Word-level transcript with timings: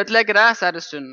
ødelegger 0.00 0.34
det, 0.34 0.56
så 0.56 0.66
er 0.66 0.70
det 0.70 0.82
synd. 0.82 1.08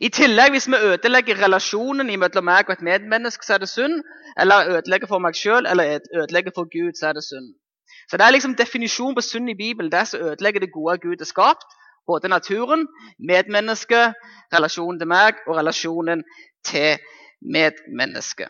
I 0.00 0.08
tillegg, 0.08 0.50
hvis 0.50 0.68
vi 0.68 0.76
ødelegger 0.76 1.42
relasjonen 1.44 2.06
mellom 2.18 2.44
meg 2.44 2.68
og 2.68 2.72
et 2.72 2.82
medmenneske, 2.82 3.46
så 3.46 3.54
er 3.54 3.58
det 3.58 3.68
synd. 3.68 4.02
Eller 4.40 4.68
ødelegger 4.76 5.06
for 5.06 5.18
meg 5.18 5.36
sjøl 5.36 5.66
eller 5.66 5.98
ødelegger 6.14 6.52
for 6.54 6.64
Gud, 6.74 6.92
så 6.98 7.06
er 7.08 7.12
det 7.12 7.24
synd. 7.24 7.54
Så 8.10 8.16
Det 8.16 8.26
er 8.26 8.30
liksom 8.30 8.54
definisjonen 8.54 9.14
på 9.14 9.20
synd 9.20 9.50
i 9.50 9.54
Bibelen. 9.54 9.92
Det 9.92 10.08
som 10.08 10.20
ødelegger 10.20 10.60
det 10.60 10.72
gode 10.72 10.98
Gud 10.98 11.16
har 11.18 11.24
skapt. 11.24 11.70
Både 12.06 12.28
naturen, 12.28 12.86
medmennesket, 13.28 14.14
relasjonen 14.54 15.00
til 15.00 15.08
meg 15.08 15.34
og 15.46 15.56
relasjonen 15.56 16.22
til 16.64 16.98
medmennesket. 17.42 18.48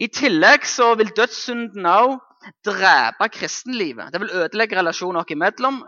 I 0.00 0.06
tillegg 0.06 0.66
så 0.66 0.94
vil 0.94 1.12
dødssynden 1.16 1.86
òg 1.86 2.18
drepe 2.64 3.28
kristenlivet. 3.32 4.12
Det 4.12 4.20
vil 4.22 4.34
ødelegge 4.40 4.78
relasjoner 4.78 5.20
oss 5.20 5.32
imellom 5.34 5.82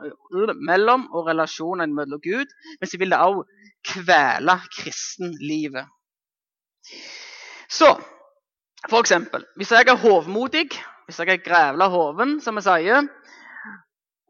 mellom 0.67 1.07
og 1.15 1.29
relasjonene 1.31 1.95
mellom 1.95 2.21
Gud. 2.25 2.55
Men 2.81 2.91
så 2.91 2.99
vil 2.99 3.15
det 3.15 3.21
òg 3.21 3.45
kvele 3.93 4.57
kristenlivet. 4.77 5.87
Så 7.71 7.95
for 8.89 9.01
eksempel, 9.01 9.45
hvis 9.57 9.71
jeg 9.73 9.87
er 9.89 9.97
hovmodig, 9.97 10.69
hvis 11.05 11.19
jeg 11.19 11.29
er 11.29 11.45
grevla 11.45 11.89
hoven, 11.93 12.41
som 12.41 12.57
vi 12.57 12.65
sier, 12.65 13.07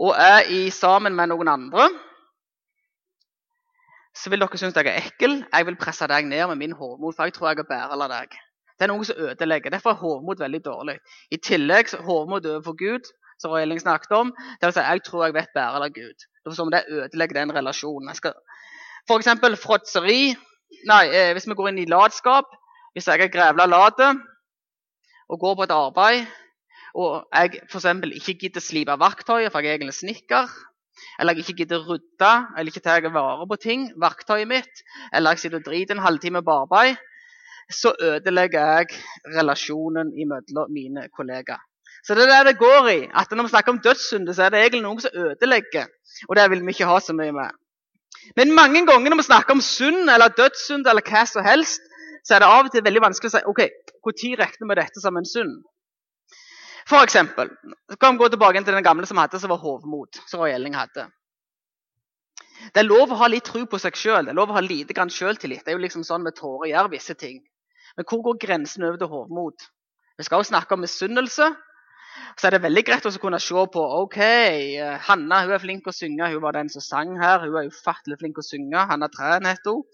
og 0.01 0.15
er 0.17 0.49
i 0.49 0.71
sammen 0.75 1.15
med 1.17 1.31
noen 1.31 1.49
andre, 1.49 1.89
så 4.17 4.31
vil 4.31 4.43
dere 4.43 4.59
synes 4.59 4.77
jeg 4.77 4.89
er 4.89 5.01
ekkel. 5.01 5.45
Jeg 5.53 5.67
vil 5.67 5.79
presse 5.81 6.09
deg 6.11 6.27
ned 6.29 6.47
med 6.51 6.61
min 6.61 6.73
hovmod, 6.77 7.15
for 7.17 7.29
jeg 7.29 7.37
tror 7.37 7.53
jeg 7.53 7.63
er 7.63 7.69
bære 7.69 8.09
deg. 8.13 8.39
Det 8.81 8.87
er 8.87 8.93
noe 8.95 9.05
som 9.05 9.19
ødelegger. 9.21 9.75
Derfor 9.75 9.93
er 9.93 10.01
hovmod 10.01 10.39
veldig 10.41 10.63
dårlig. 10.65 10.95
I 11.29 11.37
tillegg 11.37 11.93
hovmod 12.07 12.47
overfor 12.49 12.79
Gud, 12.81 13.11
som 13.41 13.53
Elling 13.57 13.81
snakket 13.81 14.15
om, 14.17 14.33
det 14.33 14.69
vil 14.69 14.73
si 14.77 14.85
jeg 14.87 15.03
tror 15.05 15.27
jeg 15.27 15.37
vet 15.37 15.53
bedre 15.57 15.85
enn 15.85 15.97
Gud. 15.97 16.25
Det 16.49 16.85
ødelegger 16.89 17.41
den 17.41 17.53
relasjonen. 17.57 18.09
Jeg 18.09 18.17
skal 18.17 18.33
F.eks. 19.05 19.61
fråtseri. 19.61 20.33
Nei, 20.89 21.05
eh, 21.13 21.33
hvis 21.37 21.49
vi 21.49 21.57
går 21.59 21.69
inn 21.69 21.83
i 21.83 21.89
latskap. 21.93 22.49
Hvis 22.97 23.07
jeg 23.07 23.21
er 23.21 23.31
grevla 23.31 23.69
lat 23.69 24.01
og 25.31 25.39
går 25.39 25.55
på 25.55 25.63
et 25.63 25.75
arbeid, 25.75 26.25
og 26.99 27.29
jeg 27.31 27.61
f.eks. 27.71 27.87
ikke 28.19 28.39
gidder 28.41 28.65
slipe 28.65 28.97
verktøyet, 28.99 29.53
for 29.53 29.63
jeg 29.63 29.77
er 29.77 29.79
egentlig 29.79 29.95
snekker, 29.95 30.49
eller 31.21 31.37
jeg 31.37 31.45
ikke 31.45 31.63
gidder 31.63 31.85
rydde 31.87 32.33
eller 32.57 32.73
ikke 32.73 32.83
tar 32.83 33.07
vare 33.15 33.47
på 33.47 33.61
ting, 33.63 33.87
verktøyet 34.01 34.49
mitt, 34.51 34.83
eller 35.15 35.37
jeg 35.37 35.45
sitter 35.45 35.61
og 35.61 35.69
driter 35.69 35.95
en 35.95 36.03
halvtime 36.03 36.43
på 36.43 36.57
arbeid, 36.65 36.99
så 37.71 37.93
ødelegger 38.01 38.61
jeg 38.61 38.87
relasjonen 39.37 40.13
mellom 40.29 40.73
mine 40.73 41.09
kollegaer. 41.17 41.63
Så 42.07 42.15
det 42.17 42.25
er 42.25 42.45
det 42.45 42.55
det 42.55 42.59
går 42.59 42.89
i. 42.89 43.01
at 43.15 43.31
Når 43.31 43.43
vi 43.43 43.49
snakker 43.49 43.73
om 43.73 43.79
dødssynder, 43.79 44.33
så 44.33 44.43
er 44.43 44.49
det 44.49 44.61
egentlig 44.61 44.83
noen 44.83 45.01
som 45.01 45.11
ødelegger. 45.15 45.87
Og 46.29 46.37
det 46.37 46.51
vil 46.51 46.63
vi 46.67 46.73
ikke 46.75 46.89
ha 46.89 47.01
så 47.01 47.13
mye 47.13 47.33
med. 47.33 47.51
Men 48.37 48.55
mange 48.55 48.87
ganger 48.87 49.11
når 49.11 49.17
vi 49.17 49.29
snakker 49.29 49.55
om 49.55 49.61
synd 49.61 50.11
eller 50.11 50.29
dødssynd 50.29 50.87
eller 50.87 51.05
hva 51.05 51.27
som 51.27 51.45
helst, 51.45 51.83
så 52.25 52.35
er 52.35 52.43
det 52.43 52.49
av 52.49 52.65
og 52.65 52.73
til 52.73 52.85
veldig 52.85 53.03
vanskelig 53.05 53.31
å 53.31 53.37
si 53.37 53.45
ok, 53.53 53.61
når 54.05 54.41
regner 54.41 54.69
vi 54.69 54.81
dette 54.81 55.01
som 55.01 55.17
en 55.17 55.29
synd. 55.29 55.63
For 56.89 57.05
eksempel, 57.05 57.51
så 57.91 57.97
kan 57.97 58.15
vi 58.15 58.19
gå 58.19 58.29
tilbake 58.29 58.65
til 58.65 58.75
den 58.75 58.85
gamle 58.85 59.07
som 59.07 59.17
hadde, 59.21 59.41
som 59.41 59.51
var 59.51 59.63
hovmod. 59.63 60.21
som 60.27 60.41
Roy 60.41 60.53
hadde. 60.75 61.07
Det 62.75 62.83
er 62.83 62.89
lov 62.89 63.13
å 63.13 63.17
ha 63.23 63.29
litt 63.29 63.45
tro 63.45 63.65
på 63.65 63.79
seg 63.81 63.97
sjøl. 63.97 64.27
Det 64.27 64.35
er 64.35 64.37
lov 64.37 64.51
å 64.51 64.59
ha 64.59 64.61
lite 64.61 64.93
grann 64.97 65.11
sjøltillit. 65.11 65.65
Det 65.65 65.73
er 65.73 65.79
jo 65.79 65.85
liksom 65.85 66.05
sånn 66.05 66.27
vi 66.27 66.33
tårer 66.37 66.67
å 66.67 66.71
gjøre 66.73 66.93
visse 66.93 67.15
ting. 67.15 67.41
Men 67.97 68.07
hvor 68.09 68.23
går 68.27 68.39
grensen 68.47 68.87
over 68.87 69.01
til 69.01 69.11
hovmod? 69.11 69.67
Vi 70.19 70.27
skal 70.27 70.43
jo 70.43 70.49
snakke 70.51 70.77
om 70.77 70.83
misunnelse, 70.85 71.49
så 72.39 72.47
er 72.47 72.55
det 72.55 72.63
veldig 72.65 72.83
greit 72.87 73.07
å 73.07 73.13
kunne 73.23 73.41
se 73.43 73.65
på 73.75 73.83
ok, 74.03 74.19
eh, 74.21 74.97
Hanna 75.09 75.43
hun 75.45 75.55
er 75.55 75.63
flink 75.63 75.89
å 75.89 75.95
synge. 75.95 76.29
Hun 76.33 76.43
var 76.43 76.57
den 76.57 76.71
som 76.73 76.85
sang 76.85 77.17
her. 77.21 77.45
Hun 77.45 77.57
er 77.57 77.71
ufattelig 77.71 78.19
flink 78.21 78.41
å 78.41 78.45
synge. 78.45 78.87
Hanna 78.91 79.09
Træn 79.13 79.49
heter 79.49 79.77
hun. 79.77 79.85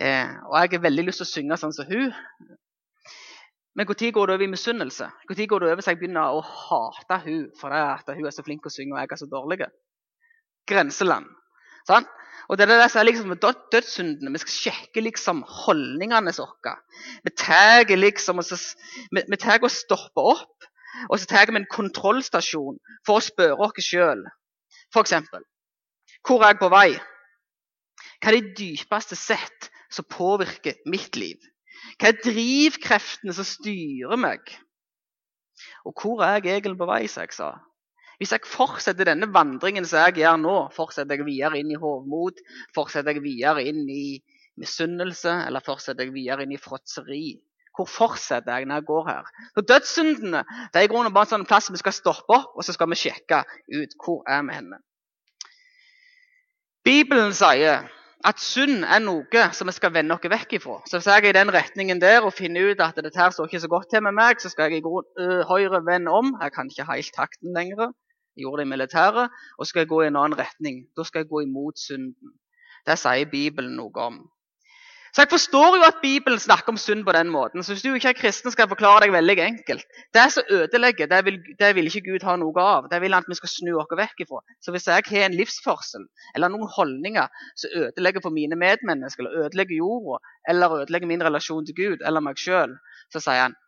Eh, 0.00 0.28
og 0.48 0.56
jeg 0.56 0.72
har 0.76 0.84
veldig 0.86 1.06
lyst 1.08 1.22
til 1.22 1.28
å 1.28 1.32
synge 1.32 1.58
sånn 1.60 1.74
som 1.76 1.88
hun. 1.88 2.12
Men 3.74 3.88
når 3.88 4.10
går 4.12 4.26
det 4.26 4.34
over 4.36 4.44
i 4.44 4.52
misunnelse? 4.52 5.08
Når 5.28 5.46
går 5.48 5.60
det 5.60 5.70
over 5.72 5.82
så 5.82 5.92
jeg 5.92 6.00
begynner 6.02 6.36
å 6.36 6.42
hate 6.44 7.18
hun 7.24 7.46
for 7.60 7.72
at 7.72 8.08
hun 8.12 8.26
er 8.26 8.34
så 8.34 8.44
flink 8.44 8.66
å 8.68 8.72
synge 8.72 8.96
og 8.96 9.00
jeg 9.00 9.12
er 9.12 9.20
så 9.20 9.28
dårlig? 9.30 9.62
Grenseland. 10.68 11.30
Sånn? 11.88 12.04
Og 12.50 12.58
det 12.58 12.66
er 12.66 12.72
det 12.82 12.90
som 12.90 13.00
er 13.00 13.08
liksom 13.08 13.36
dødssyndene. 13.38 14.32
Vi 14.34 14.42
skal 14.42 14.56
sjekke 14.56 15.04
liksom 15.04 15.44
holdningene 15.46 16.34
våre. 16.36 16.74
Vi 17.22 17.34
tar 17.38 17.86
liksom, 17.96 18.42
vi, 18.42 19.24
vi 19.28 19.40
tar 19.40 19.62
og 19.62 19.70
stopper 19.72 20.34
opp 20.34 20.72
og 21.08 21.18
så 21.20 21.28
tar 21.28 21.50
vi 21.50 21.56
en 21.56 21.70
kontrollstasjon 21.72 22.78
for 23.06 23.18
å 23.18 23.24
spørre 23.24 23.56
oss 23.66 23.86
sjøl. 23.86 24.24
F.eks.: 24.92 25.14
Hvor 26.26 26.42
er 26.42 26.52
jeg 26.52 26.60
på 26.60 26.70
vei? 26.72 26.90
Hva 28.22 28.30
er 28.30 28.38
det 28.38 28.58
dypeste 28.58 29.18
sett 29.18 29.70
som 29.92 30.08
påvirker 30.08 30.78
mitt 30.86 31.16
liv? 31.16 31.40
Hva 31.98 32.12
er 32.12 32.20
drivkreftene 32.22 33.34
som 33.34 33.48
styrer 33.48 34.20
meg? 34.20 34.44
Og 35.88 35.96
hvor 35.96 36.22
er 36.24 36.38
jeg 36.38 36.60
egentlig 36.60 36.78
på 36.78 36.90
vei, 36.90 37.06
som 37.10 37.24
jeg 37.24 37.34
sa? 37.36 37.54
Hvis 38.22 38.30
jeg 38.36 38.46
fortsetter 38.46 39.08
denne 39.08 39.26
vandringen 39.34 39.82
som 39.82 40.04
jeg 40.04 40.20
gjør 40.22 40.36
nå, 40.38 40.58
fortsetter 40.76 41.18
jeg 41.18 41.26
videre 41.26 41.58
inn 41.58 41.72
i 41.74 41.78
hovmod, 41.82 42.36
fortsetter 42.70 43.16
jeg 43.16 43.24
videre 43.24 43.64
inn 43.66 43.80
i 43.90 44.20
misunnelse, 44.62 45.32
eller 45.48 45.64
fortsetter 45.66 46.06
jeg 46.06 46.14
videre 46.14 46.46
inn 46.46 46.52
i 46.54 46.60
fråtseri, 46.62 47.32
hvor 47.74 47.88
fortsetter 47.90 48.60
jeg 48.60 48.68
når 48.68 48.78
jeg 48.78 48.86
går 48.92 49.08
her? 49.08 49.32
Så 49.56 49.64
Dødssyndene 49.72 50.44
det 50.46 50.78
er 50.78 50.86
i 50.86 50.92
grunnen 50.92 51.14
bare 51.16 51.26
en 51.26 51.32
sånn 51.32 51.48
plass 51.48 51.72
vi 51.72 51.80
skal 51.80 51.96
stoppe 51.96 52.36
opp 52.36 52.54
og 52.54 52.66
så 52.66 52.76
skal 52.76 52.90
vi 52.92 53.00
sjekke 53.00 53.40
ut 53.74 53.98
hvor 54.04 54.22
er 54.30 54.46
vi 54.46 54.58
henne. 54.60 54.78
Bibelen 56.86 57.34
sier 57.34 57.88
at 58.22 58.38
synd 58.38 58.84
er 58.84 59.02
noe 59.02 59.46
som 59.56 59.66
vi 59.66 59.74
skal 59.74 59.94
vende 59.94 60.14
oss 60.14 60.30
vekk 60.30 60.56
ifra. 60.60 60.78
Så 60.86 61.00
hvis 61.00 61.08
jeg 61.10 61.24
er 61.24 61.32
i 61.32 61.34
den 61.40 61.50
retningen 61.54 62.02
der 62.02 62.22
og 62.22 62.36
finner 62.36 62.70
ut 62.70 62.82
at 62.84 63.00
dette 63.02 63.18
her 63.18 63.34
står 63.34 63.50
ikke 63.50 63.64
så 63.64 63.72
godt 63.72 63.90
til 63.90 64.04
med 64.06 64.14
meg, 64.14 64.38
så 64.38 64.52
skal 64.52 64.70
jeg 64.70 64.78
i 64.78 64.84
grunn, 64.84 65.08
uh, 65.18 65.42
høyre 65.48 65.82
vende 65.86 66.14
om. 66.14 66.36
Jeg 66.38 66.54
kan 66.54 66.70
ikke 66.70 66.86
helt 66.92 67.12
takten 67.16 67.56
lenger. 67.56 67.90
Gjorde 68.38 68.62
det 68.62 68.68
i 68.68 68.72
militæret. 68.74 69.40
Og 69.58 69.66
skal 69.66 69.84
jeg 69.84 69.92
gå 69.92 70.02
i 70.02 70.06
en 70.10 70.20
annen 70.20 70.38
retning. 70.38 70.84
Da 70.96 71.04
skal 71.08 71.24
jeg 71.24 71.32
gå 71.32 71.44
imot 71.46 71.78
synden. 71.78 72.36
Det 72.86 72.98
sier 72.98 73.30
Bibelen 73.30 73.76
noe 73.78 74.06
om. 74.08 74.22
Så 75.12 75.20
jeg 75.22 75.28
forstår 75.30 75.74
jo 75.76 75.82
at 75.84 75.98
Bibelen 76.02 76.38
snakker 76.40 76.72
om 76.72 76.78
synd 76.80 77.04
på 77.04 77.12
den 77.12 77.28
måten. 77.28 77.62
Så 77.62 77.74
hvis 77.74 77.82
du 77.84 77.92
ikke 77.92 78.08
er 78.08 78.16
kristen, 78.16 78.50
skal 78.50 78.62
jeg 78.64 78.70
forklare 78.70 79.02
deg 79.04 79.12
veldig 79.12 79.34
enkelt. 79.44 79.84
Det 80.16 80.22
som 80.32 80.46
ødelegger, 80.56 81.06
det 81.06 81.18
vil, 81.26 81.36
det 81.58 81.74
vil, 81.76 81.90
ikke 81.90 82.06
Gud 82.06 82.24
ha 82.24 82.36
noe 82.40 82.62
av. 82.64 82.88
Det 82.88 83.00
vil 83.02 83.12
han 83.12 83.26
at 83.26 83.28
vi 83.28 83.36
skal 83.36 83.52
snu 83.52 83.74
oss 83.82 83.92
vekk 83.98 84.22
ifra. 84.24 84.40
Så 84.64 84.72
hvis 84.72 84.88
jeg 84.88 85.04
har 85.10 85.26
en 85.26 85.36
livsførsel 85.36 86.06
eller 86.34 86.48
noen 86.48 86.70
holdninger 86.76 87.28
som 87.60 87.74
ødelegger 87.82 88.24
for 88.24 88.32
mine 88.32 88.56
medmennesker, 88.56 89.26
eller 89.26 89.44
ødelegger 89.44 89.82
jorda, 89.82 90.22
eller 90.48 90.78
ødelegger 90.78 91.12
min 91.12 91.26
relasjon 91.28 91.68
til 91.68 91.76
Gud 91.76 92.06
eller 92.08 92.24
meg 92.24 92.40
sjøl, 92.40 92.72
så 93.12 93.20
sier 93.20 93.50
han 93.50 93.58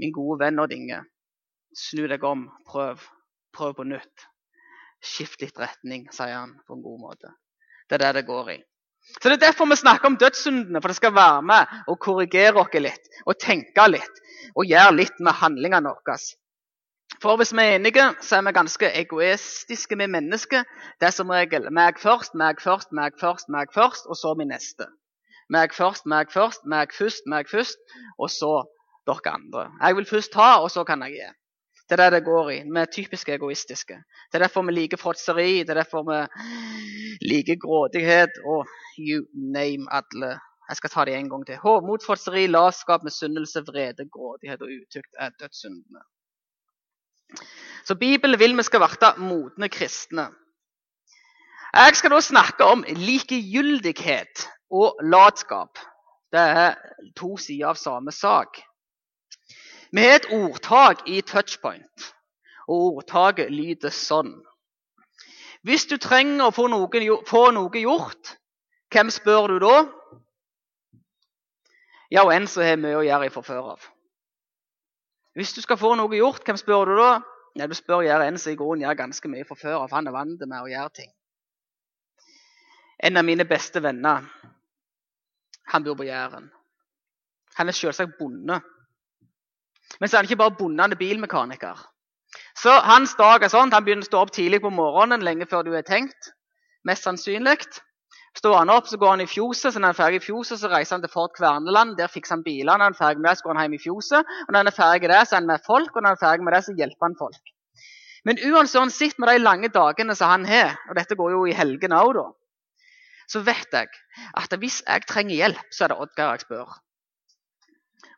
min 0.00 0.14
gode 0.16 0.40
venn 0.40 0.58
og 0.58 0.72
dinge, 0.72 1.02
snu 1.76 2.08
deg 2.08 2.24
om, 2.24 2.48
prøv. 2.64 3.04
Prøv 3.54 3.74
på 3.78 3.86
nytt. 3.88 4.28
Skift 5.04 5.42
litt 5.44 5.58
retning, 5.60 6.06
sier 6.12 6.36
han 6.38 6.54
på 6.66 6.76
en 6.76 6.84
god 6.84 7.00
måte. 7.00 7.34
Det 7.88 7.98
er 7.98 8.06
det 8.06 8.12
det 8.20 8.28
går 8.28 8.54
i. 8.54 8.60
Så 9.20 9.28
Det 9.28 9.32
er 9.36 9.46
derfor 9.46 9.68
vi 9.68 9.76
snakker 9.76 10.06
om 10.06 10.16
dødssyndene, 10.16 10.80
for 10.80 10.88
det 10.88 10.96
skal 10.96 11.14
være 11.14 11.42
med 11.42 11.74
og 11.88 11.98
korrigere 12.00 12.56
oss 12.62 12.78
litt. 12.80 13.10
Og 13.26 13.38
tenke 13.38 13.88
litt. 13.90 14.22
Og 14.56 14.66
gjøre 14.66 14.96
litt 14.96 15.20
med 15.20 15.36
handlingene 15.40 15.92
våre. 15.92 16.16
For 17.22 17.36
hvis 17.36 17.52
vi 17.52 17.62
er 17.62 17.76
enige, 17.76 18.04
så 18.20 18.36
er 18.36 18.46
vi 18.46 18.52
ganske 18.56 18.90
egoistiske 19.00 19.96
med 19.96 20.08
mennesker. 20.08 20.64
Det 21.00 21.06
er 21.08 21.14
som 21.14 21.30
regel 21.30 21.68
meg 21.70 22.00
først, 22.00 22.34
meg 22.34 22.60
først, 22.60 22.92
meg 22.92 23.12
først, 23.20 23.48
meg 23.48 23.72
først, 23.74 24.08
og 24.08 24.16
så 24.16 24.34
min 24.34 24.48
neste. 24.48 24.88
Meg 25.52 25.74
først, 25.76 26.06
meg 26.06 26.32
først, 26.32 26.64
meg 26.64 26.92
først, 26.92 27.28
meg 27.28 27.48
først, 27.48 27.78
og 28.18 28.30
så 28.30 28.52
dere 29.06 29.34
andre. 29.36 29.70
Jeg 29.82 29.96
vil 29.96 30.06
først 30.08 30.32
ta, 30.32 30.50
og 30.64 30.70
så 30.70 30.84
kan 30.84 31.04
jeg 31.04 31.18
gi. 31.18 31.28
Det 31.88 31.98
er 31.98 32.04
det 32.04 32.12
det 32.12 32.24
går 32.24 32.50
i. 32.50 32.56
Vi 32.64 32.80
er 32.80 32.84
typisk 32.92 33.28
egoistiske. 33.28 33.94
Det 34.32 34.38
er 34.38 34.46
derfor 34.46 34.62
vi 34.62 34.72
liker 34.72 34.96
fråtseri, 34.96 35.58
det 35.62 35.70
er 35.70 35.82
derfor 35.82 36.04
vi 36.08 36.20
liker 37.28 37.60
grådighet 37.60 38.40
og 38.44 38.66
you 38.98 39.26
name 39.34 39.86
alle. 39.90 40.38
Jeg 40.68 40.76
skal 40.76 40.90
ta 40.90 41.04
det 41.04 41.14
en 41.14 41.28
gang 41.30 41.46
til. 41.46 41.56
Hovmod, 41.60 41.98
fråtseri, 42.06 42.46
latskap, 42.46 43.04
misunnelse, 43.04 43.60
vrede, 43.66 44.08
grådighet 44.12 44.62
og 44.62 44.68
utukt 44.68 45.12
er 45.20 45.30
dødssyndene. 45.40 46.00
Så 47.84 47.94
Bibelen 47.94 48.38
vil 48.40 48.56
vi 48.56 48.62
skal 48.62 48.80
bli 48.80 49.26
modne 49.28 49.68
kristne. 49.68 50.28
Jeg 51.74 51.96
skal 51.96 52.10
da 52.10 52.20
snakke 52.20 52.64
om 52.64 52.84
likegyldighet 52.86 54.48
og 54.70 55.00
latskap. 55.02 55.78
Det 56.32 56.40
er 56.40 56.74
to 57.16 57.36
sider 57.36 57.68
av 57.68 57.74
samme 57.74 58.12
sak. 58.12 58.62
Vi 59.94 60.02
har 60.02 60.16
et 60.18 60.30
ordtak 60.34 61.04
i 61.06 61.20
touchpoint, 61.22 62.08
og 62.66 62.98
ordtaket 62.98 63.52
lyder 63.54 63.94
sånn. 63.94 64.32
Hvis 65.62 65.86
du 65.86 65.96
trenger 66.02 66.48
å 66.48 66.54
få 66.54 66.66
noe, 66.68 67.04
få 67.28 67.44
noe 67.54 67.82
gjort, 67.82 68.34
hvem 68.90 69.12
spør 69.14 69.54
du 69.54 69.60
da? 69.62 69.76
Ja, 72.10 72.24
og 72.24 72.34
en 72.34 72.48
som 72.50 72.66
har 72.66 72.76
mye 72.78 72.98
å 72.98 73.06
gjøre 73.06 73.30
fra 73.32 73.44
før 73.46 73.70
av. 73.76 73.86
Hvis 75.38 75.54
du 75.54 75.62
skal 75.62 75.78
få 75.78 75.94
noe 75.98 76.18
gjort, 76.18 76.42
hvem 76.46 76.58
spør 76.58 76.90
du 76.90 76.98
da? 76.98 77.12
Ja, 77.54 77.66
Du 77.70 77.74
spør 77.74 78.02
gjerne 78.02 78.26
en 78.26 78.38
som 78.38 78.50
i 78.50 78.58
grunnen 78.58 78.82
gjør 78.82 78.98
ganske 78.98 79.30
mye 79.30 79.46
fra 79.46 79.54
før 79.54 79.84
av. 79.84 79.92
Han 79.94 80.10
er 80.10 80.14
vant 80.14 80.40
med 80.42 80.58
å 80.58 80.70
gjøre 80.70 80.90
ting. 80.90 81.10
En 82.98 83.16
av 83.16 83.24
mine 83.24 83.46
beste 83.46 83.82
venner 83.82 84.26
han 85.70 85.84
bor 85.84 85.94
på 85.96 86.06
Jæren. 86.06 86.50
Han 87.54 87.68
er 87.68 87.76
selvsagt 87.78 88.18
bonde. 88.18 88.58
Men 90.00 90.08
så 90.08 90.16
er 90.16 90.22
han 90.22 90.28
ikke 90.30 90.42
bare 90.42 90.58
bondende 90.58 90.96
er 90.96 91.00
bilmekaniker. 91.00 91.80
Så 92.58 92.72
hans 92.86 93.14
dag 93.18 93.42
er 93.42 93.52
sånn 93.52 93.72
han 93.74 93.84
begynner 93.86 94.06
å 94.06 94.10
stå 94.10 94.22
opp 94.24 94.32
tidlig 94.34 94.62
på 94.64 94.72
morgenen, 94.74 95.24
lenge 95.26 95.46
før 95.50 95.66
du 95.66 95.74
er 95.74 95.86
tenkt. 95.86 96.32
Mest 96.84 97.06
sannsynlig. 97.06 97.58
Står 98.34 98.56
han 98.58 98.70
opp, 98.74 98.88
så 98.90 98.98
går 98.98 99.12
han 99.14 99.22
i 99.22 99.30
fjoset. 99.30 99.72
Så 99.72 99.78
når 99.78 99.92
han 99.92 99.94
er 99.94 100.00
ferdig 100.00 100.20
i 100.20 100.24
fjoset, 100.24 100.58
så 100.60 100.70
reiser 100.70 100.96
han 100.96 101.04
til 101.04 101.12
Fort 101.12 101.36
Kverneland. 101.38 101.94
Der 101.98 102.10
fikser 102.10 102.34
han 102.34 102.42
biler. 102.46 102.74
Når 102.74 102.88
han 102.88 102.96
er 102.96 102.98
ferdig 102.98 103.22
med 103.22 103.30
det, 103.30 103.38
så 103.38 103.46
går 103.46 103.54
han 103.54 103.66
hjem 103.68 103.76
i 103.78 103.82
fjoset. 103.84 104.32
Og 104.46 104.50
når 104.50 104.64
han 104.64 104.70
er 104.70 104.78
ferdig 104.78 105.04
med 105.06 105.12
det, 105.14 105.20
så 105.22 105.36
er 105.36 105.40
han 105.40 105.50
med 105.50 105.66
folk. 105.66 105.92
Og 105.94 106.00
når 106.02 106.08
han 106.08 106.18
er 106.18 106.24
ferdig 106.24 106.46
med 106.46 106.56
det, 106.56 106.62
så 106.66 106.74
hjelper 106.80 107.08
han 107.08 107.18
folk. 107.20 107.52
Men 108.24 108.40
uansett 108.50 109.18
med 109.20 109.30
de 109.30 109.42
lange 109.42 109.68
dagene 109.68 110.16
som 110.18 110.32
han 110.32 110.48
har, 110.48 110.78
og 110.88 110.98
dette 110.98 111.16
går 111.18 111.34
jo 111.36 111.44
i 111.46 111.54
helgene 111.54 112.00
òg, 112.00 112.16
da, 112.16 112.26
så 113.28 113.42
vet 113.44 113.72
jeg 113.72 113.90
at 114.40 114.56
hvis 114.60 114.80
jeg 114.86 115.06
trenger 115.08 115.36
hjelp, 115.36 115.68
så 115.72 115.84
er 115.84 115.92
det 115.92 116.00
Oddgeir 116.00 116.32
jeg 116.32 116.44
spør. 116.44 116.72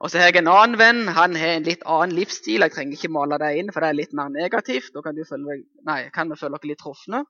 Og 0.07 0.11
så 0.13 0.21
har 0.21 0.29
jeg 0.31 0.39
en 0.39 0.47
annen 0.53 0.79
venn. 0.79 1.09
Han 1.17 1.33
har 1.35 1.57
en 1.57 1.65
litt 1.67 1.81
annen 1.83 2.13
livsstil. 2.15 2.63
Jeg 2.63 2.71
trenger 2.77 2.95
ikke 2.95 3.09
male 3.11 3.41
det 3.43 3.49
inn, 3.59 3.73
for 3.75 3.83
det 3.83 3.89
er 3.89 3.97
litt 3.99 4.13
mer 4.15 4.29
negativt. 4.31 4.93
Da 4.95 5.01
kan, 5.03 5.19
følge, 5.27 5.57
nei, 5.89 5.97
kan 6.15 6.31
vi 6.31 6.39
føle 6.39 6.61
oss 6.61 6.67
litt 6.71 6.79
trufne. 6.79 7.25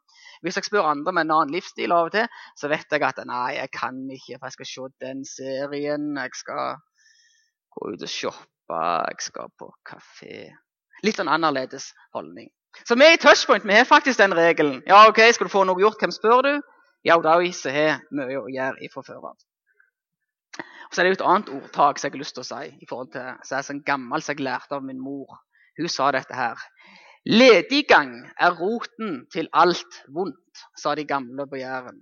Hvis 0.44 0.58
jeg 0.60 0.68
spør 0.68 0.90
andre 0.90 1.14
med 1.16 1.24
en 1.24 1.32
annen 1.38 1.54
livsstil 1.56 1.94
av 1.96 2.10
og 2.10 2.12
til, 2.12 2.28
så 2.60 2.68
vet 2.68 2.92
jeg 2.92 3.06
at 3.08 3.22
nei, 3.24 3.54
jeg 3.56 3.72
kan 3.72 4.02
ikke, 4.18 4.36
for 4.36 4.50
jeg 4.50 4.58
skal 4.58 4.70
se 4.74 4.90
den 5.06 5.24
serien. 5.24 6.04
Jeg 6.20 6.36
skal 6.36 6.76
gå 7.72 7.94
ut 7.94 8.04
og 8.04 8.14
shoppe. 8.18 8.84
Jeg 9.08 9.24
skal 9.30 9.50
på 9.56 9.72
kafé. 9.88 10.44
Litt 11.08 11.16
sånn 11.16 11.32
annerledes 11.32 11.94
holdning. 12.12 12.52
Så 12.84 13.00
vi 13.00 13.08
i 13.08 13.16
Touchpoint 13.24 13.64
vi 13.64 13.80
har 13.80 13.88
faktisk 13.88 14.20
den 14.20 14.36
regelen. 14.36 14.82
Ja, 14.84 15.06
ok, 15.08 15.24
Skal 15.32 15.48
du 15.48 15.56
få 15.56 15.64
noe 15.64 15.80
gjort, 15.80 15.96
hvem 16.04 16.12
spør 16.12 16.44
du? 16.44 16.54
Ja, 17.08 17.16
da 17.24 17.38
har 17.72 18.02
mye 18.12 18.42
å 18.44 18.50
gjøre 18.52 18.84
ifra 18.84 19.08
før 19.08 19.30
av. 19.32 19.46
Så 20.92 21.00
er 21.00 21.06
det 21.06 21.14
jo 21.14 21.18
et 21.18 21.26
annet 21.30 21.52
ordtak 21.56 21.98
som 21.98 22.08
jeg 22.08 22.16
har 22.16 22.22
lyst 22.22 22.36
til 22.36 22.44
å 22.44 22.48
si, 22.48 22.70
i 22.82 22.88
forhold 22.88 23.12
til, 23.14 23.32
som 23.46 23.58
er 23.58 23.66
sånn 23.66 23.82
gammel 23.86 24.22
som 24.22 24.36
jeg 24.36 24.46
lærte 24.46 24.78
av 24.78 24.84
min 24.86 25.00
mor. 25.02 25.40
Hun 25.76 25.90
sa 25.92 26.10
dette 26.14 26.36
her. 26.36 26.60
Lediggang 27.26 28.12
er 28.38 28.54
roten 28.54 29.24
til 29.34 29.48
alt 29.52 30.02
vondt, 30.14 30.66
sa 30.78 30.94
de 30.94 31.04
gamle 31.08 31.48
på 31.50 31.58
Jæren. 31.58 31.98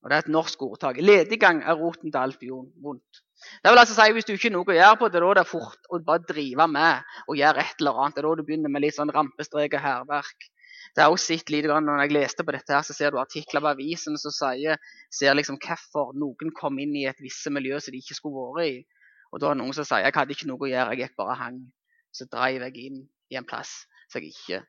Og 0.00 0.08
Det 0.08 0.16
er 0.16 0.22
et 0.24 0.32
norsk 0.32 0.62
ordtak. 0.62 1.00
Lediggang 1.02 1.60
er 1.62 1.76
roten 1.76 2.12
til 2.12 2.20
alt 2.20 2.40
vondt. 2.80 3.20
Det 3.64 3.72
vil 3.72 3.80
altså 3.80 3.96
si 3.96 4.12
Hvis 4.12 4.24
du 4.24 4.32
ikke 4.32 4.48
har 4.48 4.54
noe 4.54 4.68
å 4.68 4.76
gjøre 4.76 4.96
på, 5.00 5.08
det 5.08 5.18
er 5.18 5.26
da 5.26 5.34
det 5.34 5.42
er 5.42 5.50
fort 5.50 5.90
å 5.90 6.00
bare 6.04 6.24
drive 6.28 6.66
med 6.68 7.12
og 7.26 7.36
gjøre 7.36 7.64
et 7.64 7.82
eller 7.82 8.00
annet. 8.00 8.14
Det 8.14 8.22
er 8.22 8.28
da 8.28 8.34
du 8.36 8.46
begynner 8.46 8.72
med 8.72 8.84
litt 8.84 8.96
sånn 8.96 9.12
rampestrek 9.12 9.76
og 9.76 9.84
hærverk. 9.84 10.48
Det 10.94 11.02
har 11.04 11.12
også 11.12 11.34
sett 11.34 11.50
lite 11.52 11.68
grann, 11.68 11.86
Når 11.86 12.02
jeg 12.02 12.14
leste 12.16 12.44
på 12.44 12.54
dette, 12.54 12.72
her, 12.74 12.82
så 12.82 12.94
ser 12.96 13.10
du 13.10 13.20
artikler 13.20 13.62
på 13.62 13.72
avisen 13.74 14.18
som 14.18 14.34
sier, 14.34 14.80
ser 15.12 15.36
liksom 15.36 15.60
hvorfor 15.62 16.14
noen 16.18 16.54
kom 16.56 16.78
inn 16.82 16.96
i 16.96 17.06
et 17.10 17.20
visse 17.22 17.50
miljø 17.50 17.78
som 17.80 17.94
de 17.94 18.02
ikke 18.02 18.18
skulle 18.18 18.48
vært 18.48 18.66
i. 18.66 18.74
Og 19.30 19.40
da 19.40 19.50
er 19.50 19.54
det 19.54 19.62
noen 19.62 19.76
som 19.76 19.86
sier 19.86 20.06
jeg 20.06 20.16
hadde 20.16 20.34
ikke 20.34 20.50
noe 20.50 20.66
å 20.66 20.70
gjøre, 20.70 20.94
jeg 20.94 21.04
gikk 21.04 21.16
bare 21.20 21.38
hang. 21.38 21.60
Så 22.10 22.26
dreiv 22.26 22.64
jeg 22.66 22.86
inn 22.88 23.02
i 23.30 23.38
en 23.38 23.46
plass 23.46 23.84
som 24.10 24.22
jeg 24.22 24.34
ikke 24.34 24.62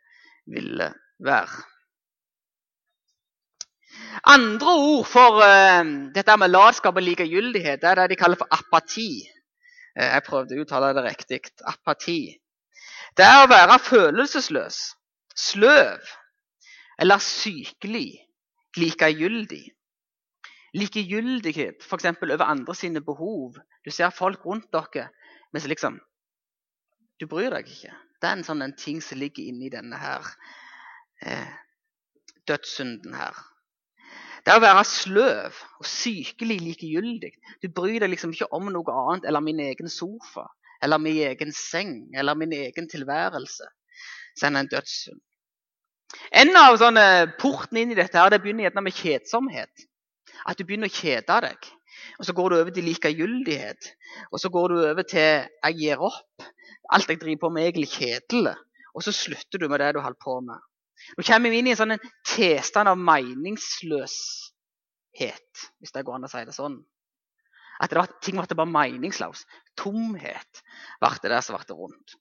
ville 0.54 0.92
være. 1.26 1.64
Andre 4.32 4.74
ord 4.78 5.06
for 5.10 5.42
uh, 5.42 5.84
dette 6.16 6.38
med 6.40 6.52
latskap 6.52 6.96
og 6.96 7.04
likegyldighet 7.04 7.82
det 7.82 7.90
er 7.90 8.02
det 8.04 8.12
de 8.14 8.20
kaller 8.20 8.40
for 8.40 8.52
apati. 8.54 9.26
Uh, 9.98 10.06
jeg 10.06 10.26
prøvde 10.28 10.56
å 10.56 10.64
uttale 10.64 10.94
det 10.96 11.06
riktig. 11.08 11.42
Apati. 11.68 12.22
Det 13.18 13.26
er 13.26 13.42
å 13.42 13.52
være 13.52 13.80
følelsesløs 13.84 14.80
sløv 15.42 16.10
eller 17.02 17.24
sykelig, 17.24 18.20
likegyldig. 18.78 19.64
Likegyldighet 20.78 21.84
f.eks. 21.84 22.06
over 22.06 22.46
andre 22.46 22.76
sine 22.76 23.02
behov. 23.02 23.58
Du 23.86 23.92
ser 23.92 24.14
folk 24.16 24.46
rundt 24.46 24.70
dere, 24.74 25.10
men 25.54 25.62
liksom 25.62 26.00
Du 27.20 27.28
bryr 27.30 27.54
deg 27.54 27.68
ikke. 27.70 27.94
Det 28.22 28.30
er 28.30 28.38
en 28.38 28.46
sånn 28.46 28.64
en 28.66 28.74
ting 28.78 29.02
som 29.02 29.20
ligger 29.22 29.46
inni 29.46 29.70
denne 29.70 29.98
her 29.98 30.26
eh, 31.22 31.52
dødssynden 32.50 33.14
her. 33.14 33.38
Det 34.42 34.56
å 34.58 34.62
være 34.64 34.82
sløv 34.90 35.60
og 35.78 35.86
sykelig 35.86 36.58
likegyldig. 36.64 37.32
Du 37.62 37.68
bryr 37.70 38.00
deg 38.02 38.10
liksom 38.10 38.34
ikke 38.34 38.50
om 38.58 38.72
noe 38.74 38.96
annet 39.04 39.28
eller 39.30 39.46
min 39.46 39.62
egen 39.62 39.90
sofa 39.90 40.48
eller 40.82 41.02
min 41.02 41.20
egen 41.28 41.54
seng 41.54 41.94
eller 42.18 42.38
min 42.38 42.54
egen 42.58 42.90
tilværelse. 42.90 43.70
Så 44.34 44.48
er 44.48 44.56
det 44.56 44.64
en 44.64 44.72
dødssynd. 44.72 45.22
En 46.32 46.56
av 46.58 46.78
sånne 46.80 47.06
portene 47.42 47.84
inn 47.84 47.94
i 47.94 47.98
dette 47.98 48.18
her, 48.20 48.32
det 48.32 48.42
begynner 48.44 48.68
gjerne 48.68 48.84
med 48.86 48.98
kjedsomhet. 48.98 49.86
At 50.48 50.58
du 50.58 50.66
begynner 50.66 50.90
å 50.90 50.96
kjede 50.96 51.38
deg. 51.46 51.70
Og 52.20 52.26
Så 52.26 52.34
går 52.34 52.50
du 52.50 52.56
over 52.58 52.72
til 52.74 52.88
likegyldighet. 52.88 53.92
Og 54.32 54.40
så 54.40 54.50
går 54.50 54.68
du 54.70 54.76
over 54.90 55.04
til 55.04 55.48
'jeg 55.64 55.74
gir 55.78 55.98
opp'. 55.98 56.46
Alt 56.92 57.10
jeg 57.10 57.20
driver 57.20 57.42
på 57.42 57.50
med, 57.50 57.64
er 57.64 57.68
egentlig 57.68 57.90
kjedelig. 57.90 58.56
Og 58.96 59.04
så 59.04 59.12
slutter 59.12 59.58
du 59.60 59.68
med 59.70 59.80
det 59.80 59.94
du 59.96 60.00
holder 60.00 60.24
på 60.24 60.40
med. 60.40 60.60
Nå 61.18 61.24
kommer 61.26 61.50
vi 61.50 61.58
inn 61.62 61.68
i 61.68 61.74
en 61.74 61.78
sånn 61.80 62.00
tilstand 62.28 62.88
av 62.92 62.98
meningsløshet, 62.98 64.52
hvis 65.80 65.94
det 65.96 66.06
går 66.06 66.16
an 66.16 66.28
å 66.28 66.32
si 66.32 66.46
det 66.46 66.54
sånn. 66.54 66.78
At 67.82 67.90
det 67.90 67.98
var, 67.98 68.12
ting 68.22 68.38
ble 68.38 68.56
bare 68.56 68.70
meningsløst. 68.70 69.48
Tomhet 69.80 70.62
ble 71.02 71.10
det 71.24 71.44
som 71.44 71.58
ble 71.58 71.78
rundt. 71.78 72.18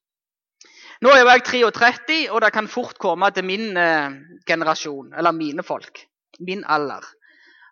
Nå 1.00 1.08
er 1.17 1.23
jeg 1.25 1.44
33, 1.73 2.19
og 2.29 2.43
det 2.44 2.52
kan 2.52 2.69
fort 2.69 2.99
komme 3.00 3.31
til 3.32 3.47
min 3.49 3.76
eh, 3.81 4.12
generasjon, 4.47 5.14
eller 5.17 5.32
mine 5.32 5.64
folk. 5.64 6.02
Min 6.44 6.64
alder. 6.69 7.06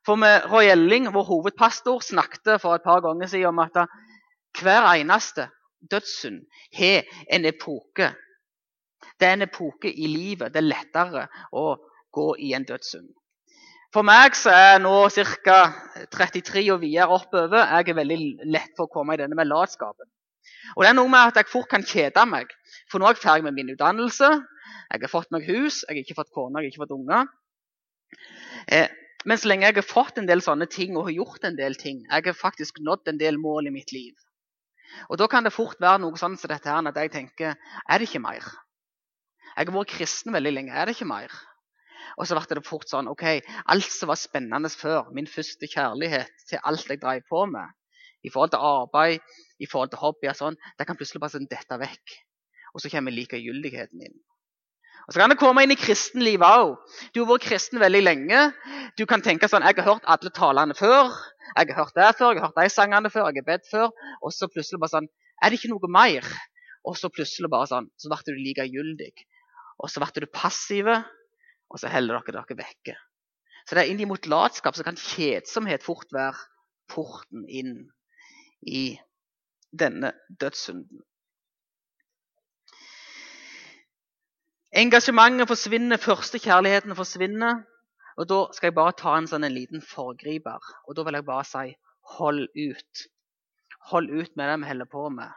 For 0.06 0.16
med 0.16 0.46
Roy 0.48 0.70
Elling, 0.72 1.10
vår 1.12 1.26
hovedpastor, 1.28 2.00
snakket 2.00 2.56
for 2.62 2.78
et 2.78 2.86
par 2.86 3.02
ganger 3.04 3.28
siden 3.28 3.52
om 3.52 3.60
at 3.60 3.76
hver 4.62 4.88
eneste 4.94 5.50
dødssynd 5.90 6.40
har 6.78 7.04
en 7.28 7.44
epoke. 7.44 8.08
Det 9.20 9.28
er 9.28 9.36
en 9.36 9.44
epoke 9.44 9.92
i 9.92 10.08
livet. 10.08 10.54
Det 10.54 10.62
er 10.62 10.70
lettere 10.72 11.28
å 11.52 11.76
gå 12.14 12.28
i 12.40 12.54
en 12.56 12.64
dødssynd. 12.64 13.10
For 13.92 14.04
meg 14.04 14.36
så 14.36 14.52
er 14.52 14.80
nå 14.80 14.94
ca. 15.44 15.58
33 16.16 16.64
og 16.72 16.80
videre 16.80 17.12
oppover 17.12 17.60
jeg 17.76 17.88
er 17.88 18.00
veldig 18.00 18.18
lett 18.48 18.72
for 18.76 18.88
å 18.88 18.92
komme 18.92 19.16
i 19.16 19.20
denne 19.20 19.36
med 19.36 19.48
latskapen. 19.48 20.08
Og 20.76 20.84
det 20.84 20.90
er 20.90 20.96
noe 20.98 21.10
med 21.12 21.32
at 21.32 21.40
jeg 21.40 21.50
fort 21.50 21.68
kan 21.70 21.84
kjede 21.86 22.24
meg. 22.28 22.52
For 22.90 23.00
nå 23.00 23.08
er 23.08 23.16
jeg 23.16 23.24
ferdig 23.24 23.46
med 23.48 23.56
min 23.56 23.74
utdannelse. 23.74 24.30
Jeg 24.88 25.04
har 25.04 25.12
fått 25.12 25.32
meg 25.34 25.44
hus, 25.48 25.82
jeg 25.84 25.96
har 25.96 26.04
ikke 26.04 26.16
fått 26.18 26.32
kone, 26.34 26.60
jeg 26.60 26.68
har 26.68 26.72
ikke 26.72 26.84
fått 26.84 26.96
unger. 26.96 27.28
Eh, 28.72 28.88
men 29.28 29.40
så 29.40 29.50
lenge 29.50 29.66
jeg 29.68 29.76
har 29.76 29.86
fått 29.86 30.20
en 30.20 30.28
del 30.28 30.40
sånne 30.44 30.68
ting 30.70 30.96
og 30.96 31.08
har 31.08 31.16
gjort 31.18 31.44
en 31.44 31.58
del 31.58 31.76
ting, 31.76 32.04
jeg 32.06 32.24
har 32.24 32.36
faktisk 32.36 32.78
nådd 32.84 33.10
en 33.12 33.20
del 33.20 33.38
mål 33.40 33.68
i 33.68 33.74
mitt 33.74 33.92
liv. 33.92 34.14
Og 35.10 35.18
Da 35.20 35.26
kan 35.28 35.44
det 35.44 35.52
fort 35.52 35.80
være 35.80 36.00
noe 36.04 36.16
sånn 36.16 36.38
som 36.40 36.48
dette 36.48 36.70
her, 36.70 36.88
at 36.88 36.96
jeg 36.96 37.12
tenker 37.12 37.54
er 37.54 37.98
det 37.98 38.08
ikke 38.08 38.24
mer? 38.24 38.46
Jeg 39.58 39.66
har 39.68 39.74
vært 39.74 39.92
kristen 39.92 40.32
veldig 40.32 40.52
lenge. 40.54 40.72
Er 40.72 40.86
det 40.86 40.94
ikke 40.96 41.10
mer? 41.10 41.34
Og 42.16 42.26
så 42.26 42.38
ble 42.38 42.56
det 42.56 42.66
fort 42.66 42.88
sånn 42.88 43.10
OK, 43.10 43.24
alt 43.66 43.90
som 43.92 44.10
var 44.10 44.18
spennende 44.18 44.70
før, 44.72 45.10
min 45.14 45.28
første 45.28 45.68
kjærlighet 45.68 46.46
til 46.48 46.62
alt 46.64 46.88
jeg 46.88 47.02
drev 47.02 47.26
på 47.28 47.44
med, 47.50 47.74
i 48.28 48.32
forhold 48.32 48.54
til 48.54 48.64
arbeid, 48.70 49.36
i 49.58 49.66
forhold 49.66 49.92
til 49.92 50.02
hobbyer, 50.02 50.36
sånn, 50.38 50.58
det 50.78 50.86
kan 50.86 50.98
plutselig 50.98 51.22
bare 51.24 51.34
sånn 51.34 51.50
dette 51.50 51.78
vekk. 51.80 52.18
Og 52.74 52.84
så 52.84 52.90
kommer 52.92 53.14
likegyldigheten 53.16 54.04
inn. 54.04 54.18
Og 55.08 55.14
Så 55.14 55.22
kan 55.22 55.32
det 55.32 55.38
komme 55.40 55.62
inn 55.64 55.72
i 55.72 55.78
kristenlivet 55.80 56.44
òg. 56.44 56.74
Du 57.16 57.22
har 57.22 57.30
vært 57.30 57.46
kristen 57.48 57.80
veldig 57.80 58.02
lenge. 58.02 58.40
Du 59.00 59.06
kan 59.08 59.22
tenke 59.24 59.48
sånn 59.48 59.64
Jeg 59.64 59.78
har 59.78 59.86
hørt 59.86 60.04
alle 60.04 60.32
talene 60.36 60.76
før. 60.76 61.14
Jeg 61.56 61.70
har 61.70 61.78
hørt 61.78 61.96
det 61.96 62.10
før, 62.18 62.34
jeg 62.34 62.42
har 62.42 62.50
hørt 62.50 62.60
de 62.60 62.68
sangene 62.68 63.10
før, 63.10 63.30
jeg 63.30 63.40
har 63.40 63.46
bedt 63.46 63.70
før. 63.70 63.88
Og 64.20 64.34
så 64.36 64.50
plutselig 64.52 64.82
bare 64.82 64.98
sånn 64.98 65.08
Er 65.40 65.48
det 65.48 65.62
ikke 65.62 65.72
noe 65.72 65.88
mer? 65.88 66.28
Og 66.84 66.98
så 67.00 67.08
plutselig 67.08 67.48
bare 67.48 67.70
sånn 67.70 67.88
Så 67.96 68.12
ble 68.12 68.20
du 68.26 68.36
likegyldig. 68.36 69.14
Og 69.80 69.88
så 69.88 70.04
ble 70.04 70.26
du 70.26 70.28
passive, 70.28 70.98
og 71.72 71.80
så 71.80 71.88
holder 71.88 72.18
dere 72.18 72.42
dere 72.42 72.58
vekke. 72.60 72.96
Så 73.64 73.76
det 73.76 73.84
er 73.84 73.92
inn 73.92 74.08
mot 74.08 74.28
latskap 74.28 74.76
så 74.76 74.84
kan 74.84 74.96
kjedsomhet 74.98 75.84
fort 75.84 76.12
være 76.12 76.36
porten 76.92 77.48
inn 77.48 77.88
i 78.62 78.98
denne 79.78 80.12
dødssynden. 80.40 81.02
Engasjementet 84.76 85.48
forsvinner, 85.48 85.96
førstekjærligheten 85.96 86.96
forsvinner. 86.96 87.62
Og 88.18 88.28
Da 88.28 88.38
skal 88.52 88.66
jeg 88.66 88.74
bare 88.74 88.92
ta 88.98 89.14
en 89.16 89.28
sånn 89.30 89.44
en 89.46 89.54
liten 89.54 89.82
forgriper. 89.82 90.58
Og 90.88 90.96
Da 90.96 91.04
vil 91.04 91.14
jeg 91.14 91.24
bare 91.24 91.44
si 91.44 91.76
hold 92.18 92.48
ut. 92.56 93.08
Hold 93.90 94.10
ut 94.10 94.36
med 94.36 94.50
det 94.50 94.58
vi 94.60 94.68
holder 94.68 94.88
på 94.92 95.08
med, 95.08 95.30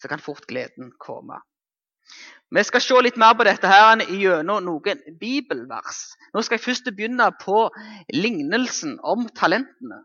så 0.00 0.08
kan 0.08 0.18
fort 0.18 0.46
gleden 0.46 0.92
komme. 0.98 1.38
Vi 2.50 2.62
skal 2.64 2.80
se 2.80 3.02
litt 3.02 3.16
mer 3.16 3.34
på 3.34 3.44
dette 3.44 3.68
her 3.68 4.00
gjennom 4.08 4.64
noen 4.64 5.02
bibelvers. 5.20 6.16
Nå 6.34 6.42
skal 6.42 6.58
jeg 6.58 6.64
først 6.64 6.90
begynne 6.90 7.30
på 7.40 7.68
lignelsen 8.12 8.98
om 9.04 9.28
talentene 9.36 10.02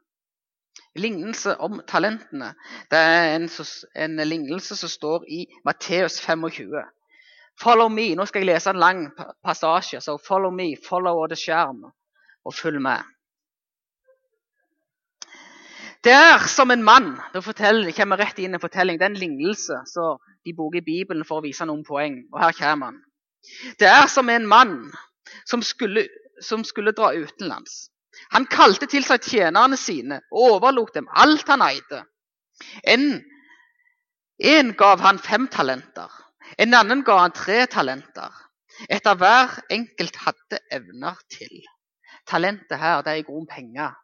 lignelse 0.99 1.55
om 1.63 1.81
talentene. 1.87 2.53
Det 2.91 2.99
er 2.99 3.35
en, 3.35 3.49
en 3.95 4.21
lignelse 4.27 4.75
som 4.75 4.89
står 4.89 5.25
i 5.31 5.45
Matteus 5.65 6.19
25. 6.21 6.77
Follow 7.61 7.89
me. 7.89 8.11
Nå 8.15 8.25
skal 8.29 8.43
jeg 8.43 8.51
lese 8.51 8.69
en 8.69 8.81
lang 8.81 9.05
passasje. 9.45 10.01
Så 10.01 10.17
follow 10.21 10.53
me, 10.53 10.75
follow 10.89 11.25
the 11.27 11.37
skjerm, 11.39 11.85
og 12.45 12.53
følg 12.53 12.81
med. 12.81 13.13
Det 16.03 16.13
er 16.13 16.45
som 16.47 16.71
en 16.71 16.83
mann 16.83 17.17
Det 17.33 17.41
kommer 17.97 18.17
rett 18.17 18.37
inn 18.39 18.53
en 18.53 18.61
fortelling. 18.61 18.99
Det 18.99 19.05
er 19.05 19.11
en 19.11 19.19
lignelse 19.19 19.81
som 19.89 20.21
de 20.45 20.53
bruker 20.55 20.79
i 20.79 20.85
Bibelen 20.85 21.25
for 21.25 21.41
å 21.41 21.43
vise 21.43 21.65
noen 21.65 21.83
poeng. 21.83 22.21
Og 22.31 22.39
her 22.39 22.53
kommer 22.55 22.91
han. 22.93 23.01
Det 23.79 23.87
er 23.89 24.07
som 24.07 24.29
en 24.29 24.47
mann 24.47 24.77
som 25.45 25.61
skulle, 25.61 26.05
som 26.41 26.63
skulle 26.63 26.93
dra 26.95 27.11
utenlands. 27.15 27.89
Han 28.33 28.47
kalte 28.51 28.89
til 28.89 29.05
seg 29.05 29.23
tjenerne 29.23 29.77
sine 29.79 30.21
og 30.31 30.57
overlot 30.57 30.93
dem 30.97 31.09
alt 31.15 31.47
han 31.47 31.63
eide. 31.65 32.03
En, 32.83 33.21
en 34.37 34.73
gav 34.77 35.03
han 35.05 35.19
fem 35.21 35.47
talenter, 35.53 36.11
en 36.57 36.73
annen 36.73 37.03
ga 37.05 37.19
han 37.23 37.35
tre 37.35 37.65
talenter. 37.71 38.33
Etter 38.93 39.17
hver 39.17 39.55
enkelt 39.73 40.19
hadde 40.21 40.59
evner 40.71 41.17
til. 41.33 41.63
Talentet 42.29 42.77
her 42.77 43.01
det 43.01 43.13
er 43.13 43.21
i 43.23 43.25
grunnen 43.25 43.49
penger. 43.49 43.95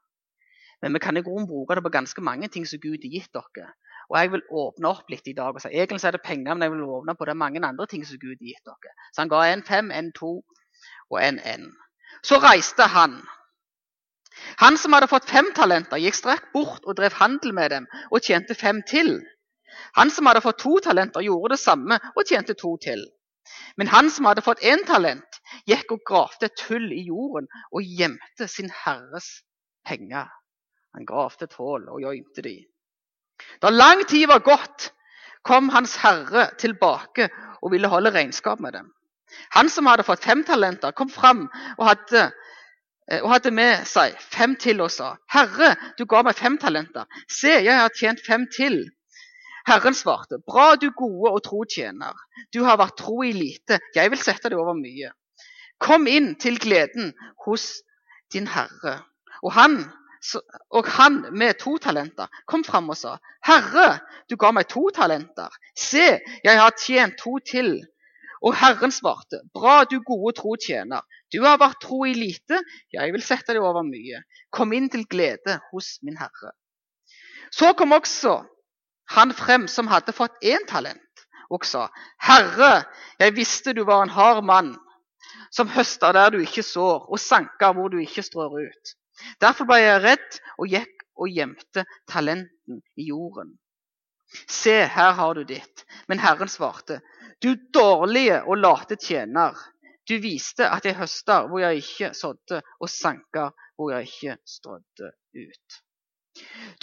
Men 0.81 0.95
vi 0.95 0.99
kan 0.99 1.17
i 1.17 1.23
grunnen 1.23 1.47
bruke 1.47 1.77
det 1.77 1.83
på 1.85 1.93
ganske 1.93 2.21
mange 2.21 2.49
ting 2.49 2.65
som 2.67 2.81
Gud 2.81 3.05
har 3.05 3.13
gitt 3.13 3.29
dere. 3.35 3.69
Og 4.09 4.17
jeg 4.19 4.31
vil 4.33 4.43
åpne 4.51 4.89
opp 4.89 5.11
litt 5.13 5.27
i 5.29 5.35
dag. 5.37 5.55
og 5.55 5.61
si, 5.61 5.69
Egentlig 5.69 6.03
er 6.03 6.17
det 6.17 6.25
penger, 6.25 6.53
men 6.53 6.65
jeg 6.65 6.73
vil 6.73 6.89
åpne 6.97 7.15
på 7.15 7.25
det 7.25 7.37
mange 7.37 7.61
andre 7.65 7.87
ting 7.87 8.03
som 8.05 8.19
Gud 8.19 8.35
har 8.35 8.49
gitt 8.49 8.65
dere. 8.67 8.95
Så 9.13 9.21
han 9.21 9.31
ga 9.31 9.43
en 9.47 9.63
fem, 9.63 9.91
en 9.91 10.11
to 10.11 10.33
og 11.09 11.17
en 11.21 11.39
en. 11.39 11.69
Så 12.23 12.39
reiste 12.43 12.83
han. 12.83 13.21
Han 14.61 14.77
som 14.77 14.93
hadde 14.93 15.09
fått 15.11 15.29
fem 15.29 15.51
talenter, 15.55 16.01
gikk 16.01 16.17
straks 16.17 16.51
bort 16.53 16.85
og 16.85 16.97
drev 16.97 17.15
handel 17.19 17.53
med 17.55 17.71
dem 17.73 17.87
og 18.11 18.21
tjente 18.23 18.55
fem 18.57 18.81
til. 18.87 19.17
Han 19.97 20.11
som 20.13 20.29
hadde 20.29 20.43
fått 20.45 20.61
to 20.63 20.77
talenter, 20.83 21.23
gjorde 21.25 21.55
det 21.55 21.61
samme 21.63 21.99
og 22.13 22.25
tjente 22.29 22.55
to 22.57 22.75
til. 22.81 23.03
Men 23.77 23.89
han 23.91 24.09
som 24.13 24.25
hadde 24.29 24.45
fått 24.45 24.63
én 24.63 24.85
talent, 24.87 25.39
gikk 25.69 25.91
og 25.95 26.03
gravde 26.07 26.47
et 26.49 26.65
hull 26.69 26.91
i 26.93 27.03
jorden 27.07 27.49
og 27.71 27.83
gjemte 27.99 28.47
sin 28.47 28.71
herres 28.83 29.29
penger. 29.87 30.29
Han 30.93 31.07
gravde 31.09 31.47
et 31.49 31.57
hull 31.57 31.87
og 31.89 32.03
gjemte 32.03 32.45
de. 32.45 32.57
Da 33.61 33.71
lang 33.73 34.05
tid 34.07 34.27
var 34.29 34.45
gått, 34.45 34.91
kom 35.43 35.69
hans 35.73 35.97
herre 35.99 36.51
tilbake 36.61 37.27
og 37.61 37.73
ville 37.73 37.89
holde 37.91 38.13
regnskap 38.13 38.61
med 38.63 38.77
dem. 38.77 38.91
Han 39.57 39.69
som 39.69 39.87
hadde 39.89 40.05
fått 40.05 40.23
fem 40.23 40.43
talenter, 40.45 40.93
kom 40.95 41.09
fram 41.09 41.47
og 41.77 41.87
hadde, 41.87 42.27
og 43.11 43.31
hadde 43.33 43.51
med 43.51 43.85
seg 43.89 44.15
fem 44.19 44.55
til 44.55 44.81
og 44.81 44.91
sa, 44.91 45.15
'Herre, 45.31 45.75
du 45.97 46.05
ga 46.05 46.21
meg 46.23 46.35
fem 46.35 46.57
talenter. 46.57 47.05
Se, 47.29 47.49
jeg 47.49 47.79
har 47.79 47.89
tjent 47.99 48.19
fem 48.27 48.47
til.' 48.57 48.85
Herren 49.67 49.93
svarte, 49.93 50.39
'Bra, 50.47 50.75
du 50.75 50.91
gode 50.91 51.31
og 51.31 51.43
tro 51.43 51.63
tjener. 51.63 52.15
Du 52.53 52.63
har 52.63 52.77
vært 52.77 52.97
tro 52.97 53.21
i 53.23 53.31
lite. 53.31 53.79
Jeg 53.95 54.11
vil 54.11 54.19
sette 54.19 54.49
deg 54.49 54.59
over 54.59 54.73
mye.' 54.73 55.11
Kom 55.79 56.07
inn 56.07 56.35
til 56.39 56.59
gleden 56.59 57.13
hos 57.45 57.83
din 58.31 58.47
herre. 58.47 59.01
Og 59.43 59.51
han, 59.51 59.83
og 60.71 60.87
han 60.87 61.25
med 61.35 61.59
to 61.59 61.77
talenter 61.77 62.27
kom 62.47 62.63
fram 62.63 62.89
og 62.89 62.97
sa, 62.97 63.17
'Herre, 63.43 63.99
du 64.29 64.35
ga 64.35 64.51
meg 64.51 64.67
to 64.67 64.89
talenter. 64.95 65.49
Se, 65.75 66.19
jeg 66.43 66.59
har 66.59 66.71
tjent 66.79 67.19
to 67.19 67.39
til.' 67.39 67.81
Og 68.43 68.55
Herren 68.55 68.91
svarte, 68.91 69.39
'Bra, 69.53 69.83
du 69.83 69.99
gode 70.03 70.35
tro 70.35 70.55
tjener. 70.55 71.01
Du 71.33 71.41
har 71.41 71.57
vært 71.61 71.81
tro 71.81 72.03
i 72.05 72.13
lite. 72.13 72.59
Jeg 72.93 73.13
vil 73.13 73.25
sette 73.25 73.55
deg 73.55 73.63
over 73.63 73.85
mye. 73.87 74.21
Kom 74.53 74.73
inn 74.73 74.89
til 74.93 75.07
glede 75.09 75.59
hos 75.71 75.97
min 76.05 76.19
herre.' 76.21 76.53
Så 77.53 77.73
kom 77.77 77.91
også 77.93 78.39
han 79.13 79.33
frem 79.35 79.67
som 79.67 79.89
hadde 79.91 80.15
fått 80.15 80.39
én 80.41 80.65
talent, 80.67 81.25
og 81.51 81.65
sa, 81.65 81.89
'Herre, 82.17 82.85
jeg 83.19 83.35
visste 83.35 83.73
du 83.73 83.83
var 83.85 84.03
en 84.03 84.09
hard 84.09 84.43
mann, 84.43 84.75
som 85.51 85.69
høster 85.69 86.13
der 86.13 86.29
du 86.29 86.39
ikke 86.41 86.63
sår, 86.63 87.09
og 87.11 87.19
sanker 87.19 87.73
hvor 87.73 87.89
du 87.89 87.99
ikke 88.01 88.23
strør 88.23 88.57
ut.' 88.63 88.95
Derfor 89.41 89.69
ble 89.69 89.77
jeg 89.77 90.01
redd 90.03 90.39
og 90.57 90.67
gikk 90.67 91.03
og 91.15 91.29
gjemte 91.29 91.85
talenten 92.09 92.81
i 92.97 93.09
jorden. 93.11 93.53
Se, 94.49 94.73
her 94.89 95.11
har 95.13 95.33
du 95.37 95.43
ditt. 95.43 95.85
Men 96.07 96.19
Herren 96.19 96.49
svarte, 96.49 97.01
du 97.43 97.53
dårlige 97.73 98.41
og 98.43 98.57
late 98.57 98.97
tjener. 98.97 99.53
Du 100.09 100.17
viste 100.19 100.67
at 100.67 100.85
jeg 100.85 100.97
høster 100.99 101.47
hvor 101.47 101.63
jeg 101.63 101.81
ikke 101.81 102.13
sådde, 102.17 102.61
og 102.79 102.89
sanker 102.89 103.53
hvor 103.75 103.93
jeg 103.93 104.09
ikke 104.09 104.37
strødde 104.45 105.11
ut. 105.33 105.81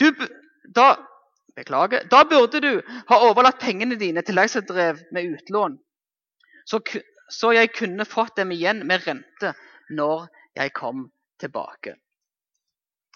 Du, 0.00 0.12
da 0.76 0.94
Beklager. 1.56 2.08
Da 2.08 2.22
burde 2.24 2.60
du 2.60 2.80
ha 3.08 3.16
overlatt 3.28 3.60
pengene 3.60 3.98
dine 3.98 4.22
til 4.22 4.38
de 4.38 4.48
som 4.48 4.66
drev 4.66 5.00
med 5.12 5.34
utlån, 5.34 5.78
så, 6.66 6.80
så, 7.30 7.52
jeg 7.52 7.72
kunne 7.74 8.06
fått 8.06 8.36
dem 8.36 8.52
igjen 8.54 8.84
med 8.86 9.06
rente 9.06 9.54
når 9.90 10.28
jeg 10.56 10.72
kom 10.76 11.08
tilbake. 11.40 11.96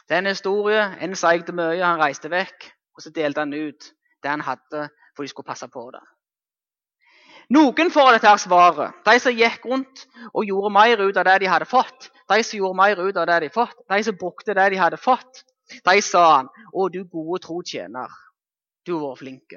Det 0.09 0.17
er 0.17 0.25
en 0.25 0.33
historie. 0.33 0.83
En 1.01 1.15
seigde 1.17 1.55
mye, 1.55 1.81
han 1.85 2.01
reiste 2.01 2.31
vekk, 2.33 2.67
og 2.97 3.05
så 3.05 3.13
delte 3.15 3.45
han 3.45 3.55
ut 3.55 3.93
det 4.23 4.31
han 4.31 4.45
hadde, 4.45 4.89
for 5.15 5.23
de 5.25 5.31
skulle 5.31 5.47
passe 5.47 5.69
på 5.71 5.87
det. 5.95 6.03
Noen 7.53 7.91
får 7.93 8.13
dette 8.17 8.33
svaret. 8.41 8.95
De 9.05 9.15
som 9.21 9.35
gikk 9.37 9.67
rundt 9.69 10.07
og 10.33 10.47
gjorde 10.49 10.73
mer 10.73 11.01
ut 11.03 11.17
av 11.17 11.27
det 11.29 11.39
de 11.43 11.51
hadde 11.51 11.69
fått. 11.69 12.11
De 12.31 12.41
som 12.43 12.59
gjorde 12.59 12.79
mer 12.79 13.01
ut 13.01 13.17
av 13.21 13.27
det 13.29 13.41
de 13.45 13.51
fått. 13.53 13.77
De 13.91 14.01
som 14.05 14.17
brukte 14.17 14.55
det 14.57 14.71
de 14.73 14.81
hadde 14.81 15.01
fått. 15.01 15.45
De 15.85 16.01
sa 16.03 16.25
han, 16.37 16.49
'Å, 16.73 16.89
du 16.93 17.05
gode 17.05 17.43
tro 17.43 17.63
tjener'. 17.63 18.13
Du 18.85 18.93
har 18.95 19.01
vært 19.01 19.19
flink. 19.19 19.55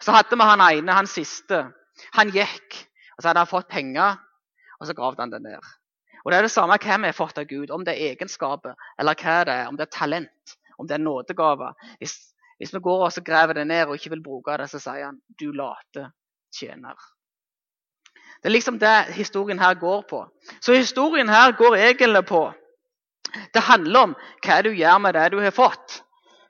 Så 0.00 0.12
hadde 0.12 0.36
vi 0.36 0.42
han 0.42 0.60
ene, 0.60 0.92
han 0.92 1.06
siste. 1.06 1.72
Han 2.14 2.30
gikk, 2.30 2.88
og 3.16 3.22
så 3.22 3.28
hadde 3.28 3.42
han 3.42 3.50
fått 3.50 3.68
penger, 3.68 4.18
og 4.80 4.86
så 4.86 4.94
gravde 4.94 5.22
han 5.22 5.30
det 5.30 5.42
ned. 5.42 5.60
Og 6.24 6.30
Det 6.30 6.38
er 6.38 6.42
det 6.42 6.50
samme 6.50 6.78
hva 6.78 6.98
vi 6.98 7.10
har 7.10 7.18
fått 7.18 7.38
av 7.38 7.44
Gud, 7.50 7.70
om 7.70 7.84
det 7.84 7.94
er 7.94 8.14
egenskaper, 8.14 8.74
eller 8.98 9.14
hva 9.14 9.44
det 9.44 9.54
er, 9.54 9.68
om 9.68 9.76
det 9.76 9.86
er 9.88 9.98
talent, 9.98 10.56
om 10.78 10.86
det 10.86 10.94
er 10.94 11.02
nådegaver. 11.02 11.74
Hvis, 11.98 12.14
hvis, 12.58 12.74
vi 12.74 12.80
går 12.80 13.06
og 13.06 13.24
graver 13.24 13.54
det 13.54 13.66
ned 13.66 13.86
og 13.86 13.94
ikke 13.94 14.10
vil 14.10 14.22
bruke 14.22 14.56
det, 14.56 14.70
så 14.70 14.78
sier 14.78 15.06
han 15.10 15.20
du 15.38 15.50
late 15.50 16.12
tjener. 16.52 16.96
Det 18.42 18.50
er 18.50 18.56
liksom 18.56 18.78
det 18.78 19.14
historien 19.14 19.58
her 19.58 19.74
går 19.78 20.02
på. 20.10 20.24
Så 20.60 20.74
historien 20.74 21.28
her 21.28 21.52
går 21.52 21.76
egentlig 21.76 22.24
på 22.26 22.52
Det 23.54 23.62
handler 23.64 24.00
om 24.00 24.14
hva 24.44 24.56
du 24.62 24.74
gjør 24.76 24.98
med 25.00 25.14
det 25.14 25.28
du 25.32 25.38
har 25.40 25.54
fått. 25.56 26.02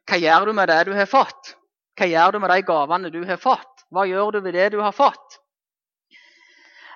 Hva 0.09 0.19
gjør 0.19 0.49
du 0.49 0.53
med 0.53 0.69
det 0.69 0.81
du 0.89 0.93
har 0.97 1.07
fått? 1.07 1.53
Hva 1.95 2.09
gjør 2.11 2.33
du 2.33 2.39
med 2.43 2.51
de 2.51 2.63
gavene 2.67 3.11
du 3.13 3.21
har 3.29 3.39
fått? 3.39 3.85
Hva 3.93 4.07
gjør 4.09 4.33
du 4.33 4.41
ved 4.41 4.57
det 4.57 4.71
du 4.73 4.81
har 4.81 4.93
fått? 4.97 5.39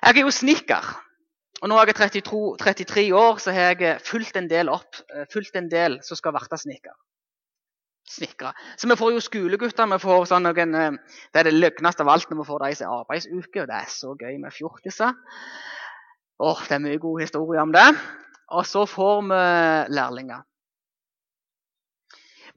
Jeg 0.01 0.17
er 0.17 0.25
jo 0.25 0.33
snekker. 0.33 0.89
Og 1.61 1.69
nå 1.69 1.77
er 1.77 1.89
jeg 1.89 1.97
32, 2.01 2.41
33 2.59 3.05
år, 3.15 3.39
så 3.41 3.53
har 3.53 3.77
jeg 3.77 4.01
fulgt 4.05 4.35
en 4.37 4.49
del 4.49 4.69
opp. 4.69 4.99
Eh, 5.13 5.25
fulgt 5.31 5.55
en 5.55 5.69
del 5.69 6.01
som 6.05 6.19
skal 6.19 6.35
bli 6.35 6.59
snekker. 6.65 6.93
Snikre. 8.07 8.53
Så 8.79 8.87
vi 8.87 8.95
får 8.95 9.13
jo 9.13 9.23
skolegutter. 9.23 9.87
vi 9.91 9.99
får 9.99 10.27
sånn 10.29 10.47
noen, 10.47 10.75
eh, 10.75 10.91
Det 11.33 11.39
er 11.39 11.43
det 11.43 11.53
løgneste 11.53 12.01
av 12.01 12.09
alt 12.09 12.29
når 12.29 12.37
vi 12.37 12.47
får 12.47 12.59
de 12.65 12.75
som 12.75 12.93
arbeidsuke. 12.99 13.61
og 13.61 13.67
Det 13.67 13.75
er 13.75 13.89
så 13.89 14.15
gøy 14.15 14.37
med 14.39 14.53
fjortiser. 14.53 15.13
Åh, 16.39 16.61
det 16.67 16.71
er 16.71 16.79
mye 16.79 16.99
god 16.99 17.21
historie 17.21 17.61
om 17.61 17.71
det. 17.71 17.89
Og 18.51 18.65
så 18.65 18.85
får 18.85 19.21
vi 19.23 19.93
lærlinger. 19.93 20.43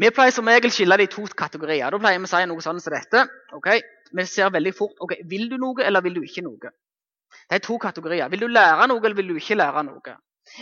Vi 0.00 0.08
pleier 0.10 0.32
som 0.32 0.46
regel 0.48 0.70
skille 0.70 0.96
det 0.96 1.10
i 1.10 1.12
to 1.12 1.26
kategorier. 1.36 1.90
Da 1.90 1.98
pleier 1.98 2.18
vi 2.18 2.24
å 2.24 2.30
si 2.30 2.46
noe 2.46 2.62
sånn 2.64 2.80
som 2.80 2.94
dette. 2.94 3.26
Okay? 3.52 3.82
Vi 4.12 4.24
ser 4.24 4.48
veldig 4.50 4.72
fort 4.74 4.96
ok, 5.00 5.18
vil 5.28 5.50
du 5.50 5.58
noe 5.58 5.84
eller 5.84 6.00
vil 6.00 6.14
du 6.14 6.22
ikke 6.22 6.44
noe. 6.46 6.72
Det 7.50 7.58
er 7.58 7.64
to 7.64 7.76
kategorier. 7.78 8.30
Vil 8.30 8.40
du 8.40 8.48
lære 8.48 8.86
noe 8.88 9.02
eller 9.04 9.18
vil 9.18 9.28
du 9.28 9.36
ikke 9.36 9.58
lære 9.60 9.82
noe? 9.84 10.16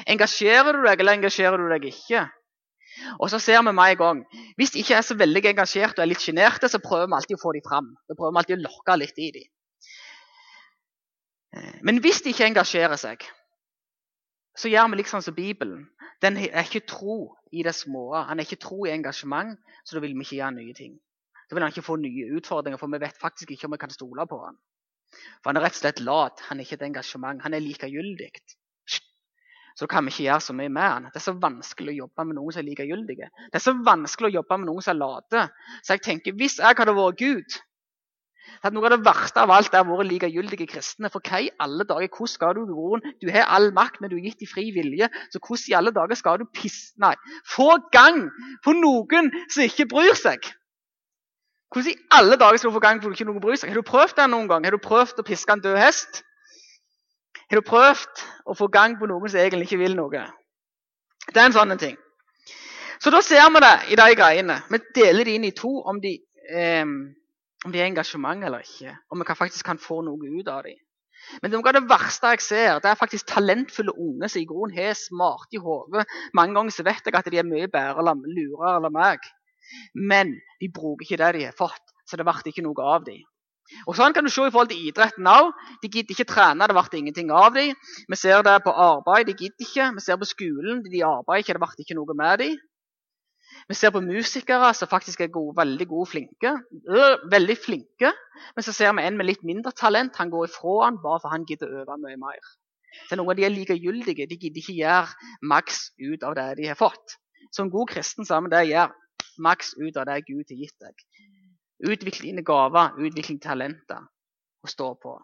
Engasjerer 0.06 0.74
du 0.74 0.82
deg 0.82 1.00
eller 1.00 1.20
engasjerer 1.20 1.60
du 1.60 1.68
deg 1.70 1.86
ikke? 1.92 2.24
Og 3.18 3.30
så 3.30 3.38
ser 3.42 3.62
vi 3.62 3.72
med 3.72 3.92
en 3.92 3.96
gang 4.00 4.20
Hvis 4.56 4.70
de 4.74 4.82
ikke 4.82 4.94
er 4.98 5.06
så 5.06 5.16
veldig 5.18 5.44
engasjerte 5.52 6.00
og 6.00 6.04
er 6.06 6.12
litt 6.12 6.24
sjenerte, 6.24 6.68
så 6.68 6.80
prøver 6.82 7.06
vi 7.06 7.18
alltid 7.18 7.38
å 7.38 7.42
få 7.42 7.54
dem 7.56 7.64
fram. 7.66 7.92
Da 8.08 8.16
prøver 8.18 8.34
vi 8.34 8.42
alltid 8.42 8.58
å 8.58 8.66
lokke 8.66 8.96
litt 8.98 9.18
i 9.18 9.30
dem. 9.38 9.48
Men 11.82 12.00
hvis 12.04 12.22
de 12.22 12.34
ikke 12.34 12.46
engasjerer 12.50 13.00
seg, 13.00 13.24
så 14.58 14.68
gjør 14.68 14.90
vi 14.92 15.00
liksom 15.00 15.22
som 15.22 15.34
Bibelen. 15.34 15.86
Den 16.22 16.36
er 16.36 16.64
ikke 16.64 16.86
tro 16.86 17.36
i 17.54 17.62
det 17.62 17.74
små. 17.74 18.10
Han 18.26 18.38
er 18.38 18.46
ikke 18.46 18.62
tro 18.62 18.84
i 18.86 18.92
engasjement, 18.92 19.58
så 19.84 19.96
da 19.96 20.02
vil 20.02 20.16
vi 20.16 20.26
ikke 20.26 20.40
gjøre 20.40 20.56
nye 20.56 20.74
ting. 20.74 20.96
Da 21.48 21.56
vil 21.56 21.64
han 21.64 21.72
ikke 21.72 21.86
få 21.86 21.96
nye 21.96 22.32
utfordringer, 22.36 22.80
for 22.80 22.92
vi 22.92 23.00
vet 23.00 23.20
faktisk 23.20 23.54
ikke 23.54 23.68
om 23.68 23.76
vi 23.76 23.80
kan 23.80 23.94
stole 23.94 24.26
på 24.28 24.40
han. 24.44 24.58
For 25.40 25.50
han 25.50 25.60
er 25.60 25.64
rett 25.64 25.78
og 25.78 25.82
slett 25.82 26.02
lat. 26.04 26.42
Han 26.50 26.58
er 26.58 26.66
ikke 26.66 26.76
et 26.80 26.88
engasjement. 26.90 27.40
Han 27.44 27.54
er 27.56 27.64
likegyldig. 27.64 28.32
Så 29.78 29.86
da 29.86 29.92
kan 29.92 30.08
vi 30.08 30.10
ikke 30.10 30.24
gjøre 30.24 30.42
så 30.42 30.54
mye 30.58 30.70
med 30.74 30.82
han. 30.82 31.04
Det 31.06 31.20
er 31.20 31.22
så 31.28 31.36
vanskelig 31.38 31.92
å 31.92 32.00
jobbe 32.00 32.24
med 32.26 32.34
noen 32.34 32.54
som 32.54 32.64
er 32.64 32.66
likegyldige. 32.66 33.28
Det 33.46 33.60
er 33.60 33.62
så 33.62 33.76
vanskelig 33.86 34.32
å 34.32 34.36
jobbe 34.40 34.58
med 34.58 34.66
noen 34.72 34.82
som 34.82 34.96
er 34.96 34.98
late. 35.04 35.44
Så 35.86 35.94
jeg 35.94 36.02
tenker, 36.02 36.34
hvis 36.40 36.58
jeg 36.58 36.78
hadde 36.80 36.94
vært 36.96 37.20
Gud, 37.20 37.58
at 38.64 38.74
Noe 38.74 38.88
av 38.88 38.94
det 38.96 39.06
verste 39.06 39.42
av 39.44 39.52
alt 39.54 39.74
er 39.76 39.86
våre 39.86 40.06
likegyldige 40.08 40.66
kristne. 40.72 41.10
For 41.12 41.22
hva 41.22 41.40
i 41.44 41.50
alle 41.62 41.86
dager, 41.86 42.10
hvordan 42.10 42.32
skal 42.32 42.56
du 42.56 42.72
roen? 42.72 43.04
Du 43.22 43.28
har 43.30 43.46
all 43.54 43.70
makt, 43.76 44.00
men 44.00 44.10
du 44.10 44.16
er 44.18 44.24
gitt 44.26 44.42
i 44.42 44.50
fri 44.50 44.68
vilje. 44.74 45.06
Så 45.30 45.38
hvordan 45.38 45.70
i 45.70 45.76
alle 45.78 45.94
dager 45.94 46.18
skal 46.18 46.40
du 46.42 46.48
pisse 46.50 46.96
Nei, 46.98 47.14
få 47.46 47.76
gang 47.94 48.24
på 48.64 48.74
noen 48.74 49.30
som 49.46 49.62
ikke 49.62 49.86
bryr 49.92 50.16
seg? 50.18 50.48
Hvordan 51.70 51.92
i 51.92 52.00
alle 52.18 52.38
dager 52.40 52.58
skal 52.58 52.72
du 52.72 52.78
få 52.80 52.82
gang 52.82 53.02
på 53.02 53.12
ikke 53.14 53.28
noen 53.28 53.42
bryr 53.44 53.60
seg? 53.60 53.70
Har 53.70 53.78
du 53.78 53.86
prøvd 53.86 54.16
det 54.18 54.30
noen 54.32 54.48
gang? 54.50 54.66
Har 54.66 54.74
du 54.74 54.82
prøvd 54.82 55.22
å 55.22 55.26
piske 55.28 55.54
en 55.54 55.62
død 55.62 55.78
hest? 55.78 56.24
Har 57.48 57.60
du 57.60 57.64
prøvd 57.64 58.24
å 58.44 58.56
få 58.56 58.68
gang 58.72 58.98
på 59.00 59.08
noen 59.08 59.30
som 59.30 59.40
egentlig 59.40 59.70
ikke 59.70 59.80
vil 59.80 59.96
noe? 59.96 60.24
Det 61.28 61.40
er 61.40 61.46
en 61.48 61.56
sånn 61.56 61.78
ting. 61.80 61.96
Så 63.00 63.12
da 63.14 63.22
ser 63.24 63.46
vi 63.54 63.62
det 63.62 63.76
i 63.94 63.96
de 63.96 64.08
greiene. 64.18 64.58
Vi 64.68 64.80
deler 64.96 65.24
det 65.24 65.36
inn 65.38 65.46
i 65.48 65.54
to 65.56 65.70
om 65.88 66.00
de, 66.02 66.18
eh, 66.50 66.84
om 66.84 67.72
de 67.72 67.80
er 67.80 67.88
engasjement 67.88 68.44
eller 68.44 68.66
ikke. 68.66 68.92
Om 69.08 69.22
vi 69.22 69.38
faktisk 69.38 69.64
kan 69.64 69.80
få 69.80 70.02
noe 70.04 70.18
ut 70.18 70.48
av 70.48 70.66
dem. 70.66 70.76
Men 71.42 71.50
det, 71.52 71.60
det 71.74 71.88
verste 71.88 72.34
jeg 72.34 72.44
ser, 72.44 72.78
det 72.82 72.90
er 72.90 73.00
faktisk 73.00 73.28
talentfulle 73.32 73.92
unge 73.96 74.28
som 74.28 74.40
i 74.42 74.46
grunnen 74.48 74.76
har 74.76 74.94
smarte 74.96 75.58
i 75.58 75.62
hodet. 75.62 76.06
Mange 76.36 76.56
ganger 76.56 76.74
så 76.74 76.84
vet 76.86 77.04
jeg 77.04 77.16
at 77.16 77.32
de 77.32 77.40
er 77.40 77.48
mye 77.48 77.68
bedre 77.68 78.04
eller 78.04 78.28
lurere 78.28 78.76
enn 78.78 78.94
meg. 78.94 79.24
Men 79.94 80.36
de 80.60 80.70
bruker 80.72 81.04
ikke 81.04 81.20
det 81.20 81.32
de 81.36 81.48
har 81.48 81.56
fått, 81.56 81.96
så 82.08 82.16
det 82.16 82.28
ble 82.28 82.52
ikke 82.52 82.64
noe 82.64 82.92
av 82.94 83.04
dem. 83.08 83.24
Og 83.86 83.96
Sånn 83.98 84.14
kan 84.16 84.24
du 84.24 84.30
se 84.32 84.46
i 84.46 84.52
forhold 84.52 84.70
til 84.72 84.88
idretten 84.88 85.28
òg. 85.28 85.52
De 85.82 85.90
gidder 85.92 86.14
ikke 86.14 86.28
trene, 86.32 86.68
det 86.68 86.76
ble 86.76 87.00
ingenting 87.00 87.32
av 87.34 87.52
dem. 87.56 87.76
Vi 88.08 88.16
ser 88.18 88.42
det 88.46 88.56
på 88.64 88.72
arbeid, 88.72 89.28
de 89.28 89.36
gidder 89.36 89.66
ikke. 89.66 89.90
Vi 89.98 90.04
ser 90.04 90.20
på 90.20 90.28
skolen, 90.28 90.82
de 90.86 91.04
arbeider 91.04 91.44
ikke, 91.44 91.56
det 91.58 91.64
ble 91.64 91.84
ikke 91.86 91.98
noe 91.98 92.18
med 92.18 92.44
dem. 92.44 92.58
Vi 93.68 93.74
ser 93.76 93.92
på 93.92 94.00
musikere 94.00 94.70
som 94.76 94.88
faktisk 94.88 95.20
er 95.20 95.32
gode, 95.32 95.56
veldig 95.58 95.86
gode 95.88 96.08
flinke. 96.08 96.54
Øh, 96.88 97.16
veldig 97.32 97.56
flinke. 97.64 98.12
Men 98.56 98.64
så 98.64 98.72
ser 98.72 98.94
vi 98.96 99.04
en 99.04 99.18
med 99.18 99.28
litt 99.28 99.44
mindre 99.44 99.72
talent. 99.76 100.16
Han 100.16 100.30
går 100.32 100.48
ifra 100.48 100.78
han 100.86 101.00
bare 101.02 101.20
for 101.24 101.34
han 101.34 101.44
gidder 101.48 101.68
å 101.68 101.82
øve 101.82 101.98
mye 102.04 102.16
mer. 102.20 102.52
Så 103.08 103.18
noen 103.18 103.34
av 103.34 103.36
de 103.36 103.44
er 103.44 103.52
likegyldige. 103.52 104.28
De 104.30 104.38
gidder 104.40 104.62
ikke 104.62 104.78
gjøre 104.78 105.32
maks 105.52 105.90
ut 106.00 106.24
av 106.24 106.38
det 106.38 106.48
de 106.62 106.70
har 106.70 106.80
fått. 106.80 107.18
Så 107.52 107.64
en 107.64 107.72
god 107.74 107.90
kristen 107.92 108.28
sammen 108.28 108.52
det 108.52 108.68
gjør 108.70 108.94
maks 109.44 109.74
ut 109.78 109.96
av 109.96 110.08
det 110.08 110.22
Gud 110.26 110.48
har 110.48 110.62
gitt 110.62 110.76
deg. 110.84 111.07
Utvikle 111.78 112.30
dine 112.30 112.42
gaver, 112.42 112.96
utvikle 112.98 113.38
talenter 113.42 114.02
og 114.64 114.70
stå 114.70 114.92
på. 114.98 115.14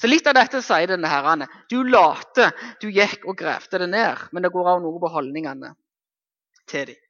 Så 0.00 0.08
Litt 0.08 0.26
av 0.26 0.34
dette 0.38 0.62
sier 0.64 0.88
denne 0.90 1.10
herrene. 1.10 1.46
Du 1.70 1.82
late, 1.84 2.50
du 2.80 2.88
gikk 2.88 3.26
og 3.28 3.36
grevde 3.38 3.82
det 3.82 3.88
ned. 3.92 4.28
Men 4.32 4.44
det 4.46 4.52
går 4.54 4.70
av 4.74 4.82
noe 4.82 5.00
på 5.00 5.12
holdningene 5.12 5.74
til 6.70 6.88
dem. 6.90 7.00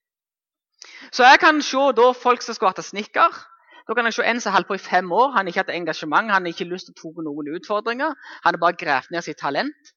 Så 1.14 1.24
jeg 1.24 1.40
kan 1.40 1.62
se 1.64 1.82
da 1.96 2.10
folk 2.18 2.42
som 2.44 2.56
skal 2.56 2.72
hatt 2.72 2.84
snekker. 2.84 3.36
Da 3.84 3.94
kan 3.96 4.08
jeg 4.08 4.16
se 4.16 4.24
en 4.26 4.40
som 4.40 4.54
holdt 4.54 4.68
på 4.68 4.76
i 4.78 4.82
fem 4.82 5.10
år. 5.12 5.32
Han 5.36 5.44
har 5.44 5.52
ikke 5.52 5.62
hatt 5.64 5.74
engasjement, 5.76 6.32
han 6.32 6.44
har 6.44 6.52
ikke 6.52 6.68
lyst 6.68 6.90
til 6.90 6.96
å 6.96 7.12
ta 7.14 7.24
noen 7.26 7.52
utfordringer. 7.56 8.16
Han 8.44 8.56
har 8.56 8.60
bare 8.60 8.80
gravd 8.80 9.12
ned 9.12 9.24
sitt 9.26 9.40
talent. 9.40 9.92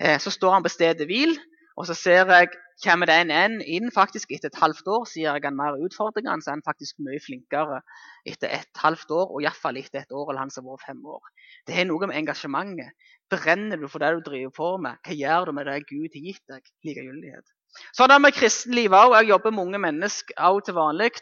Eh, 0.00 0.18
så 0.22 0.30
står 0.30 0.56
han 0.56 0.66
på 0.66 0.72
stedet 0.72 1.06
hvil, 1.08 1.34
og 1.76 1.86
så 1.88 1.94
ser 1.96 2.32
jeg 2.32 2.54
kommer 2.84 3.08
det 3.08 3.16
en 3.24 3.58
inn 3.64 3.90
faktisk 3.92 4.32
etter 4.34 4.50
et 4.50 4.60
halvt 4.60 4.88
år. 4.92 5.04
Sier 5.08 5.36
jeg 5.36 5.44
han 5.44 5.56
mer 5.56 5.78
utfordringer, 5.80 6.40
så 6.44 6.50
er 6.52 6.58
han 6.58 6.64
faktisk 6.66 7.00
mye 7.04 7.20
flinkere 7.24 7.80
etter 8.28 8.52
et 8.52 8.82
halvt 8.82 9.12
år, 9.16 9.32
og 9.32 9.44
iallfall 9.44 9.80
etter 9.80 10.02
et 10.02 10.12
år 10.12 10.30
eller 10.30 10.44
han 10.44 10.52
som 10.52 10.66
har 10.66 10.76
vært 10.76 10.88
fem 10.90 11.02
år. 11.16 11.32
Det 11.66 11.76
har 11.76 11.88
noe 11.88 12.08
med 12.08 12.20
engasjementet. 12.20 13.08
Brenner 13.32 13.80
du 13.80 13.88
for 13.88 14.04
det 14.04 14.12
du 14.16 14.24
driver 14.28 14.54
på 14.56 14.70
med? 14.88 15.00
Hva 15.04 15.16
gjør 15.16 15.48
du 15.48 15.56
med 15.56 15.68
det 15.70 15.78
Gud 15.88 16.16
har 16.18 16.28
gitt 16.28 16.44
deg? 16.52 16.72
Likegyldighet. 16.86 17.52
Sånn 17.96 18.08
er 18.08 18.16
det 18.16 18.24
med 18.24 18.36
kristenlivet 18.36 18.96
òg. 18.96 19.16
Jeg 19.18 19.32
jobber 19.32 19.52
med 19.52 19.66
unge 19.66 19.82
mennesker 19.82 20.46
òg 20.48 20.62
til 20.64 20.76
vanlig 20.76 21.12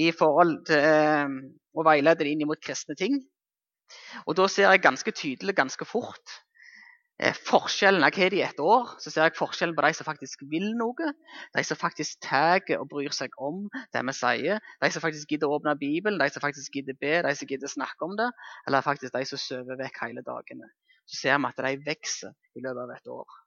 i 0.00 0.10
forhold 0.14 0.56
til 0.70 0.80
eh, 0.80 1.38
å 1.74 1.86
veilede 1.86 2.24
dem 2.24 2.34
inn 2.34 2.48
mot 2.50 2.62
kristne 2.62 2.98
ting. 2.98 3.20
Og 4.24 4.34
da 4.38 4.46
ser 4.50 4.70
jeg 4.70 4.82
ganske 4.82 5.12
tydelig, 5.14 5.54
ganske 5.58 5.86
fort, 5.86 6.38
forskjellen. 7.20 8.02
Jeg 8.02 8.22
har 8.22 8.30
de 8.30 8.36
i 8.36 8.42
et 8.42 8.60
år, 8.60 8.96
så 8.98 9.10
ser 9.10 9.28
jeg 9.28 9.36
forskjellen 9.38 9.76
på 9.76 9.84
de 9.86 9.92
som 9.94 10.06
faktisk 10.06 10.42
vil 10.50 10.72
noe, 10.78 11.12
de 11.54 11.64
som 11.64 11.78
faktisk 11.78 12.18
tar 12.26 12.64
og 12.78 12.88
bryr 12.90 13.14
seg 13.14 13.34
om 13.38 13.68
det 13.94 14.02
vi 14.08 14.14
sier, 14.18 14.58
de 14.82 14.90
som 14.90 15.04
faktisk 15.04 15.30
gidder 15.30 15.50
å 15.50 15.60
åpne 15.60 15.76
Bibelen, 15.78 16.18
de 16.18 16.28
som 16.32 16.42
faktisk 16.42 16.74
gidder 16.74 16.98
be, 16.98 17.22
de 17.22 17.34
som 17.38 17.48
gidder 17.50 17.70
snakke 17.70 18.08
om 18.08 18.16
det, 18.18 18.30
eller 18.66 18.86
faktisk 18.86 19.14
de 19.14 19.24
som 19.30 19.40
sover 19.40 19.78
vekk 19.78 20.02
hele 20.02 20.26
dagene. 20.26 20.70
Så 21.06 21.20
ser 21.20 21.38
vi 21.38 21.50
at 21.50 21.64
de 21.66 21.74
vokser 21.86 22.34
i 22.56 22.64
løpet 22.64 22.82
av 22.82 22.94
et 22.96 23.12
år. 23.14 23.40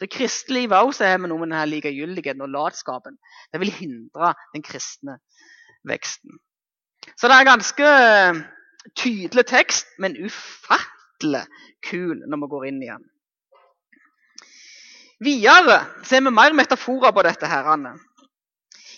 Så 0.00 0.08
kristelivet 0.10 0.82
også 0.82 1.06
har 1.06 1.20
vi 1.22 1.30
noe 1.30 1.38
med 1.38 1.52
denne 1.52 1.68
likegyldigheten 1.70 2.42
og 2.42 2.50
latskapen. 2.50 3.16
Det 3.52 3.60
vil 3.62 3.72
hindre 3.72 4.32
den 4.52 4.64
kristne 4.66 5.20
veksten. 5.86 6.40
Så 7.14 7.30
det 7.30 7.36
er 7.38 7.46
ganske 7.46 7.88
tydelig 8.98 9.46
tekst, 9.46 9.86
men 10.02 10.18
ufattelig 10.18 11.44
kul 11.86 12.24
når 12.26 12.42
vi 12.42 12.52
går 12.56 12.70
inn 12.72 12.82
i 12.82 12.90
den. 12.90 13.04
Videre 15.22 15.78
ser 16.02 16.24
vi 16.24 16.32
mer 16.34 16.56
metaforer 16.56 17.12
på 17.14 17.22
dette. 17.22 17.46
herrene. 17.46 17.94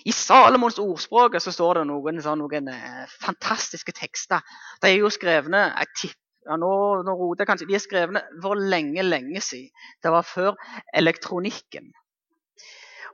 I 0.07 0.13
Salomons 0.15 0.79
ordspråk 0.79 1.35
så 1.43 1.51
står 1.53 1.81
det 1.81 1.89
noen, 1.89 2.21
sånn, 2.23 2.39
noen 2.39 2.69
eh, 2.71 3.11
fantastiske 3.21 3.93
tekster. 3.93 4.41
De 4.81 4.93
er 4.93 5.01
jo 5.01 5.11
skrevne 5.11 5.67
jeg 5.73 5.93
tipper 5.97 6.23
ja, 6.47 6.55
nå, 6.55 6.73
nå 7.03 7.15
roter 7.19 7.43
jeg 7.43 7.49
kanskje, 7.51 7.67
De 7.67 7.75
er 7.75 7.83
skrevne 7.83 8.21
for 8.43 8.55
lenge, 8.55 9.03
lenge 9.03 9.41
siden. 9.43 9.73
Det 10.03 10.13
var 10.15 10.23
før 10.23 10.55
elektronikken. 10.95 11.91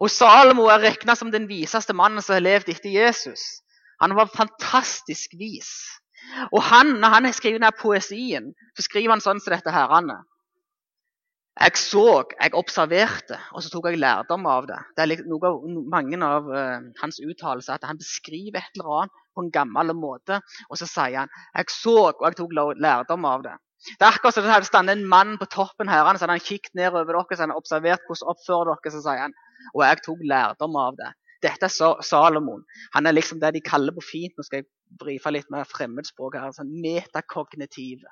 Og 0.05 0.11
Salomo 0.13 0.67
er 0.69 0.83
regna 0.83 1.15
som 1.17 1.31
den 1.33 1.47
viseste 1.49 1.97
mannen 1.97 2.21
som 2.21 2.37
har 2.37 2.45
levd 2.45 2.69
etter 2.75 2.93
Jesus. 2.93 3.63
Han 4.03 4.17
var 4.19 4.33
fantastisk 4.35 5.33
vis. 5.39 5.71
Og 6.51 6.61
han, 6.67 6.99
når 7.01 7.17
han 7.17 7.25
har 7.29 7.37
skrevet 7.37 7.61
denne 7.61 7.73
poesien, 7.79 8.53
så 8.77 8.85
skriver 8.85 9.15
han 9.15 9.25
sånn 9.25 9.41
som 9.41 9.55
dette 9.55 9.73
herrene. 9.73 10.19
Jeg 11.61 11.77
så, 11.77 12.23
jeg 12.41 12.55
observerte, 12.57 13.37
og 13.53 13.63
så 13.63 13.69
tok 13.71 13.91
jeg 13.91 14.01
lærdom 14.01 14.47
av 14.49 14.65
det. 14.71 14.79
Det 14.97 15.05
er 15.05 15.25
noe 15.29 15.51
av, 15.51 15.67
Mange 15.93 16.21
av 16.25 16.49
uh, 16.49 16.87
hans 17.03 17.21
uttalelser 17.21 17.77
at 17.77 17.85
han 17.85 18.01
beskriver 18.01 18.63
et 18.63 18.79
eller 18.79 19.03
annet 19.03 19.19
på 19.37 19.45
en 19.45 19.53
gammel 19.53 19.93
måte. 19.97 20.41
Og 20.71 20.81
så 20.81 20.89
sier 20.89 21.21
han 21.23 21.35
jeg 21.53 21.75
så, 21.75 21.99
og 22.09 22.25
jeg 22.25 22.41
tok 22.41 22.57
lærdom 22.57 23.29
av 23.29 23.45
det. 23.45 23.55
Det 23.83 24.07
er 24.07 24.15
akkurat 24.15 24.37
som 24.37 24.47
det 24.47 24.55
hadde 24.55 24.69
stått 24.69 24.91
en 24.93 25.09
mann 25.11 25.35
på 25.41 25.49
toppen 25.51 25.91
her, 25.91 26.07
så 26.15 26.25
hadde 26.25 26.37
han 26.39 26.45
kikket 26.45 26.77
nedover 26.79 27.19
dere, 27.19 27.27
så 27.35 27.43
hadde 27.43 27.51
han 27.51 27.59
observert 27.59 28.07
hvordan 28.07 28.33
oppfører 28.33 28.71
dere, 28.71 28.95
så 28.95 29.03
sier 29.03 29.25
han 29.27 29.37
og 29.73 29.85
jeg 29.85 30.01
tok 30.07 30.23
lærdom 30.33 30.79
av 30.79 30.97
det. 30.99 31.11
Dette 31.43 31.67
er 31.69 32.03
Salomon. 32.07 32.63
Han 32.95 33.07
er 33.07 33.17
liksom 33.17 33.41
det 33.43 33.53
de 33.57 33.63
kaller 33.67 33.95
på 33.97 34.05
fint 34.07 34.37
Nå 34.39 34.45
skal 34.47 34.63
jeg 34.63 34.69
brife 34.99 35.31
litt 35.35 35.49
med 35.51 35.67
fremmedspråk 35.67 36.39
her. 36.39 36.53
sånn 36.55 36.71
metakognitiv. 36.83 38.05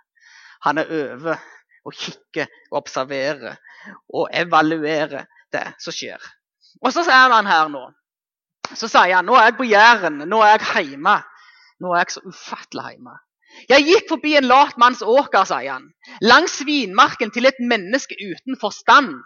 Han 0.67 0.83
er 0.83 0.91
over 0.91 1.39
og 1.87 1.97
kikke 1.97 2.47
og 2.71 2.83
observere 2.83 3.57
og 4.13 4.29
evaluere 4.37 5.25
det 5.53 5.67
som 5.83 5.95
skjer. 5.95 6.21
Og 6.81 6.93
så 6.95 7.05
er 7.09 7.33
han 7.33 7.49
her 7.49 7.71
nå 7.73 7.89
Så 8.79 8.87
sier 8.87 9.17
han 9.17 9.27
nå 9.27 9.35
er 9.35 9.49
jeg 9.49 9.57
på 9.59 9.67
Jæren, 9.67 10.21
nå 10.31 10.39
er 10.47 10.61
jeg 10.61 10.93
hjemme. 10.93 11.17
Nå 11.83 11.95
er 11.95 12.05
jeg 12.05 12.15
så 12.15 12.23
ufattelig 12.29 12.93
hjemme. 12.93 13.17
Jeg 13.71 13.87
gikk 13.89 14.07
forbi 14.13 14.37
en 14.39 14.47
lat 14.47 14.77
manns 14.79 15.03
åker, 15.03 15.43
sier 15.49 15.73
han, 15.73 15.89
langs 16.23 16.61
vinmarken 16.67 17.33
til 17.35 17.49
et 17.51 17.59
menneske 17.59 18.15
uten 18.21 18.59
forstand. 18.61 19.17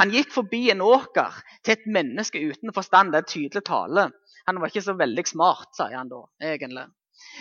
Han 0.00 0.14
gikk 0.14 0.32
forbi 0.32 0.70
en 0.72 0.80
åker 0.80 1.36
til 1.60 1.76
et 1.76 1.84
menneske 1.84 2.40
uten 2.40 2.72
forstand. 2.72 3.12
Det 3.12 3.20
er 3.20 3.28
tydelig 3.28 3.64
tale. 3.66 4.06
Han 4.48 4.60
var 4.62 4.72
ikke 4.72 4.86
så 4.86 4.96
veldig 4.96 5.26
smart, 5.28 5.68
sier 5.76 5.98
han 5.98 6.08
da, 6.08 6.22
egentlig. 6.40 6.86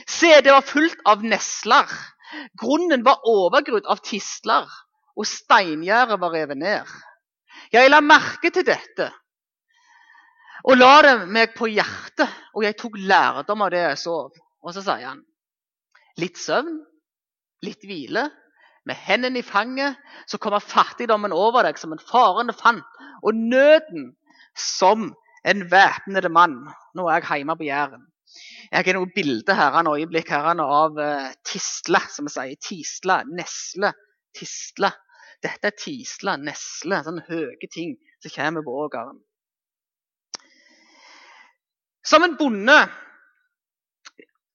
Se, 0.08 0.32
det 0.42 0.54
var 0.54 0.66
fullt 0.66 1.02
av 1.08 1.24
nesler. 1.26 1.90
Grunnen 2.60 3.04
var 3.06 3.26
overgrodd 3.28 3.88
av 3.90 4.02
tistler, 4.06 4.68
og 5.18 5.28
steingjerdet 5.28 6.20
var 6.22 6.36
revet 6.36 6.60
ned. 6.60 6.94
Jeg 7.74 7.90
la 7.90 8.00
merke 8.02 8.52
til 8.54 8.66
dette 8.66 9.10
og 10.68 10.76
la 10.76 10.92
det 11.06 11.14
meg 11.32 11.54
på 11.56 11.70
hjertet, 11.72 12.28
og 12.56 12.66
jeg 12.66 12.76
tok 12.80 12.98
lærdom 13.00 13.64
av 13.64 13.72
det 13.74 13.82
jeg 13.84 14.02
sov. 14.02 14.36
Og 14.60 14.76
så 14.76 14.84
sier 14.84 15.08
han 15.08 15.24
litt 16.20 16.40
søvn, 16.40 16.82
litt 17.64 17.86
hvile. 17.88 18.28
Med 18.88 18.98
hendene 19.06 19.40
i 19.40 19.46
fanget 19.46 20.00
så 20.28 20.40
kommer 20.42 20.64
fattigdommen 20.64 21.36
over 21.36 21.64
deg 21.68 21.80
som 21.80 21.94
en 21.94 22.02
farende 22.02 22.56
fant, 22.58 22.86
og 23.24 23.36
nøden 23.36 24.14
som 24.58 25.12
en 25.48 25.66
væpnede 25.72 26.32
mann. 26.34 26.58
Nå 26.96 27.08
er 27.08 27.22
jeg 27.22 27.44
hjemme 27.44 27.56
på 27.60 27.68
Jæren. 27.68 28.04
Jeg 28.70 28.86
har 28.86 28.98
noen 28.98 29.12
bilder 29.16 29.58
her 29.58 29.78
en 29.80 29.90
øyeblikk 29.90 30.30
her 30.30 30.50
av 30.62 30.98
uh, 31.00 31.30
tisle, 31.48 32.02
som 32.14 32.28
vi 32.28 32.34
sier. 32.36 32.60
Tisle, 32.62 33.22
nesle, 33.34 33.94
tisle. 34.38 34.92
Dette 35.44 35.72
er 35.72 35.76
tisle, 35.80 36.36
nesle, 36.44 37.02
sånne 37.06 37.26
høye 37.30 37.72
ting 37.72 37.96
som 38.22 38.34
kommer 38.36 38.66
på 38.66 38.76
åkeren. 38.86 39.20
Som 42.06 42.26
en 42.26 42.38
bonde 42.40 42.78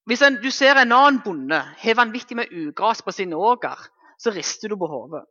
Hvis 0.05 0.21
en, 0.21 0.35
du 0.41 0.51
ser 0.53 0.77
en 0.77 0.91
annen 0.93 1.21
bonde 1.25 1.57
har 1.57 1.95
vanvittig 1.97 2.35
med 2.37 2.51
ugras 2.53 3.01
på 3.01 3.11
sin 3.11 3.33
åker, 3.33 3.79
så 4.21 4.29
rister 4.29 4.69
du 4.69 4.77
på 4.77 4.89
hodet. 4.89 5.23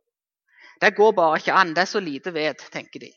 Det 0.81 0.91
går 0.97 1.13
bare 1.15 1.37
ikke 1.39 1.55
an. 1.55 1.71
Det 1.71 1.85
er 1.85 1.87
så 1.87 2.01
lite 2.03 2.33
ved, 2.35 2.59
tenker 2.73 2.99
de. 2.99 3.11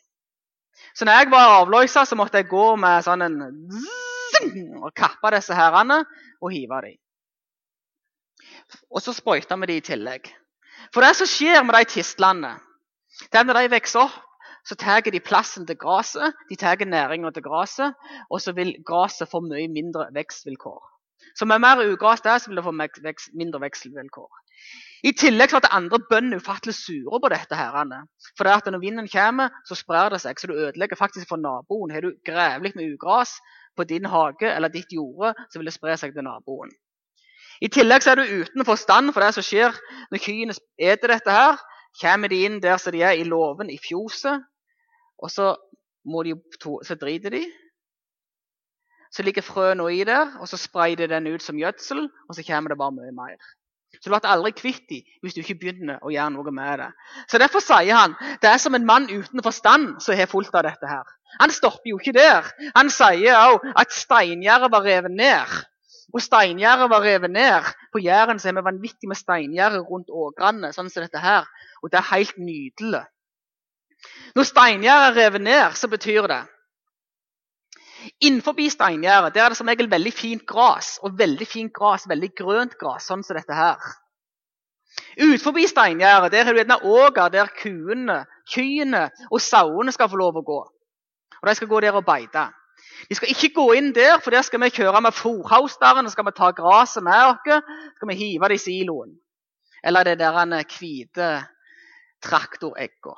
Så 0.95 1.05
når 1.05 1.19
jeg 1.19 1.31
var 1.33 1.57
avløser, 1.57 2.05
så 2.07 2.15
måtte 2.15 2.39
jeg 2.39 2.47
gå 2.47 2.77
med 2.79 3.03
sånn 3.03 3.27
en 3.27 3.41
og 4.83 4.95
kappe 4.97 5.33
disse 5.35 5.55
herrene 5.55 6.03
og 6.41 6.53
hive 6.53 6.81
dem. 6.85 6.99
Og 8.91 9.03
så 9.03 9.13
sprøyter 9.17 9.57
vi 9.57 9.67
dem 9.67 9.77
i 9.77 9.85
tillegg. 9.85 10.33
For 10.95 11.05
det 11.05 11.17
som 11.19 11.29
skjer 11.29 11.65
med 11.65 11.75
de 11.79 11.91
tistlene, 11.93 12.55
det 13.33 13.41
er 13.41 13.47
når 13.47 13.63
de 13.63 13.75
vokser 13.77 14.05
opp, 14.05 14.25
så 14.69 14.77
tar 14.77 15.01
de 15.01 15.21
plassen 15.21 15.67
til 15.67 15.79
gresset, 15.81 16.35
de 16.51 16.57
tar 16.57 16.85
næringa 16.85 17.31
til 17.33 17.43
gresset, 17.43 17.95
og 18.31 18.41
så 18.41 18.53
vil 18.53 18.75
gresset 18.87 19.31
få 19.31 19.41
mye 19.41 19.69
mindre 19.73 20.09
vekstvilkår. 20.13 20.83
Så 21.39 21.47
med 21.47 21.59
mer 21.59 21.81
ugras 21.93 22.21
der, 22.21 22.39
så 22.39 22.51
vil 22.51 22.57
det 22.57 22.65
få 22.65 22.75
mindre 23.35 23.61
vekstvilkår. 23.61 24.31
I 25.07 25.13
tillegg 25.13 25.51
så 25.51 25.61
at 25.61 25.69
andre 25.71 25.99
bønder 26.11 26.41
ufattelig 26.43 26.75
sure 26.75 27.21
på 27.23 27.29
dette. 27.31 27.55
her. 27.55 27.75
For 28.37 28.45
det 28.45 28.53
at 28.53 28.73
Når 28.73 28.79
vinden 28.79 29.09
kommer, 29.09 29.49
så 29.69 29.75
sprer 29.75 30.09
det 30.09 30.21
seg, 30.21 30.41
så 30.41 30.47
du 30.47 30.55
ødelegger 30.55 30.97
faktisk 30.97 31.29
for 31.29 31.37
naboen. 31.37 31.91
Har 31.91 32.01
du 32.01 32.13
grevlig 32.25 32.73
med 32.75 32.95
ugras 32.95 33.39
på 33.79 33.87
din 33.87 34.07
hage 34.11 34.51
eller 34.51 34.73
ditt 34.73 34.93
jorde, 34.93 35.33
så 35.49 35.61
vil 35.61 35.71
det 35.71 35.77
spre 35.77 35.97
seg 36.01 36.15
til 36.15 36.27
naboen. 36.27 36.75
I 37.63 37.71
tillegg 37.75 38.05
så 38.05 38.13
er 38.13 38.21
du 38.21 38.43
uten 38.43 38.67
forstand 38.67 39.13
for 39.15 39.25
det 39.25 39.33
som 39.35 39.47
skjer 39.47 39.75
når 40.13 40.23
kyrne 40.23 40.55
spiser 40.55 41.15
dette. 41.15 41.39
her. 41.39 41.59
Kommer 41.99 42.31
de 42.31 42.45
inn 42.47 42.61
der 42.63 42.77
som 42.79 42.95
de 42.95 43.01
er, 43.03 43.17
i 43.19 43.25
låven, 43.27 43.71
i 43.73 43.79
fjoset, 43.83 44.45
og 45.19 45.31
så, 45.33 45.55
de, 46.05 46.35
så 46.87 46.95
driter 46.95 47.35
de. 47.35 47.41
Så 49.11 49.25
ligger 49.25 49.43
frøene 49.43 49.89
i 49.97 50.05
der, 50.05 50.37
og 50.39 50.47
så 50.47 50.61
sprayer 50.61 51.01
de 51.01 51.09
den 51.09 51.27
ut 51.33 51.43
som 51.43 51.59
gjødsel, 51.59 52.05
og 52.29 52.37
så 52.37 52.45
kommer 52.47 52.71
det 52.71 52.79
bare 52.79 52.95
mye 52.95 53.15
mer. 53.17 53.41
Så 53.99 54.11
du 54.11 54.13
blir 54.13 54.29
aldri 54.31 54.53
kvitt 54.53 54.85
dem 54.91 55.07
hvis 55.25 55.35
du 55.35 55.41
ikke 55.43 55.57
begynner 55.63 56.03
å 56.05 56.13
gjøre 56.13 56.31
noe 56.35 56.53
med 56.55 56.83
det. 56.83 56.89
Så 57.31 57.41
Derfor 57.41 57.65
sier 57.65 57.97
han 57.97 58.15
det 58.43 58.51
er 58.51 58.61
som 58.63 58.77
en 58.77 58.87
mann 58.87 59.09
uten 59.11 59.43
forstand 59.43 60.03
som 60.05 60.19
har 60.19 60.31
fulgt 60.31 60.55
av 60.55 60.67
dette. 60.69 60.87
her. 60.87 61.07
Han 61.41 61.51
stopper 61.51 61.91
jo 61.91 61.99
ikke 61.99 62.15
der. 62.17 62.47
Han 62.77 62.91
sier 62.91 63.37
òg 63.37 63.67
at 63.75 63.93
steingjerdet 63.93 64.71
var 64.73 64.85
revet 64.87 65.13
ned. 65.13 65.57
Og 66.15 66.23
steingjerdet 66.25 66.89
var 66.91 67.05
revet 67.05 67.31
ned. 67.31 67.65
På 67.93 68.01
Jæren 68.01 68.41
er 68.41 68.53
vi 68.57 68.65
vanvittig 68.65 69.09
med 69.09 69.17
steingjerde 69.17 69.83
rundt 69.85 70.09
åkrene. 70.09 70.73
sånn 70.73 70.91
som 70.91 71.03
dette 71.03 71.19
her. 71.19 71.45
Og 71.83 71.91
det 71.91 71.99
er 71.99 72.15
helt 72.15 72.39
nydelig. 72.39 73.05
Når 74.35 74.45
steingjerdet 74.45 75.09
er 75.11 75.25
revet 75.25 75.43
ned, 75.43 75.75
så 75.75 75.89
betyr 75.89 76.27
det 76.27 76.45
Innenfor 78.21 78.55
steingjerdet 78.71 79.37
er 79.37 79.49
det 79.51 79.59
som 79.59 79.69
regel 79.69 79.91
veldig 79.91 80.13
fint 80.13 80.45
gras. 80.47 80.99
Og 81.03 81.19
veldig 81.19 81.47
fint 81.47 81.73
gras, 81.75 82.07
veldig 82.09 82.31
grønt 82.35 82.79
gras, 82.79 83.07
sånn 83.07 83.25
som 83.27 83.37
dette 83.37 83.55
her. 83.55 83.79
Utenfor 85.19 85.59
steingjerdet 85.67 86.33
der 86.33 86.45
har 86.45 86.55
du 86.55 86.61
gjerne 86.61 86.79
åker 86.83 87.31
der 87.35 87.51
kuene, 87.59 88.23
kyrne 88.49 89.09
og 89.31 89.43
sauene 89.43 89.93
skal 89.95 90.11
få 90.11 90.19
lov 90.21 90.39
å 90.39 90.47
gå. 90.47 90.61
Og 91.39 91.49
De 91.49 91.55
skal 91.55 91.71
gå 91.71 91.81
der 91.81 91.99
og 91.99 92.07
beite. 92.07 92.49
De 93.09 93.15
skal 93.15 93.31
ikke 93.31 93.53
gå 93.55 93.67
inn 93.79 93.93
der, 93.95 94.19
for 94.23 94.35
der 94.35 94.43
skal 94.43 94.61
vi 94.63 94.73
kjøre 94.75 95.01
med 95.03 95.15
fòrhausteren 95.15 96.07
og 96.07 96.13
skal 96.13 96.27
vi 96.27 96.35
ta 96.37 96.51
gresset 96.53 97.05
med 97.07 97.33
oss. 97.33 97.63
skal 97.97 98.11
vi 98.11 98.19
hive 98.19 98.49
det 98.49 98.59
i 98.59 98.65
siloen. 98.65 99.17
Eller 99.85 100.05
det 100.05 100.19
der 100.19 100.65
hvite 100.79 101.29
traktoregga. 102.23 103.15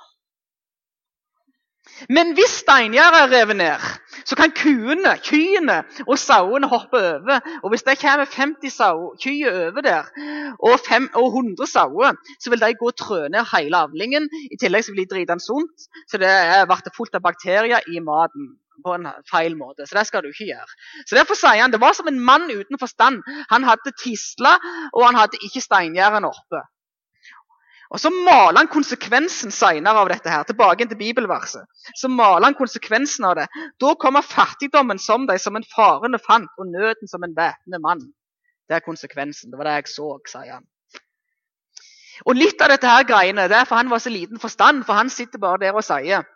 Men 2.08 2.32
hvis 2.34 2.60
steingjerdet 2.62 3.20
er 3.20 3.32
revet 3.32 3.56
ned, 3.56 3.88
så 4.24 4.36
kan 4.38 4.52
kuene, 4.56 5.12
kyene 5.24 5.80
og 6.06 6.18
sauene 6.18 6.68
hoppe 6.70 7.00
over. 7.00 7.40
Og 7.62 7.72
hvis 7.72 7.84
det 7.86 7.98
kommer 8.00 8.30
50 8.30 8.72
sau, 8.72 9.10
over 9.50 9.80
der 9.84 10.08
og, 10.58 10.80
fem, 10.88 11.10
og 11.14 11.26
100 11.26 11.66
sauer, 11.66 12.16
så 12.40 12.50
vil 12.50 12.60
de 12.60 12.74
gå 12.74 12.86
og 12.86 12.96
trø 12.96 13.28
ned 13.28 13.44
hele 13.54 13.76
avlingen. 13.76 14.28
I 14.50 14.56
tillegg 14.60 14.84
så 14.84 14.94
vil 14.94 15.04
de 15.04 15.14
drite 15.14 15.32
den 15.32 15.44
sunt, 15.44 15.86
så 16.10 16.18
det 16.18 16.32
blir 16.70 16.96
fullt 16.96 17.14
av 17.14 17.24
bakterier 17.26 17.86
i 17.88 18.00
maten 18.00 18.54
på 18.84 18.96
en 18.96 19.08
feil 19.30 19.56
måte. 19.58 19.86
Så 19.86 19.98
det 19.98 20.06
skal 20.08 20.24
du 20.24 20.30
ikke 20.30 20.50
gjøre. 20.52 20.68
Så 21.06 21.16
Derfor 21.18 21.38
sier 21.38 21.62
han 21.62 21.72
det 21.72 21.82
var 21.82 21.96
som 21.96 22.08
en 22.08 22.20
mann 22.20 22.48
uten 22.50 22.80
forstand. 22.80 23.22
Han 23.50 23.66
hadde 23.68 23.92
tisla, 24.02 24.56
og 24.92 25.06
han 25.06 25.18
hadde 25.20 25.40
ikke 25.44 25.64
steingjerdene 25.64 26.30
oppe. 26.30 26.64
Og 27.90 27.98
Så 28.00 28.10
maler 28.10 28.60
han 28.60 28.70
konsekvensen 28.70 29.50
senere 29.50 29.98
av 29.98 30.08
dette. 30.08 30.30
her, 30.30 30.44
tilbake 30.44 30.86
til 30.86 30.98
bibelverset. 30.98 31.66
Så 31.96 32.08
maler 32.08 32.44
han 32.44 32.54
konsekvensen 32.54 33.24
av 33.24 33.34
det. 33.36 33.48
Da 33.80 33.94
kommer 33.94 34.22
fattigdommen 34.22 34.98
som 34.98 35.26
deg 35.26 35.40
som 35.40 35.56
en 35.56 35.66
farende 35.76 36.18
fant, 36.18 36.50
og 36.58 36.66
nøden 36.70 37.08
som 37.08 37.24
en 37.24 37.34
væpnende 37.34 37.80
mann. 37.82 38.04
Det 38.68 38.76
er 38.76 38.86
konsekvensen. 38.86 39.50
Det 39.50 39.58
var 39.58 39.66
det 39.66 39.74
jeg 39.80 39.88
så, 39.88 40.18
sier 40.30 40.52
han. 40.54 40.66
Og 42.26 42.36
Litt 42.36 42.60
av 42.62 42.68
dette 42.68 42.86
her 42.86 43.06
greiene, 43.08 43.48
det 43.48 43.56
er 43.56 43.66
for 43.66 43.80
han 43.80 43.90
var 43.90 43.98
så 43.98 44.12
liten 44.12 44.38
forstand, 44.38 44.84
for 44.84 44.94
han 44.94 45.10
sitter 45.10 45.40
bare 45.42 45.58
der 45.64 45.74
og 45.74 45.84
sier 45.84 46.28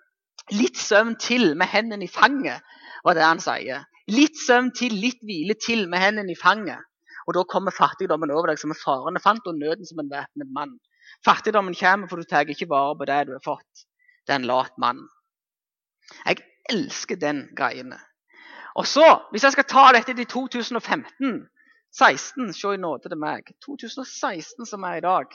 Litt 0.52 0.76
søvn 0.76 1.14
til 1.16 1.54
med 1.56 1.70
hendene 1.72 2.04
i 2.04 2.10
fanget, 2.10 2.60
var 3.04 3.14
det 3.16 3.22
han 3.24 3.40
sier. 3.40 3.86
Litt 4.12 4.36
søvn 4.36 4.72
til, 4.76 4.92
litt 4.92 5.22
hvile 5.24 5.54
til 5.56 5.86
med 5.88 6.02
hendene 6.02 6.34
i 6.34 6.36
fanget. 6.36 6.82
Og 7.24 7.36
da 7.36 7.44
kommer 7.48 7.72
fattigdommen 7.72 8.32
over 8.34 8.50
deg 8.50 8.60
som 8.60 8.74
en 8.74 8.80
farende 8.80 9.22
fant, 9.24 9.46
og 9.46 9.56
nøden 9.56 9.88
som 9.88 10.02
en 10.02 10.10
væpnet 10.10 10.50
mann. 10.52 10.74
Fattigdommen 11.24 11.74
kommer 11.74 12.08
for 12.08 12.16
du 12.16 12.28
tar 12.28 12.48
ikke 12.50 12.68
vare 12.70 12.96
på 12.98 13.08
det 13.08 13.20
du 13.28 13.34
har 13.36 13.44
fått. 13.44 13.86
Det 14.26 14.34
er 14.34 14.42
en 14.42 14.48
lat 14.48 14.74
mann. 14.78 15.04
Jeg 16.26 16.42
elsker 16.70 17.16
den 17.20 17.46
greiene. 17.56 17.98
Og 18.74 18.86
så, 18.86 19.06
hvis 19.30 19.44
jeg 19.44 19.54
skal 19.54 19.68
ta 19.70 19.84
dette 19.94 20.14
til 20.16 20.26
2015 20.26 21.44
16, 21.94 22.52
Se 22.52 22.74
i 22.74 22.76
nåde 22.76 23.08
til 23.08 23.18
meg. 23.18 23.52
2016 23.62 24.66
som 24.66 24.82
er 24.82 24.98
i 24.98 25.04
dag. 25.04 25.26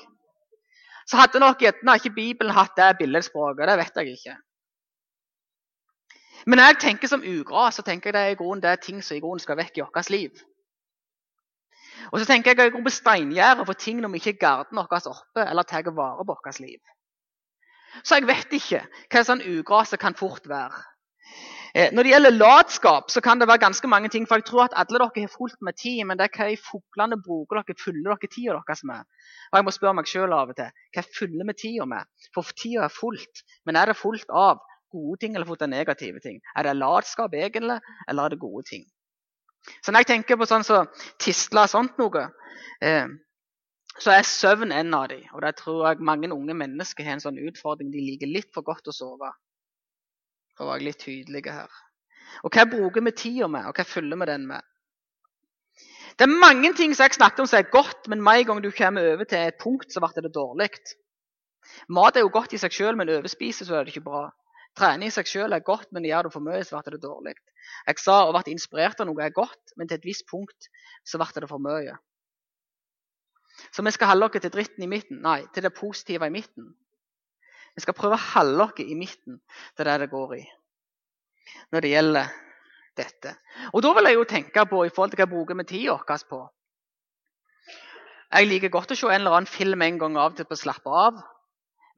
Så 1.08 1.18
hadde 1.18 1.40
nok 1.40 1.62
gjerne 1.64 1.96
ikke 1.96 2.12
Bibelen 2.16 2.54
hatt 2.54 2.76
det 2.78 2.98
billedspråket. 3.00 3.70
Det 3.70 3.78
vet 3.80 3.96
jeg 3.96 4.18
ikke. 4.18 4.36
Men 6.46 6.60
når 6.60 6.66
jeg 6.66 6.80
tenker 6.84 7.08
som 7.08 7.24
ugras, 7.24 7.76
så 7.76 7.82
tenker 7.82 8.10
jeg 8.10 8.14
det 8.14 8.22
er, 8.22 8.36
i 8.36 8.40
grunnen, 8.40 8.62
det 8.62 8.70
er 8.70 8.84
ting 8.84 9.00
som 9.04 9.18
i 9.18 9.24
grunnen 9.24 9.40
skal 9.44 9.58
vekk 9.60 9.78
i 9.78 9.82
vårt 9.86 10.10
liv. 10.10 10.44
Og 12.12 12.20
så 12.20 12.28
tenker 12.30 12.56
jeg 12.56 12.72
går 12.74 12.86
på 12.86 12.94
steingjerdet 12.94 13.66
for 13.68 13.78
ting 13.78 14.00
når 14.02 14.14
vi 14.14 14.22
ikke 14.24 14.40
garder 14.42 14.96
oss 14.98 15.10
oppe 15.10 15.46
eller 15.46 15.68
tar 15.68 15.88
vare 15.90 16.24
på 16.24 16.34
vårt 16.34 16.60
liv. 16.60 16.80
Så 18.04 18.20
jeg 18.20 18.30
vet 18.30 18.54
ikke 18.54 18.86
hva 19.10 19.26
sånn 19.26 19.44
ugraset 19.46 20.00
kan 20.02 20.16
fort 20.18 20.46
være. 20.50 20.84
Eh, 21.76 21.92
når 21.94 22.06
det 22.06 22.12
gjelder 22.14 22.34
latskap, 22.34 23.12
så 23.14 23.22
kan 23.22 23.40
det 23.40 23.48
være 23.48 23.62
ganske 23.66 23.88
mange 23.88 24.10
ting. 24.10 24.26
For 24.28 24.42
jeg 24.42 24.48
tror 24.48 24.64
at 24.66 24.78
alle 24.82 24.98
dere 24.98 25.10
har 25.26 25.34
fulgt 25.34 25.62
med 25.62 25.78
tid, 25.78 26.02
men 26.06 26.18
det 26.18 26.26
er 26.26 26.38
hva 26.38 26.48
i 26.50 26.58
fuglene 26.58 27.20
bruker 27.22 27.62
dere, 27.62 27.78
fyller 27.84 28.16
dere 28.16 28.32
tida 28.34 28.56
deres 28.58 28.84
med. 28.90 29.06
Og 29.52 29.60
jeg 29.60 29.68
må 29.68 29.76
spørre 29.76 29.98
meg 30.00 30.10
sjøl 30.10 30.34
av 30.34 30.54
og 30.54 30.58
til 30.58 30.72
hva 30.96 31.06
fyller 31.18 31.50
vi 31.52 31.58
tida 31.62 31.90
med? 31.90 32.10
For 32.34 32.56
tida 32.58 32.88
er 32.88 32.94
fullt. 32.94 33.44
Men 33.66 33.78
er 33.78 33.92
det 33.92 34.00
fullt 34.00 34.34
av 34.34 34.64
gode 34.90 35.20
ting 35.22 35.36
eller 35.36 35.50
fullt 35.50 35.66
av 35.66 35.70
negative 35.70 36.24
ting? 36.26 36.42
Er 36.58 36.66
det 36.66 36.80
latskap 36.80 37.38
egentlig, 37.38 37.78
eller 38.08 38.24
er 38.24 38.34
det 38.34 38.42
gode 38.42 38.66
ting? 38.70 38.88
Så 39.84 39.92
når 39.92 40.04
jeg 40.04 40.12
tenker 40.14 40.40
på 40.40 40.48
sånn 40.50 40.66
som 40.66 40.88
så 40.88 41.10
tisler 41.22 41.66
og 41.66 41.72
sånt 41.72 42.00
noe, 42.02 42.26
eh, 42.86 43.12
så 44.00 44.14
er 44.16 44.28
søvn 44.28 44.72
en 44.72 44.96
av 44.96 45.10
dem. 45.12 45.26
Og 45.36 45.44
det 45.44 45.56
tror 45.60 45.86
jeg 45.88 46.08
mange 46.08 46.32
unge 46.32 46.56
mennesker 46.56 47.06
har 47.06 47.18
en 47.18 47.24
sånn 47.24 47.40
utfordring. 47.50 47.92
De 47.92 48.04
liker 48.04 48.32
litt 48.32 48.50
for 48.56 48.66
godt 48.68 48.88
å 48.88 48.96
sove. 48.96 49.32
For 50.56 50.66
å 50.66 50.74
være 50.74 50.88
litt 50.88 51.02
tydelige 51.04 51.56
her. 51.56 51.80
Og 52.46 52.54
hva 52.56 52.66
bruker 52.70 53.04
vi 53.04 53.16
tida 53.18 53.50
med, 53.52 53.68
og 53.68 53.76
hva 53.76 53.86
fyller 53.88 54.20
vi 54.22 54.30
den 54.30 54.48
med? 54.50 54.66
Det 56.20 56.28
er 56.28 56.42
mange 56.42 56.74
ting 56.76 56.94
som 56.96 57.08
jeg 57.08 57.16
snakket 57.16 57.42
om 57.44 57.48
som 57.48 57.62
er 57.62 57.72
godt, 57.72 58.10
men 58.12 58.24
med 58.24 58.42
en 58.42 58.50
gang 58.50 58.64
du 58.64 58.72
kommer 58.76 59.14
over 59.14 59.28
til 59.28 59.40
et 59.40 59.60
punkt, 59.62 59.88
så 59.92 60.04
blir 60.04 60.26
det 60.26 60.36
dårlig. 60.36 60.70
Mat 61.88 62.18
er 62.18 62.26
jo 62.26 62.34
godt 62.34 62.54
i 62.54 62.60
seg 62.60 62.76
sjøl, 62.76 62.98
men 63.00 63.12
overspiser 63.14 63.68
så 63.68 63.78
er 63.78 63.88
det 63.88 63.94
ikke 63.94 64.08
bra. 64.10 64.26
Trening 64.78 65.10
i 65.10 65.14
seg 65.14 65.28
selv 65.28 65.56
er 65.56 65.66
godt, 65.66 65.90
men 65.96 66.06
gjør 66.06 66.28
du 66.28 66.34
for 66.34 66.46
mye, 66.46 66.62
så 66.64 66.80
blir 66.80 66.96
det 66.98 67.04
dårlig. 67.04 67.34
Jeg 67.88 68.02
sa 68.02 68.22
å 68.26 68.36
bli 68.36 68.54
inspirert 68.54 69.02
av 69.02 69.10
noe 69.10 69.26
er 69.26 69.34
godt, 69.36 69.74
men 69.76 69.90
til 69.90 70.00
et 70.00 70.06
visst 70.08 70.28
punkt 70.30 70.70
så 71.04 71.20
blir 71.20 71.44
det 71.44 71.50
for 71.50 71.64
mye. 71.64 71.98
Så 73.76 73.84
vi 73.84 73.92
skal 73.92 74.14
holde 74.14 74.30
oss 74.30 74.40
til 74.40 74.54
dritten 74.54 74.86
i 74.86 74.92
midten. 74.92 75.20
Nei, 75.26 75.42
til 75.54 75.66
det 75.66 75.76
positive 75.76 76.30
i 76.30 76.34
midten. 76.34 76.70
Vi 77.76 77.84
skal 77.84 77.98
prøve 77.98 78.16
å 78.16 78.28
holde 78.34 78.70
oss 78.70 78.80
i 78.86 78.96
midten. 78.96 79.42
Er 79.78 79.92
det 79.92 80.00
det 80.06 80.14
går 80.14 80.40
i 80.40 80.46
når 81.74 81.82
det 81.82 81.90
gjelder 81.90 82.32
dette. 82.98 83.34
Og 83.74 83.84
da 83.84 83.92
vil 83.98 84.10
jeg 84.10 84.18
jo 84.18 84.30
tenke 84.30 84.66
på 84.70 84.84
i 84.86 84.92
forhold 84.94 85.14
til 85.14 85.20
hva 85.20 85.26
jeg 85.26 85.34
bruker 85.34 85.60
vi 85.60 85.66
tida 85.70 85.98
vår 85.98 86.26
på. 86.30 86.40
Jeg 88.30 88.50
liker 88.50 88.74
godt 88.74 88.94
å 88.94 88.98
se 88.98 89.08
en 89.10 89.16
eller 89.16 89.38
annen 89.40 89.50
film 89.50 89.82
en 89.82 90.00
gang 90.02 90.18
av 90.22 90.36
til 90.38 90.46
på 90.46 90.54
å 90.58 90.62
slappe 90.62 90.94
av. 91.06 91.22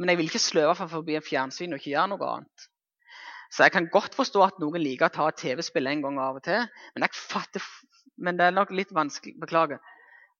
Men 0.02 0.10
jeg 0.10 0.18
vil 0.18 0.32
ikke 0.32 0.42
sløve 0.42 0.74
for 0.80 0.90
forbi 0.90 1.14
en 1.20 1.26
fjernsyn 1.26 1.76
og 1.76 1.82
ikke 1.82 1.94
gjøre 1.94 2.10
noe 2.16 2.30
annet. 2.36 2.68
Så 3.54 3.68
jeg 3.68 3.74
kan 3.76 3.90
godt 3.94 4.16
forstå 4.18 4.42
at 4.46 4.62
noen 4.64 4.82
liker 4.82 5.10
å 5.10 5.14
ta 5.14 5.28
TV-spill 5.38 5.90
en 5.92 6.02
gang 6.06 6.20
av 6.24 6.40
og 6.40 6.46
til. 6.46 6.64
Men, 6.96 7.06
fatter, 7.12 7.66
men 8.18 8.40
det 8.40 8.48
er 8.48 8.56
nok 8.56 8.72
litt 8.74 8.94
vanskelig 8.96 9.36
Beklager. 9.44 9.82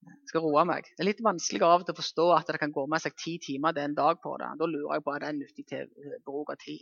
Jeg 0.02 0.32
skal 0.32 0.42
roe 0.48 0.64
meg. 0.66 0.88
Det 0.96 1.04
er 1.04 1.10
litt 1.12 1.22
vanskelig 1.22 1.62
av 1.68 1.84
og 1.84 1.86
til 1.86 1.94
å 1.94 2.00
forstå 2.00 2.26
at 2.40 2.50
det 2.50 2.62
kan 2.64 2.74
gå 2.74 2.88
med 2.90 3.04
seg 3.04 3.14
ti 3.20 3.36
timer 3.44 3.76
det 3.78 3.84
en 3.86 3.98
dag 4.00 4.18
på 4.24 4.34
det. 4.42 4.48
Da 4.58 4.70
lurer 4.72 4.96
jeg 4.96 5.06
på 5.06 5.14
at 5.14 5.22
det 5.22 5.30
er 5.30 5.38
nyttig 5.38 5.84
bruk 6.26 6.56
av 6.56 6.58
tid. 6.64 6.82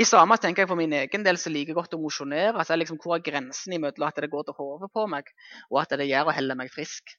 I 0.00 0.06
samme 0.08 0.38
tenker 0.40 0.64
jeg 0.64 0.70
for 0.70 0.80
min 0.80 0.96
egen 0.96 1.26
del 1.26 1.38
så 1.38 1.52
liker 1.52 1.76
godt 1.76 1.94
å 1.94 2.00
mosjonere. 2.00 2.56
Altså, 2.56 2.74
liksom, 2.80 2.98
hvor 3.04 3.18
er 3.18 3.26
grensen 3.26 3.76
mellom 3.76 4.08
at 4.08 4.18
det 4.18 4.32
går 4.32 4.48
til 4.48 4.56
hodet 4.58 4.90
på 4.96 5.04
meg, 5.12 5.28
og 5.70 5.82
at 5.84 5.94
det 6.00 6.08
gjør 6.08 6.32
å 6.32 6.34
helle 6.34 6.56
meg 6.58 6.72
frisk? 6.72 7.14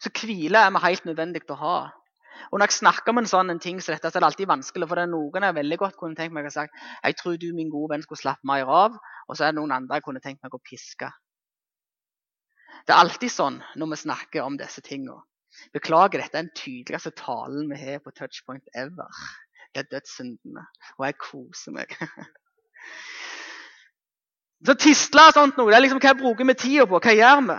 Så 0.00 0.10
hvile 0.16 0.64
er 0.64 0.72
meg 0.72 0.86
helt 0.86 1.04
nødvendig 1.06 1.44
til 1.44 1.54
å 1.54 1.60
ha. 1.60 1.78
Og 2.50 2.58
når 2.58 2.68
jeg 2.68 2.78
snakker 2.78 3.12
om 3.12 3.20
en 3.20 3.28
sånn 3.30 3.52
en 3.52 3.62
ting 3.62 3.78
så 3.82 3.94
dette, 3.94 4.10
så 4.10 4.18
er 4.18 4.24
det 4.24 4.30
alltid 4.30 4.50
vanskelig. 4.50 4.88
For 4.88 4.98
det 4.98 5.06
er 5.06 5.12
noen 5.12 5.46
jeg 5.48 5.58
veldig 5.58 5.78
godt 5.82 5.98
kunne 6.00 6.18
tenkt 6.18 6.34
meg 6.36 6.48
å 6.48 6.54
si 6.54 6.66
jeg 6.66 7.18
tror 7.20 7.38
du, 7.42 7.48
min 7.56 7.72
gode 7.72 7.94
venn, 7.94 8.04
skulle 8.06 8.22
slappe 8.22 8.48
mer 8.48 8.70
av. 8.70 8.98
Og 9.26 9.36
så 9.36 9.46
er 9.46 9.54
det 9.54 9.60
noen 9.60 9.74
andre 9.76 9.98
jeg 9.98 10.06
kunne 10.06 10.24
tenkt 10.24 10.42
meg 10.44 10.54
å 10.54 10.62
piske. 10.62 11.10
Det 12.86 12.94
er 12.94 13.02
alltid 13.02 13.32
sånn 13.32 13.58
når 13.80 13.92
vi 13.92 14.02
snakker 14.04 14.46
om 14.46 14.58
disse 14.60 14.84
tingene. 14.86 15.18
Beklager, 15.72 16.20
dette 16.20 16.36
er 16.36 16.44
den 16.44 16.56
tydeligste 16.58 17.14
talen 17.16 17.70
vi 17.70 17.78
har 17.80 18.02
på 18.04 18.12
touchpoint 18.14 18.66
ever. 18.76 19.22
Det 19.72 19.82
er 19.82 19.88
dødssyndene. 19.94 20.66
Og 20.98 21.06
jeg 21.08 21.16
koser 21.22 21.76
meg. 21.76 21.96
Så 24.66 24.74
tistler 24.80 25.30
og 25.30 25.36
sånt 25.36 25.58
noe, 25.58 25.70
det 25.70 25.78
er 25.78 25.84
liksom 25.84 26.00
hva 26.00 26.12
jeg 26.12 26.20
bruker 26.20 26.48
vi 26.48 26.54
tida 26.58 26.86
på? 26.88 27.00
Hva 27.02 27.14
gjør 27.14 27.42
vi? 27.48 27.58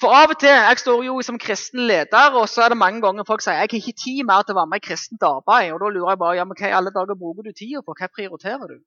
For 0.00 0.14
av 0.16 0.32
og 0.32 0.38
til, 0.40 0.48
Jeg 0.48 0.78
står 0.80 1.02
jo 1.04 1.20
som 1.22 1.38
kristen 1.38 1.82
leder, 1.86 2.36
og 2.40 2.48
så 2.48 2.64
er 2.64 2.72
det 2.72 2.78
mange 2.80 3.02
ganger 3.04 3.26
folk 3.28 3.42
sier 3.44 3.58
jeg 3.58 3.68
har 3.68 3.76
ikke 3.78 4.00
tid 4.04 4.24
mer 4.24 4.46
til 4.46 4.54
å 4.54 4.60
være 4.62 4.70
med 4.70 4.80
i 4.80 4.86
kristent 4.86 5.26
arbeid. 5.28 5.72
Og 5.74 5.80
Da 5.82 5.90
lurer 5.92 6.10
jeg 6.12 6.20
bare 6.22 6.38
ja, 6.38 6.46
men 6.48 6.58
hva 6.58 6.70
i 6.70 6.76
alle 6.78 6.94
dager 6.94 7.18
bruker 7.18 7.44
du 7.44 7.52
tida 7.52 7.82
på? 7.84 7.96
Hva 7.98 8.08
prioriterer 8.08 8.72
du? 8.72 8.78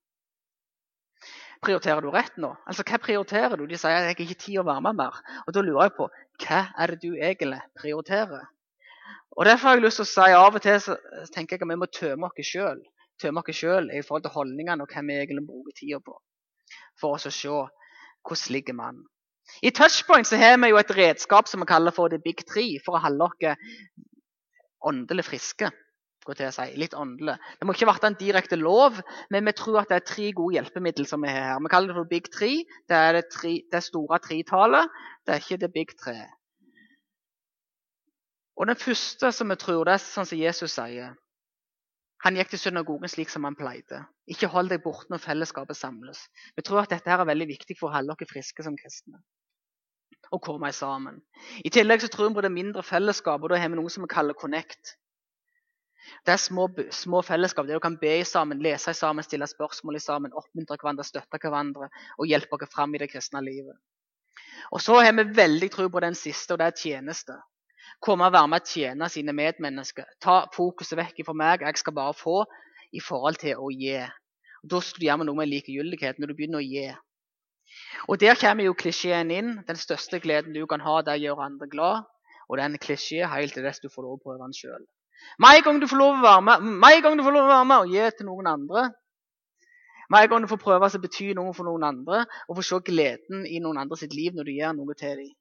Prioriterer 1.65 2.01
du 2.01 2.10
rett 2.13 2.41
nå? 2.41 2.51
Altså, 2.65 2.84
Hva 2.88 2.99
prioriterer 3.04 3.56
du? 3.58 3.65
De 3.69 3.78
sier 3.78 3.93
jeg 3.93 4.10
har 4.10 4.25
ikke 4.25 4.41
tid 4.41 4.60
å 4.62 4.67
være 4.67 4.86
med 4.88 4.99
mer. 5.04 5.21
Og 5.45 5.54
Da 5.54 5.62
lurer 5.62 5.86
jeg 5.86 5.95
på 5.99 6.10
hva 6.45 6.62
er 6.82 6.91
det 6.91 7.01
du 7.01 7.13
egentlig 7.13 7.62
prioriterer? 7.80 8.49
Og 9.38 9.45
Derfor 9.45 9.67
har 9.67 9.78
jeg 9.78 9.86
lyst 9.86 10.01
til 10.01 10.08
å 10.08 10.13
si 10.15 10.36
av 10.41 10.56
og 10.58 10.62
til 10.63 10.78
så 10.82 10.97
tenker 11.36 11.56
jeg 11.56 11.62
at 11.62 11.69
vi 11.69 11.80
må 11.80 11.88
tømme 11.91 12.32
oss 12.32 12.49
sjøl. 12.49 12.82
Tømme 13.21 13.43
oss 13.45 13.56
sjøl 13.56 13.91
i 13.91 14.01
forhold 14.01 14.25
til 14.25 14.34
holdningene 14.34 14.84
og 14.84 14.91
hva 14.91 15.04
vi 15.06 15.19
egentlig 15.19 15.45
bruker 15.47 15.78
tida 15.78 15.99
på. 16.04 16.15
For 16.99 17.19
oss 17.19 17.30
å 17.30 17.34
se 17.36 17.51
hvordan 18.25 18.54
ligger 18.56 18.73
man. 18.73 19.04
I 19.62 19.71
Touchpoint 19.71 20.27
så 20.27 20.39
har 20.41 20.58
vi 20.62 20.71
jo 20.71 20.79
et 20.81 20.93
redskap 20.97 21.47
som 21.47 21.63
vi 21.63 21.69
kaller 21.69 21.93
for 21.95 22.12
The 22.12 22.19
Big 22.21 22.45
Tree, 22.49 22.79
for 22.86 22.97
å 22.97 23.03
holde 23.05 23.29
oss 23.29 23.49
åndelig 24.86 25.25
friske. 25.25 25.71
Si. 26.25 26.63
Litt 26.81 26.95
åndelig. 26.97 27.36
Det 27.60 27.67
må 27.67 27.75
ikke 27.75 27.86
være 27.86 28.10
en 28.10 28.17
direkte 28.17 28.58
lov, 28.58 28.97
men 29.29 29.45
vi 29.45 29.53
tror 29.53 29.84
at 29.84 29.91
det 29.91 29.99
er 29.99 30.08
tre 30.10 30.31
gode 30.34 30.55
hjelpemidler 30.55 31.05
som 31.05 31.21
vi 31.21 31.29
har 31.29 31.51
her. 31.51 31.60
Vi 31.62 31.69
kaller 31.69 31.93
det 31.93 31.97
for 31.99 32.10
Big 32.10 32.31
Tree. 32.34 32.63
Det 32.89 32.97
er 32.97 33.19
det, 33.19 33.27
tre, 33.29 33.51
det 33.71 33.84
store 33.86 34.17
tretallet. 34.23 34.89
Det 35.21 35.36
er 35.36 35.43
ikke 35.43 35.60
The 35.62 35.69
Big 35.75 35.93
Tre. 36.01 36.15
Og 38.58 38.67
den 38.71 38.79
første 38.79 39.31
som 39.36 39.53
vi 39.53 39.60
tror, 39.62 39.84
det 39.86 39.99
er 39.99 40.01
sånn 40.01 40.25
som 40.25 40.41
Jesus 40.41 40.73
sier. 40.79 41.13
Han 42.25 42.39
gikk 42.39 42.55
til 42.55 42.63
synagogen 42.63 43.12
slik 43.12 43.29
som 43.29 43.45
han 43.45 43.58
pleide. 43.60 44.01
Ikke 44.25 44.49
hold 44.49 44.71
deg 44.71 44.81
borte 44.81 45.12
når 45.13 45.21
fellesskapet 45.21 45.77
samles. 45.77 46.23
Vi 46.58 46.65
tror 46.65 46.81
at 46.81 46.93
dette 46.95 47.12
her 47.12 47.21
er 47.21 47.29
veldig 47.29 47.51
viktig 47.51 47.77
for 47.77 47.91
å 47.91 47.99
holde 47.99 48.15
dere 48.17 48.31
friske 48.31 48.65
som 48.65 48.77
kristne. 48.79 49.19
Og 50.36 50.41
komme 50.43 50.71
sammen. 50.76 51.21
I 51.63 51.71
tillegg 51.71 52.04
så 52.04 52.12
tror 52.12 52.30
vi 52.30 52.38
på 52.38 52.43
det 52.43 52.52
mindre 52.52 52.84
fellesskap, 52.84 53.43
og 53.43 53.52
da 53.52 53.60
har 53.62 53.71
vi 53.71 53.80
noe 53.80 53.91
som 53.93 54.04
vi 54.04 54.12
kaller 54.12 54.36
Connect. 54.36 54.95
Det 56.26 56.34
er 56.36 56.41
små, 56.41 56.67
små 56.93 57.21
fellesskap 57.26 57.65
der 57.65 57.80
du 57.80 57.84
kan 57.84 57.98
be 58.02 58.19
sammen, 58.28 58.62
lese 58.62 58.93
sammen, 58.93 59.26
stille 59.26 59.48
spørsmål 59.50 59.98
sammen, 60.02 60.34
oppmuntre 60.38 60.78
hverandre, 60.82 61.06
støtte 61.08 61.39
hverandre 61.41 61.89
og 62.19 62.30
hjelpe 62.30 62.60
dere 62.62 62.69
fram 62.69 62.93
i 62.93 63.02
det 63.02 63.10
kristne 63.13 63.41
livet. 63.45 63.78
Og 64.71 64.82
så 64.82 65.00
har 65.02 65.13
vi 65.17 65.26
veldig 65.38 65.69
tro 65.74 65.88
på 65.89 66.02
den 66.04 66.17
siste, 66.17 66.54
og 66.54 66.62
det 66.62 66.67
er 66.67 66.80
tjeneste. 66.82 67.38
Komme 68.02 68.28
og 68.28 68.34
være 68.36 68.52
med 68.52 68.62
å 68.62 68.69
tjene 68.69 69.10
sine 69.10 69.34
medmennesker. 69.34 70.08
Ta 70.21 70.43
fokuset 70.54 70.98
vekk 71.00 71.24
fra 71.26 71.38
meg. 71.38 71.65
Jeg 71.65 71.82
skal 71.82 71.95
bare 71.95 72.17
få 72.17 72.43
i 72.93 73.02
forhold 73.02 73.39
til 73.41 73.62
å 73.62 73.71
gi. 73.74 73.98
Og 74.63 74.71
da 74.74 74.82
du 74.82 75.06
gjøre 75.06 75.28
noe 75.28 75.39
med 75.39 75.52
likegyldighet 75.52 76.19
når 76.19 76.32
du 76.32 76.38
begynner 76.38 76.62
å 76.62 76.65
gi. 76.65 76.89
Og 78.08 78.19
Der 78.19 78.36
kommer 78.39 78.65
jo 78.65 78.74
klisjeen 78.74 79.32
inn. 79.32 79.56
Den 79.67 79.80
største 79.80 80.19
gleden 80.19 80.54
du 80.54 80.65
kan 80.65 80.84
ha, 80.86 81.00
det 81.02 81.15
er 81.15 81.21
å 81.21 81.26
gjøre 81.30 81.48
andre 81.50 81.69
glad. 81.71 82.04
Og 82.50 82.60
den 82.62 82.78
klisjeen 82.82 83.32
helt 83.32 83.54
til 83.58 83.65
dess 83.65 83.82
du 83.82 83.89
får 83.89 84.06
lov 84.06 84.19
å 84.19 84.24
prøve 84.24 84.43
den 84.43 84.54
sjøl. 84.54 84.84
Med 85.39 85.58
en 85.58 85.65
gang 85.65 85.80
du 85.82 85.88
får 85.89 86.00
lov 86.00 86.19
å 86.19 86.24
være 86.24 86.43
med, 86.45 86.69
med, 86.84 87.02
gang 87.04 87.17
du 87.17 87.24
får 87.26 87.36
lov 87.36 87.48
å 87.48 87.54
være 87.54 87.67
med 87.69 87.84
og 87.86 87.93
gi 87.95 88.10
til 88.17 88.28
noen 88.30 88.50
andre, 88.52 88.84
med 90.13 90.21
en 90.21 90.30
gang 90.30 90.43
du 90.45 90.50
får 90.52 90.62
prøve 90.62 90.89
å 90.91 91.02
bety 91.02 91.32
noe 91.38 91.54
for 91.58 91.65
noen 91.67 91.88
andre, 91.88 92.26
og 92.48 92.60
få 92.60 92.65
se 92.67 92.80
gleden 92.86 93.45
i 93.50 93.62
noen 93.63 93.80
andre 93.82 93.98
sitt 93.98 94.13
liv 94.13 94.36
når 94.38 94.50
du 94.50 94.54
gjør 94.54 94.76
noe 94.78 94.98
til 95.00 95.15
dem, 95.21 95.32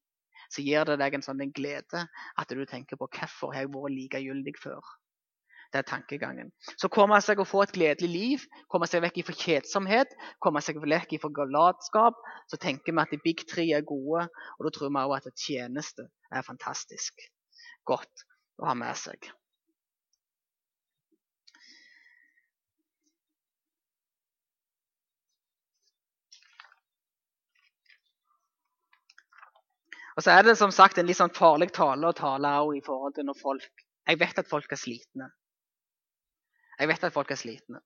så 0.49 0.65
gir 0.65 0.89
det 0.89 0.97
deg 1.03 1.17
en 1.19 1.27
sånn 1.27 1.43
glede 1.53 2.07
at 2.41 2.55
du 2.55 2.65
tenker 2.65 3.01
på 3.01 3.11
hvorfor 3.11 3.53
har 3.53 3.67
jeg 3.67 3.75
vært 3.75 3.97
likegyldig 3.99 4.57
før. 4.63 4.81
Det 5.75 5.81
er 5.81 5.87
tankegangen. 5.89 6.53
Så 6.79 6.87
komme 6.87 7.17
seg 7.19 7.41
å 7.43 7.49
få 7.51 7.65
et 7.65 7.73
gledelig 7.75 8.11
liv, 8.13 8.43
komme 8.71 8.87
seg 8.87 9.03
vekk 9.03 9.25
fra 9.27 9.35
kjedsomhet, 9.41 10.13
komme 10.39 10.63
seg 10.63 10.79
vekk 10.79 11.17
fra 11.19 11.33
galatskap, 11.35 12.21
så 12.47 12.61
tenker 12.63 12.95
vi 12.95 13.03
at 13.03 13.11
de 13.11 13.19
big 13.25 13.43
three 13.51 13.75
er 13.75 13.83
gode, 13.83 14.29
og 14.55 14.69
da 14.69 14.71
tror 14.71 14.95
vi 14.95 15.03
også 15.03 15.33
at 15.35 15.47
tjeneste 15.49 16.07
er 16.31 16.47
fantastisk 16.47 17.27
godt 17.91 18.23
å 18.63 18.71
ha 18.71 18.79
med 18.79 18.95
seg. 19.03 19.19
Og 30.15 30.23
så 30.23 30.39
er 30.39 30.47
det 30.47 30.61
som 30.63 30.71
sagt 30.71 31.03
en 31.03 31.11
litt 31.11 31.19
sånn 31.19 31.35
farlig 31.35 31.73
tale 31.75 32.07
å 32.07 32.15
tale 32.15 32.59
i 32.79 32.83
forhold 32.87 33.19
til 33.19 33.27
når 33.27 33.43
folk 33.43 33.89
Jeg 34.07 34.21
vet 34.21 34.39
at 34.39 34.47
folk 34.47 34.71
er 34.71 34.79
slitne. 34.79 35.35
Jeg 36.79 36.91
vet 36.91 37.05
at 37.07 37.15
folk 37.15 37.31
er 37.31 37.41
slitne. 37.41 37.81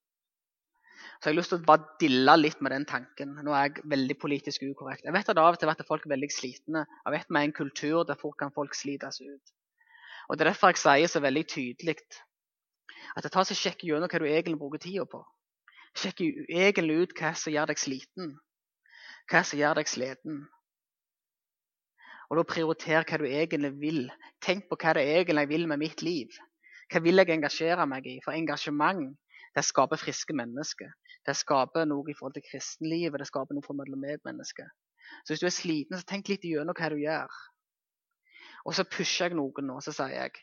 Så 1.19 1.29
jeg 1.29 1.35
har 1.35 1.39
lyst 1.41 1.51
til 1.51 1.59
å 1.59 1.67
bare 1.67 1.97
dille 1.99 2.35
litt 2.39 2.61
med 2.63 2.73
den 2.75 2.85
tanken. 2.87 3.35
Nå 3.43 3.55
er 3.55 3.69
jeg 3.69 3.87
veldig 3.91 4.17
politisk 4.23 4.63
ukorrekt. 4.69 5.05
Jeg 5.07 5.15
vet 5.15 5.31
at 5.33 5.41
av 5.43 5.57
og 5.57 5.59
til 5.59 5.71
at 5.73 5.87
folk 5.87 6.07
er 6.07 6.15
veldig 6.15 6.29
slitne. 6.31 6.85
Jeg 7.05 7.15
vet 7.15 7.31
vi 7.31 7.41
er 7.41 7.49
en 7.49 7.57
kultur 7.57 8.05
der 8.07 8.19
fort 8.21 8.39
kan 8.39 8.55
folk 8.55 8.77
slites 8.79 9.19
ut. 9.21 9.55
Og 10.29 10.37
Det 10.37 10.45
er 10.45 10.51
derfor 10.53 10.71
jeg 10.71 10.83
sier 10.83 11.11
så 11.11 11.23
veldig 11.25 11.45
tydelig 11.49 11.97
at 13.17 13.25
det 13.25 13.33
tar 13.33 13.47
seg 13.49 13.59
sjekke 13.59 13.89
gjennom 13.89 14.11
hva 14.11 14.21
du 14.21 14.29
egentlig 14.29 14.61
bruker 14.61 14.83
tida 14.83 15.07
på. 15.09 15.23
Sjekk 15.99 16.21
egentlig 16.23 17.03
ut 17.03 17.17
hva 17.19 17.33
som 17.35 17.55
gjør 17.55 17.73
deg 17.73 17.81
sliten. 17.81 18.35
Hva 19.31 19.43
som 19.43 19.59
gjør 19.59 19.81
deg 19.81 19.91
sliten. 19.91 20.43
Og 22.29 22.39
da 22.39 22.45
prioriter 22.45 23.07
hva 23.09 23.19
du 23.19 23.27
egentlig 23.27 23.73
vil. 23.81 24.03
Tenk 24.45 24.69
på 24.69 24.79
hva 24.79 24.95
det 24.99 25.07
egentlig 25.17 25.49
vil 25.51 25.67
med 25.67 25.81
mitt 25.81 26.05
liv. 26.05 26.37
Hva 26.89 27.03
vil 27.05 27.21
jeg 27.21 27.33
engasjere 27.35 27.87
meg 27.89 28.07
i? 28.09 28.19
For 28.25 28.37
engasjement 28.37 29.11
det 29.57 29.65
skaper 29.65 30.01
friske 30.01 30.35
mennesker. 30.37 30.91
Det 31.27 31.35
skaper 31.37 31.89
noe 31.89 32.09
i 32.09 32.17
forhold 32.17 32.37
til 32.37 32.47
kristenlivet, 32.47 33.21
det 33.21 33.29
skaper 33.29 33.57
noe 33.57 33.65
for 33.65 33.77
mellom 33.77 34.01
medmennesker. 34.01 34.69
Så 35.25 35.33
hvis 35.33 35.43
du 35.43 35.49
er 35.49 35.55
sliten, 35.57 35.97
så 35.97 36.07
tenk 36.09 36.29
litt 36.29 36.45
gjennom 36.45 36.77
hva 36.77 36.91
du 36.93 36.99
gjør. 37.01 37.41
Og 38.69 38.77
så 38.77 38.85
pusher 38.85 39.31
jeg 39.31 39.39
noen 39.39 39.69
nå, 39.69 39.81
så 39.85 39.95
sier 39.97 40.15
jeg 40.17 40.37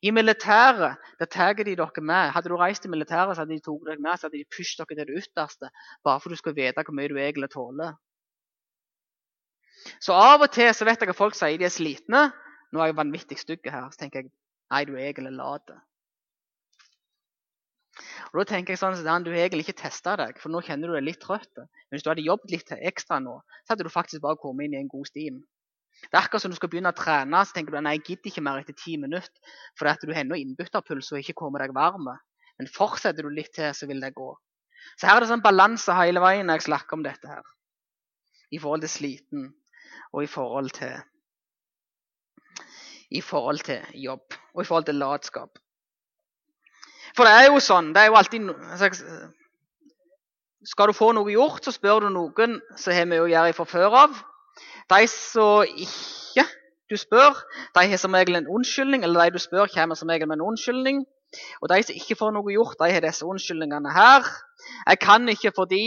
i 0.00 0.10
militæret 0.16 0.96
det 1.20 1.28
tar 1.28 1.54
de 1.54 1.64
dere 1.76 2.02
med. 2.02 2.30
Hadde 2.32 2.48
du 2.48 2.56
reist 2.56 2.84
i 2.84 2.88
militæret, 2.88 3.36
så 3.36 3.42
hadde 3.42 3.52
de 3.52 3.64
tatt 3.64 3.88
deg 3.88 4.00
med, 4.00 4.16
så 4.16 4.26
hadde 4.26 4.38
de 4.38 4.48
pushet 4.56 4.80
dere 4.80 4.96
til 4.96 5.10
det 5.10 5.24
ytterste. 5.24 5.68
Bare 6.04 6.20
for 6.20 6.32
du 6.32 6.40
skal 6.40 6.56
vite 6.56 6.84
hvor 6.86 6.96
mye 6.96 7.10
du 7.12 7.18
egentlig 7.18 7.50
tåler. 7.52 7.98
Så 10.00 10.16
av 10.16 10.40
og 10.40 10.52
til 10.52 10.72
så 10.76 10.88
vet 10.88 11.00
jeg 11.00 11.12
at 11.12 11.18
folk 11.18 11.36
sier 11.36 11.60
de 11.60 11.68
er 11.68 11.74
slitne. 11.74 12.30
Nå 12.72 12.80
er 12.80 12.90
jeg 12.90 13.00
vanvittig 13.00 13.38
stygg 13.40 13.68
her. 13.68 13.90
Så 13.92 14.00
tenker 14.00 14.22
jeg 14.22 14.32
nei, 14.70 14.84
du 14.88 14.94
er 14.96 15.10
egentlig 15.10 15.32
lat. 15.36 15.72
Og 18.30 18.40
Da 18.40 18.44
tenker 18.46 18.72
jeg 18.72 18.80
sånn 18.80 18.94
at 18.94 19.24
Du 19.24 19.30
har 19.32 19.44
egentlig 19.44 19.66
ikke 19.68 19.82
testa 19.82 20.16
deg, 20.16 20.38
for 20.38 20.52
nå 20.52 20.62
kjenner 20.62 20.88
du 20.88 20.94
deg 20.94 21.08
litt 21.08 21.22
trøtt. 21.22 21.50
Men 21.56 21.96
hvis 21.96 22.06
du 22.06 22.10
hadde 22.12 22.26
jobbet 22.26 22.54
litt 22.54 22.70
ekstra 22.78 23.18
nå, 23.22 23.40
så 23.64 23.74
hadde 23.74 23.86
du 23.86 23.92
faktisk 23.92 24.22
bare 24.22 24.38
kommet 24.40 24.68
inn 24.68 24.78
i 24.78 24.82
en 24.82 24.92
god 24.92 25.10
stim. 25.10 25.42
Det 26.00 26.16
er 26.16 26.22
akkurat 26.22 26.42
som 26.42 26.52
du 26.52 26.56
skal 26.56 26.70
begynne 26.72 26.92
å 26.94 26.96
trene, 26.96 27.42
så 27.44 27.52
tenker 27.52 27.74
du 27.74 27.80
nei, 27.82 27.98
jeg 27.98 28.06
gidder 28.06 28.30
ikke 28.30 28.44
mer 28.46 28.62
etter 28.62 28.76
ti 28.78 28.96
minutter. 28.96 29.56
For 29.76 29.90
at 29.90 30.00
du 30.00 30.12
har 30.14 30.22
ennå 30.22 30.38
innbytterpuls 30.38 31.10
og 31.12 31.20
ikke 31.20 31.36
kommer 31.42 31.60
deg 31.60 31.74
varm. 31.76 32.08
Men 32.60 32.70
fortsetter 32.72 33.26
du 33.26 33.34
litt 33.34 33.52
til, 33.56 33.74
så 33.76 33.88
vil 33.90 34.00
det 34.00 34.14
gå. 34.16 34.30
Så 34.96 35.08
her 35.08 35.18
er 35.18 35.24
det 35.24 35.30
sånn 35.30 35.44
balanse 35.44 35.92
hele 35.98 36.22
veien 36.24 36.46
når 36.48 36.60
jeg 36.60 36.70
snakker 36.70 36.96
om 36.96 37.04
dette 37.04 37.28
her. 37.28 37.44
I 38.50 38.58
forhold 38.62 38.86
til 38.86 38.92
sliten 38.94 39.50
og 40.10 40.24
i 40.24 40.30
forhold 40.30 40.72
til 40.74 40.96
i 43.10 43.20
forhold 43.20 43.64
til 43.66 43.82
jobb 43.94 44.36
og 44.54 44.62
i 44.62 44.68
forhold 44.68 44.86
til 44.88 45.00
latskap. 45.00 45.58
For 47.16 47.26
det 47.26 47.34
er 47.34 47.48
jo 47.50 47.62
sånn 47.62 47.92
det 47.94 48.04
er 48.04 48.10
jo 48.10 48.18
alltid 48.20 48.50
Skal 50.70 50.90
du 50.90 50.94
få 50.94 51.10
noe 51.16 51.32
gjort, 51.32 51.64
så 51.64 51.72
spør 51.72 52.04
du 52.04 52.10
noen 52.12 52.58
som 52.76 52.92
har 52.94 53.08
mye 53.08 53.24
å 53.24 53.30
gjøre 53.30 53.54
fra 53.56 53.64
før 53.64 53.96
av. 54.04 54.18
De 54.92 55.06
som 55.08 55.64
ikke 55.64 56.44
du 56.90 56.98
spør, 57.00 57.38
de 57.78 57.86
har 57.88 58.00
som 58.02 58.14
regel 58.14 58.36
en 58.36 58.50
unnskyldning, 58.50 59.06
eller 59.06 59.30
de 59.30 59.38
du 59.38 59.40
spør, 59.40 59.70
kommer 59.72 59.96
som 59.96 60.10
regel 60.10 60.28
med 60.28 60.36
en 60.36 60.48
unnskyldning. 60.50 61.04
Og 61.62 61.70
de 61.72 61.78
som 61.86 61.96
ikke 61.96 62.18
får 62.18 62.34
noe 62.36 62.52
gjort, 62.52 62.76
de 62.82 62.90
har 62.92 63.06
disse 63.06 63.24
unnskyldningene 63.24 63.94
her. 63.94 64.26
Jeg 64.84 65.00
kan 65.00 65.28
ikke 65.32 65.54
fordi 65.56 65.84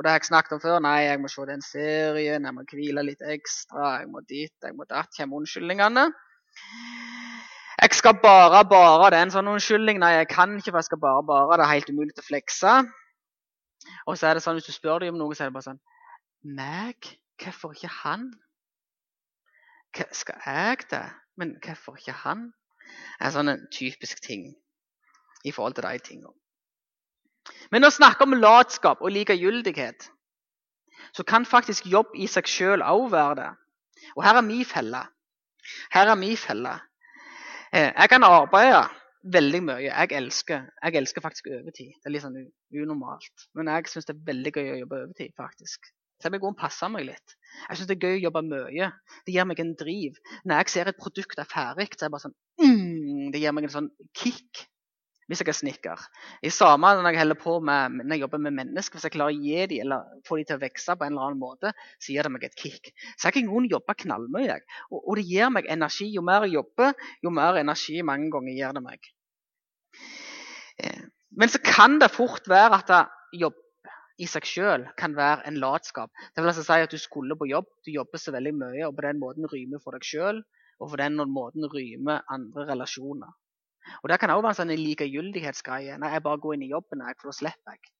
og 0.00 0.04
det 0.04 0.10
har 0.10 0.16
jeg 0.16 0.30
snakket 0.30 0.54
om 0.56 0.60
før. 0.62 0.78
Nei, 0.80 1.02
jeg 1.04 1.20
må 1.20 1.28
se 1.28 1.42
den 1.44 1.60
serien, 1.60 2.44
jeg 2.48 2.54
må 2.56 2.62
hvile 2.70 3.02
litt 3.04 3.20
ekstra, 3.20 3.98
jeg 4.00 4.06
må 4.08 4.22
dit, 4.24 4.54
jeg 4.64 4.72
må 4.72 4.86
datt. 4.88 5.10
Kommer 5.12 5.42
unnskyldningene. 5.42 6.06
Jeg 7.80 7.94
skal 7.96 8.18
bare, 8.22 8.64
bare. 8.68 9.10
Det 9.10 9.18
er 9.18 9.26
en 9.26 9.32
sånn 9.32 9.48
unnskyldning. 9.48 10.00
Nei, 10.02 10.12
jeg 10.18 10.28
kan 10.28 10.52
ikke, 10.58 10.70
for 10.72 10.82
jeg 10.82 10.90
skal 10.90 11.00
bare, 11.00 11.22
bare. 11.26 11.56
Det 11.56 11.64
er 11.64 11.74
helt 11.74 11.92
umulig 11.94 12.16
å 12.20 12.26
flekse. 12.26 12.74
Og 14.06 14.18
så 14.18 14.28
er 14.28 14.36
det 14.36 14.44
sånn, 14.44 14.58
hvis 14.58 14.68
du 14.68 14.74
spør 14.74 15.00
dem 15.00 15.14
om 15.14 15.22
noe, 15.22 15.36
så 15.36 15.46
er 15.46 15.50
det 15.50 15.56
bare 15.56 15.70
sånn 15.70 15.80
Meg? 16.56 17.08
Hvorfor 17.40 17.72
ikke 17.72 17.88
han? 18.02 18.26
Hva 19.96 20.06
skal 20.12 20.42
jeg 20.44 20.84
det? 20.90 21.06
Men 21.40 21.54
hvorfor 21.64 21.96
ikke 21.96 22.16
han? 22.22 22.50
Det 22.90 23.28
er 23.28 23.34
sånn 23.34 23.52
en 23.52 23.64
typisk 23.72 24.20
ting 24.24 24.50
i 25.44 25.52
forhold 25.56 25.78
til 25.78 25.86
de 25.88 26.04
tingene. 26.04 26.36
Men 27.72 27.86
å 27.86 27.92
snakke 27.92 28.26
om 28.26 28.36
latskap 28.36 29.00
og 29.00 29.14
likegyldighet, 29.14 30.10
så 31.16 31.24
kan 31.26 31.48
faktisk 31.48 31.88
jobb 31.88 32.12
i 32.14 32.28
seg 32.30 32.48
sjøl 32.48 32.84
òg 32.84 33.08
være 33.14 33.36
det. 33.40 33.50
Og 34.16 34.24
her 34.26 34.38
er 34.38 34.46
min 34.46 34.66
felle. 34.68 35.00
Her 35.94 36.12
er 36.12 36.18
min 36.18 36.36
felle. 36.36 36.74
Eh, 37.72 37.90
jeg 37.90 38.10
kan 38.12 38.26
arbeide 38.26 38.82
veldig 39.22 39.62
mye. 39.66 39.78
Jeg 39.86 40.12
elsker, 40.16 40.66
jeg 40.82 41.00
elsker 41.00 41.24
faktisk 41.24 41.50
overtid. 41.52 41.92
Det 41.98 42.08
er 42.08 42.14
litt 42.14 42.24
sånn 42.24 42.38
unormalt. 42.82 43.48
Men 43.58 43.70
jeg 43.72 43.90
syns 43.92 44.08
det 44.08 44.16
er 44.16 44.26
veldig 44.30 44.54
gøy 44.56 44.70
å 44.74 44.78
jobbe 44.84 45.02
overtid. 45.04 45.34
faktisk. 45.36 45.92
Så 46.20 46.28
jeg 46.28 46.34
vil 46.34 46.42
gå 46.42 46.50
og 46.52 46.58
passe 46.60 46.88
meg 46.92 47.06
litt. 47.08 47.36
Jeg 47.68 47.78
syns 47.78 47.88
det 47.88 47.96
er 47.96 48.08
gøy 48.08 48.18
å 48.18 48.24
jobbe 48.26 48.42
mye. 48.48 48.90
Det 49.24 49.34
gir 49.34 49.46
meg 49.48 49.62
en 49.62 49.72
driv. 49.78 50.18
Når 50.44 50.62
jeg 50.62 50.74
ser 50.74 50.90
et 50.90 51.00
produkt 51.00 51.40
er 51.40 51.48
ferdig, 51.48 51.88
så 51.94 52.04
er 52.04 52.10
det 52.10 52.14
bare 52.16 52.26
sånn 52.26 52.36
mm, 52.60 53.30
Det 53.32 53.40
gir 53.40 53.54
meg 53.56 53.68
en 53.68 53.76
sånn 53.76 53.88
kick 54.16 54.66
hvis 55.30 55.44
jeg 55.44 55.52
er 55.52 55.54
snekker. 55.54 56.00
I 56.42 56.50
samme 56.50 56.90
når 56.98 57.14
jeg, 57.14 57.36
på 57.38 57.52
med, 57.62 58.00
når 58.02 58.16
jeg 58.16 58.24
jobber 58.24 58.42
med 58.42 58.56
mennesker, 58.56 58.98
hvis 58.98 59.06
jeg 59.06 59.14
klarer 59.14 59.36
å 59.36 59.44
gi 59.44 59.66
dem 59.70 59.84
eller 59.84 60.08
få 60.26 60.40
dem 60.40 60.48
til 60.48 60.58
å 60.58 60.62
vokse 60.64 60.96
på 60.98 61.06
en 61.06 61.14
eller 61.14 61.28
annen 61.28 61.42
måte, 61.42 61.70
så 62.02 62.10
gir 62.10 62.26
det 62.26 62.32
meg 62.34 62.48
et 62.48 62.58
kick. 62.58 62.90
Så 63.14 63.28
jeg 63.30 63.36
kan 63.38 63.70
jobbe 63.70 63.96
knallmye. 64.02 64.58
Og, 64.90 64.98
og 64.98 65.20
det 65.20 65.28
gir 65.30 65.54
meg 65.54 65.70
energi. 65.70 66.08
Jo 66.10 66.24
mer 66.26 66.48
jeg 66.48 66.58
jobber, 66.58 66.98
jo 67.22 67.32
mer 67.36 67.60
energi 67.62 68.00
mange 68.06 68.26
ganger 68.34 68.58
gir 68.58 68.74
det 68.74 68.84
meg. 68.88 69.10
Eh, 70.82 71.02
men 71.38 71.52
så 71.52 71.62
kan 71.62 72.00
det 72.02 72.10
fort 72.10 72.50
være 72.50 72.80
at 72.82 72.94
jobb 73.38 73.58
i 74.20 74.26
seg 74.28 74.48
selv 74.48 74.90
kan 75.00 75.14
være 75.16 75.46
en 75.48 75.60
latskap. 75.62 76.10
Det 76.34 76.42
vil 76.42 76.50
altså 76.50 76.66
si 76.66 76.82
at 76.82 76.92
Du 76.92 76.98
skulle 76.98 77.38
på 77.38 77.48
jobb, 77.48 77.70
du 77.86 77.94
jobber 77.94 78.20
så 78.20 78.34
veldig 78.34 78.52
mye, 78.58 78.82
og 78.88 78.96
på 78.98 79.06
den 79.06 79.22
måten 79.22 79.46
rymer 79.48 79.80
for 79.84 79.96
deg 79.96 80.04
selv, 80.04 80.42
og 80.80 80.90
på 80.90 80.98
den 81.00 81.16
måten 81.30 81.70
rymer 81.70 82.26
andre 82.28 82.66
relasjoner. 82.72 83.30
Og 84.02 84.08
Det 84.10 84.20
kan 84.20 84.30
også 84.30 84.44
være 84.44 84.54
en 84.56 84.60
sånn 84.60 84.84
likegyldighetsgreie. 84.84 85.96
Nei, 86.00 86.12
jeg 86.14 86.24
bare 86.26 86.42
går 86.42 86.56
inn 86.56 86.66
i 86.66 86.70
jobben, 86.74 87.02
jeg, 87.06 87.18
for 87.20 87.30
da 87.30 87.36
slipper 87.36 87.76
jeg. 87.76 87.92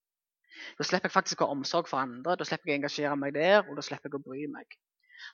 Da 0.79 0.87
slipper 0.87 1.09
jeg 1.09 1.17
faktisk 1.17 1.41
å 1.41 1.49
ha 1.49 1.57
omsorg 1.57 1.89
for 1.89 2.03
andre, 2.03 2.37
da 2.37 2.47
slipper 2.47 2.71
jeg 2.71 2.77
å 2.77 2.81
engasjere 2.83 3.17
meg 3.19 3.35
der, 3.37 3.65
og 3.65 3.79
da 3.79 3.85
slipper 3.87 4.11
jeg 4.11 4.21
å 4.21 4.25
bry 4.25 4.45
meg. 4.51 4.77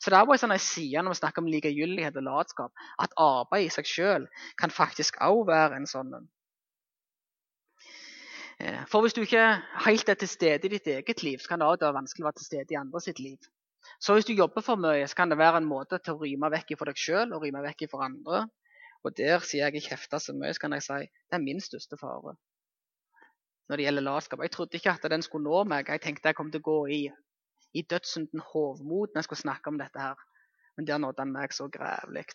Så 0.01 0.11
det 0.11 0.19
er 0.19 0.27
bare 0.27 0.39
en 0.39 0.43
sånn 0.45 0.63
side 0.63 1.03
når 1.03 1.15
vi 1.15 1.21
snakker 1.21 1.43
om 1.43 1.51
likegyldighet 1.51 2.17
og 2.21 2.27
latskap, 2.27 2.87
at 3.03 3.15
arbeid 3.23 3.69
i 3.69 3.75
seg 3.75 3.91
selv 3.91 4.49
kan 4.61 4.75
faktisk 4.75 5.21
også 5.23 5.47
være 5.51 5.79
en 5.79 5.87
sånn 5.91 6.15
eh, 8.59 8.83
For 8.91 9.05
hvis 9.05 9.15
du 9.17 9.23
ikke 9.23 9.47
helt 9.87 10.11
er 10.11 10.19
til 10.19 10.31
stede 10.31 10.67
i 10.67 10.75
ditt 10.75 10.91
eget 10.91 11.23
liv, 11.23 11.39
så 11.43 11.53
kan 11.53 11.63
det 11.63 11.71
også 11.71 11.87
være 11.87 12.01
vanskelig 12.01 12.27
å 12.27 12.31
være 12.31 12.41
til 12.41 12.51
stede 12.51 12.75
i 12.75 12.81
andre 12.83 13.03
sitt 13.05 13.23
liv. 13.23 13.39
Så 14.03 14.17
hvis 14.17 14.27
du 14.27 14.35
jobber 14.35 14.65
for 14.67 14.81
mye, 14.81 15.07
så 15.07 15.17
kan 15.17 15.31
det 15.31 15.39
være 15.39 15.63
en 15.63 15.71
måte 15.71 16.01
til 16.03 16.17
å 16.17 16.21
ryme 16.25 16.51
vekk 16.53 16.75
fra 16.79 16.91
deg 16.91 16.99
sjøl 17.01 17.35
og 17.37 17.45
ryme 17.47 17.63
vekk 17.69 17.87
fra 17.93 18.09
andre. 18.11 18.47
Og 19.07 19.15
der, 19.17 19.39
siden 19.39 19.63
jeg 19.63 19.75
ikke 19.75 19.89
kjefter 19.93 20.23
så 20.23 20.35
mye, 20.35 20.53
så 20.55 20.65
kan 20.65 20.75
jeg 20.75 20.85
si 20.87 21.01
det 21.07 21.39
er 21.39 21.45
min 21.45 21.63
største 21.63 21.99
fare 22.01 22.35
når 23.67 23.81
det 23.81 23.87
gjelder 23.87 24.05
latskap. 24.07 24.43
Jeg 24.43 24.51
trodde 24.55 24.79
ikke 24.79 24.93
at 24.95 25.11
den 25.11 25.23
skulle 25.23 25.45
nå 25.45 25.65
meg. 25.67 25.89
Jeg 25.91 26.01
tenkte 26.01 26.31
jeg 26.31 26.37
kom 26.39 26.53
til 26.55 26.63
å 26.63 26.67
gå 26.69 26.77
i, 26.95 27.01
i 27.75 27.83
dødssynden 27.83 28.43
hovmod 28.53 29.11
når 29.11 29.19
jeg 29.19 29.27
skulle 29.27 29.43
snakke 29.43 29.73
om 29.73 29.81
dette 29.81 29.99
her. 29.99 30.21
Men 30.79 30.87
der 30.87 31.01
nådde 31.03 31.25
han 31.25 31.33
meg 31.35 31.55
så 31.55 31.67
grævlig. 31.73 32.27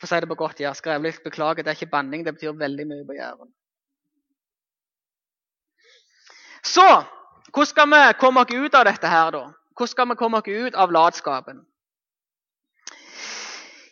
For 0.00 0.08
å 0.08 0.10
si 0.10 0.20
det 0.24 0.30
på 0.30 0.38
godt 0.40 0.62
gjørs, 0.62 0.82
grævlig 0.82 1.14
beklager, 1.22 1.62
det 1.62 1.70
er 1.70 1.78
ikke 1.78 1.92
banning, 1.92 2.24
det 2.26 2.34
betyr 2.34 2.56
veldig 2.58 2.86
mye 2.88 3.06
på 3.06 3.18
Jæren. 3.18 3.50
Så 6.66 6.86
hvordan 7.52 7.70
skal 7.70 7.88
vi 7.92 8.00
komme 8.20 8.42
oss 8.42 8.54
ut 8.54 8.74
av 8.78 8.86
dette 8.88 9.10
her, 9.10 9.30
da? 9.36 9.44
Hvordan 9.76 9.92
skal 9.92 10.08
vi 10.10 10.16
komme 10.20 10.40
oss 10.40 10.48
ut 10.50 10.74
av 10.74 10.92
latskapen? 10.94 11.62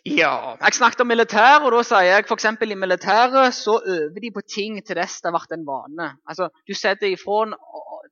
Ja, 0.09 0.57
jeg 0.63 0.77
snakket 0.79 1.03
om 1.03 1.09
militæret, 1.11 1.65
og 1.67 1.75
da 1.75 1.83
sier 1.85 2.07
jeg 2.07 2.25
f.eks. 2.25 2.47
i 2.65 2.77
militæret 2.79 3.55
så 3.55 3.75
øver 3.83 4.21
de 4.23 4.31
på 4.33 4.43
ting 4.47 4.79
til 4.87 4.97
dess 4.97 5.21
det 5.21 5.29
har 5.29 5.37
vært 5.37 5.55
en 5.57 5.67
vane. 5.67 6.09
Altså, 6.29 6.49
Du 6.69 6.75
setter 6.75 7.11
ifra, 7.11 7.43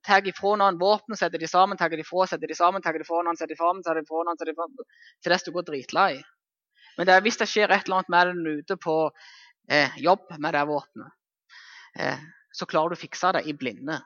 tar 0.05 0.27
ifra 0.29 0.57
noen 0.61 0.81
våpen, 0.81 1.17
setter 1.17 1.41
de 1.41 1.49
sammen, 1.49 1.79
tar 1.79 1.89
de 1.91 2.01
ifra, 2.03 2.27
setter 2.27 2.51
de 2.51 2.59
sammen, 2.59 2.83
tar 2.83 2.97
de 2.97 3.05
ifra 3.07 3.23
noen, 3.23 3.39
setter 3.39 3.55
de 3.55 3.61
sammen, 3.61 3.85
tar 3.87 3.97
de 3.97 4.05
ifra 4.05 4.25
noen, 4.27 4.37
setter 4.39 4.53
de 4.53 4.59
fram, 4.59 4.77
Til 5.23 5.35
dess 5.35 5.47
du 5.47 5.53
går 5.55 5.69
dritlei. 5.71 6.13
Men 6.99 7.09
det 7.09 7.15
er, 7.15 7.25
hvis 7.25 7.41
det 7.41 7.49
skjer 7.49 7.73
et 7.73 7.87
eller 7.87 8.01
annet 8.03 8.13
med 8.13 8.33
den 8.33 8.61
ute 8.61 8.77
på 8.81 8.97
eh, 9.71 9.97
jobb 10.01 10.31
med 10.39 10.57
det 10.57 10.65
våpenet, 10.69 11.17
eh, 12.01 12.23
så 12.53 12.69
klarer 12.69 12.93
du 12.93 12.97
å 12.97 13.05
fikse 13.05 13.33
det 13.37 13.45
i 13.47 13.57
blinde. 13.57 14.01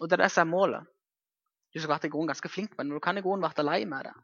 Og 0.00 0.08
det 0.08 0.18
er 0.18 0.26
det 0.26 0.32
som 0.34 0.46
er 0.46 0.52
målet. 0.52 0.92
Du 1.74 1.80
skal 1.80 1.96
være 1.96 2.08
i 2.08 2.12
grunnen 2.14 2.30
ganske 2.30 2.48
flink, 2.48 2.76
men 2.78 2.90
du 2.90 3.00
kan 3.02 3.18
i 3.18 3.24
grunnen 3.24 3.44
være 3.44 3.66
lei 3.66 3.82
med 3.88 4.06
det. 4.08 4.14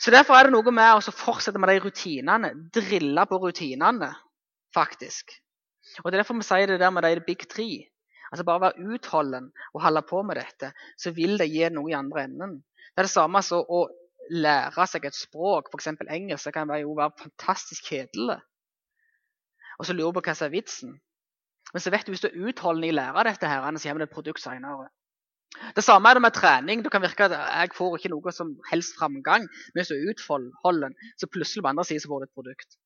Så 0.00 0.10
Derfor 0.10 0.34
er 0.34 0.48
det 0.48 0.54
noe 0.54 0.72
med 0.72 0.96
å 0.96 1.12
fortsette 1.12 1.60
med 1.60 1.68
de 1.68 1.80
rutinene. 1.84 2.54
Drille 2.72 3.26
på 3.28 3.38
rutinene, 3.42 4.08
faktisk. 4.74 5.34
Og 6.00 6.08
Det 6.08 6.16
er 6.16 6.22
derfor 6.22 6.38
vi 6.38 6.46
sier 6.46 6.70
det 6.70 6.80
der 6.80 6.92
med 6.94 7.04
de 7.04 7.20
big 7.26 7.44
three. 7.48 7.84
Altså 8.32 8.46
Bare 8.46 8.60
være 8.60 8.94
utholden 8.94 9.50
og 9.74 9.82
holde 9.82 10.02
på 10.08 10.22
med 10.22 10.38
dette, 10.38 10.72
så 10.96 11.12
vil 11.12 11.36
det 11.38 11.50
gi 11.50 11.68
noe 11.68 11.90
i 11.90 11.96
andre 11.98 12.24
enden. 12.24 12.60
Det 12.94 13.02
er 13.02 13.08
det 13.08 13.12
samme 13.12 13.42
som 13.42 13.66
å 13.68 13.88
lære 14.30 14.86
seg 14.86 15.04
et 15.04 15.18
språk, 15.18 15.68
f.eks. 15.68 15.90
engelsk. 16.08 16.46
Det 16.46 16.54
kan 16.54 16.70
jo 16.80 16.94
være 16.96 17.18
fantastisk 17.18 17.90
kjedelig. 17.90 18.38
Og 19.80 19.88
så 19.88 19.96
lurer 19.96 20.14
på 20.16 20.22
hva 20.24 20.36
som 20.36 20.46
er 20.46 20.54
vitsen. 20.54 20.94
Men 21.72 21.82
så 21.82 21.92
vet 21.92 22.06
du 22.06 22.14
hvis 22.14 22.22
du 22.24 22.30
er 22.30 22.48
utholdende 22.50 22.88
i 22.88 22.94
å 22.94 22.98
lære 23.00 23.26
dette, 23.28 23.50
her, 23.50 23.66
så 23.76 23.88
kommer 23.88 24.04
det 24.04 24.08
et 24.08 24.14
produkt 24.14 24.42
senere. 24.42 24.88
Det 25.76 25.82
samme 25.84 26.10
er 26.10 26.18
det 26.18 26.22
med 26.22 26.34
trening. 26.36 26.84
Det 26.84 26.92
kan 26.92 27.02
virke 27.02 27.26
at 27.26 27.34
jeg 27.34 27.72
får 27.76 27.96
ikke 27.98 28.12
noe 28.12 28.32
som 28.34 28.52
helst 28.70 28.94
framgang. 28.98 29.48
Men 29.72 29.80
hvis 29.80 29.90
du 29.90 29.96
er 29.96 30.12
utholden, 30.12 30.94
så 31.18 31.28
plutselig 31.30 31.64
på 31.64 31.72
andre 31.72 31.84
siden 31.88 32.04
så 32.04 32.12
får 32.12 32.22
du 32.22 32.28
et 32.28 32.38
produkt. 32.38 32.78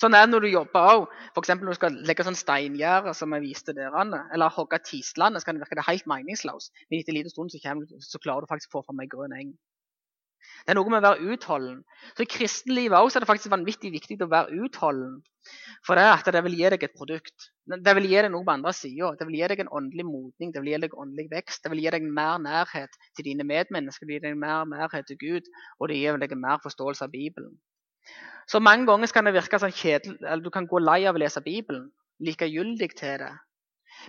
Sånn 0.00 0.14
er 0.16 0.24
det 0.24 0.32
når 0.32 0.44
du 0.44 0.50
jobber 0.50 0.92
òg. 0.92 1.08
F.eks. 1.34 1.52
når 1.52 1.72
du 1.74 1.78
skal 1.78 1.98
legge 2.08 2.26
sånn 2.26 2.38
steingjerde 2.38 3.14
som 3.16 3.34
jeg 3.36 3.44
viste 3.44 3.74
dere, 3.76 4.04
eller 4.34 4.54
hogge 4.54 4.80
tislandet, 4.86 5.42
så 5.42 5.48
kan 5.48 5.58
det 5.58 5.64
virke 5.64 5.78
det 5.78 5.86
helt 5.88 6.08
meningsløst. 6.10 6.72
Men 6.88 7.00
etter 7.00 7.14
en 7.14 7.18
liten 7.20 7.34
stund 7.34 7.52
så, 7.52 7.60
kommer, 7.64 8.00
så 8.06 8.22
klarer 8.22 8.46
du 8.46 8.50
faktisk 8.50 8.72
å 8.72 8.78
få 8.78 8.86
fram 8.88 9.02
ei 9.02 9.10
grønn 9.10 9.36
eng. 9.36 9.52
Det 10.64 10.72
er 10.72 10.78
noe 10.78 10.92
med 10.92 11.02
å 11.02 11.10
være 11.10 11.34
utholden. 11.34 11.80
Så 12.16 12.24
I 12.24 12.30
kristenlivet 12.30 12.98
også 12.98 13.18
er 13.18 13.24
det 13.24 13.30
faktisk 13.30 13.52
vanvittig 13.52 13.92
viktig 13.92 14.18
å 14.24 14.30
være 14.30 14.56
utholden. 14.64 15.20
For 15.86 15.96
det, 15.96 16.04
er 16.04 16.16
at 16.16 16.32
det 16.34 16.42
vil 16.46 16.58
gi 16.58 16.70
deg 16.74 16.84
et 16.84 16.96
produkt. 16.96 17.50
Det 17.70 17.92
vil 17.94 18.08
gi 18.10 18.18
deg 18.18 18.30
noe 18.32 18.46
på 18.46 18.54
andre 18.56 18.72
sida. 18.74 19.12
Det 19.18 19.26
vil 19.28 19.36
gi 19.38 19.48
deg 19.52 19.62
en 19.62 19.72
åndelig 19.78 20.06
modning, 20.08 20.50
det 20.50 20.62
vil 20.62 20.72
gi 20.72 20.80
deg 20.84 20.96
åndelig 20.98 21.28
vekst. 21.30 21.62
Det 21.62 21.70
vil 21.70 21.82
gi 21.84 21.92
deg 21.94 22.06
mer 22.18 22.40
nærhet 22.42 22.96
til 23.16 23.28
dine 23.28 23.46
medmennesker, 23.46 24.06
det 24.06 24.10
vil 24.10 24.18
gi 24.18 24.24
deg 24.28 24.40
mer 24.40 24.66
nærhet 24.70 25.06
til 25.06 25.20
Gud, 25.20 25.50
og 25.78 25.90
det 25.92 26.00
gir 26.00 26.18
deg 26.18 26.34
mer 26.38 26.58
forståelse 26.64 27.06
av 27.06 27.14
Bibelen. 27.14 27.54
Så 28.50 28.58
mange 28.58 28.88
ganger 28.88 29.12
kan 29.14 29.28
det 29.28 29.36
virke 29.36 29.60
sånn 29.62 29.74
kjedelig, 29.74 30.18
eller 30.24 30.42
du 30.42 30.50
kan 30.50 30.66
gå 30.66 30.80
lei 30.82 31.04
av 31.06 31.14
å 31.14 31.22
lese 31.22 31.42
Bibelen. 31.44 31.90
Likegyldig 32.20 32.90
til 32.98 33.20
det. 33.22 33.30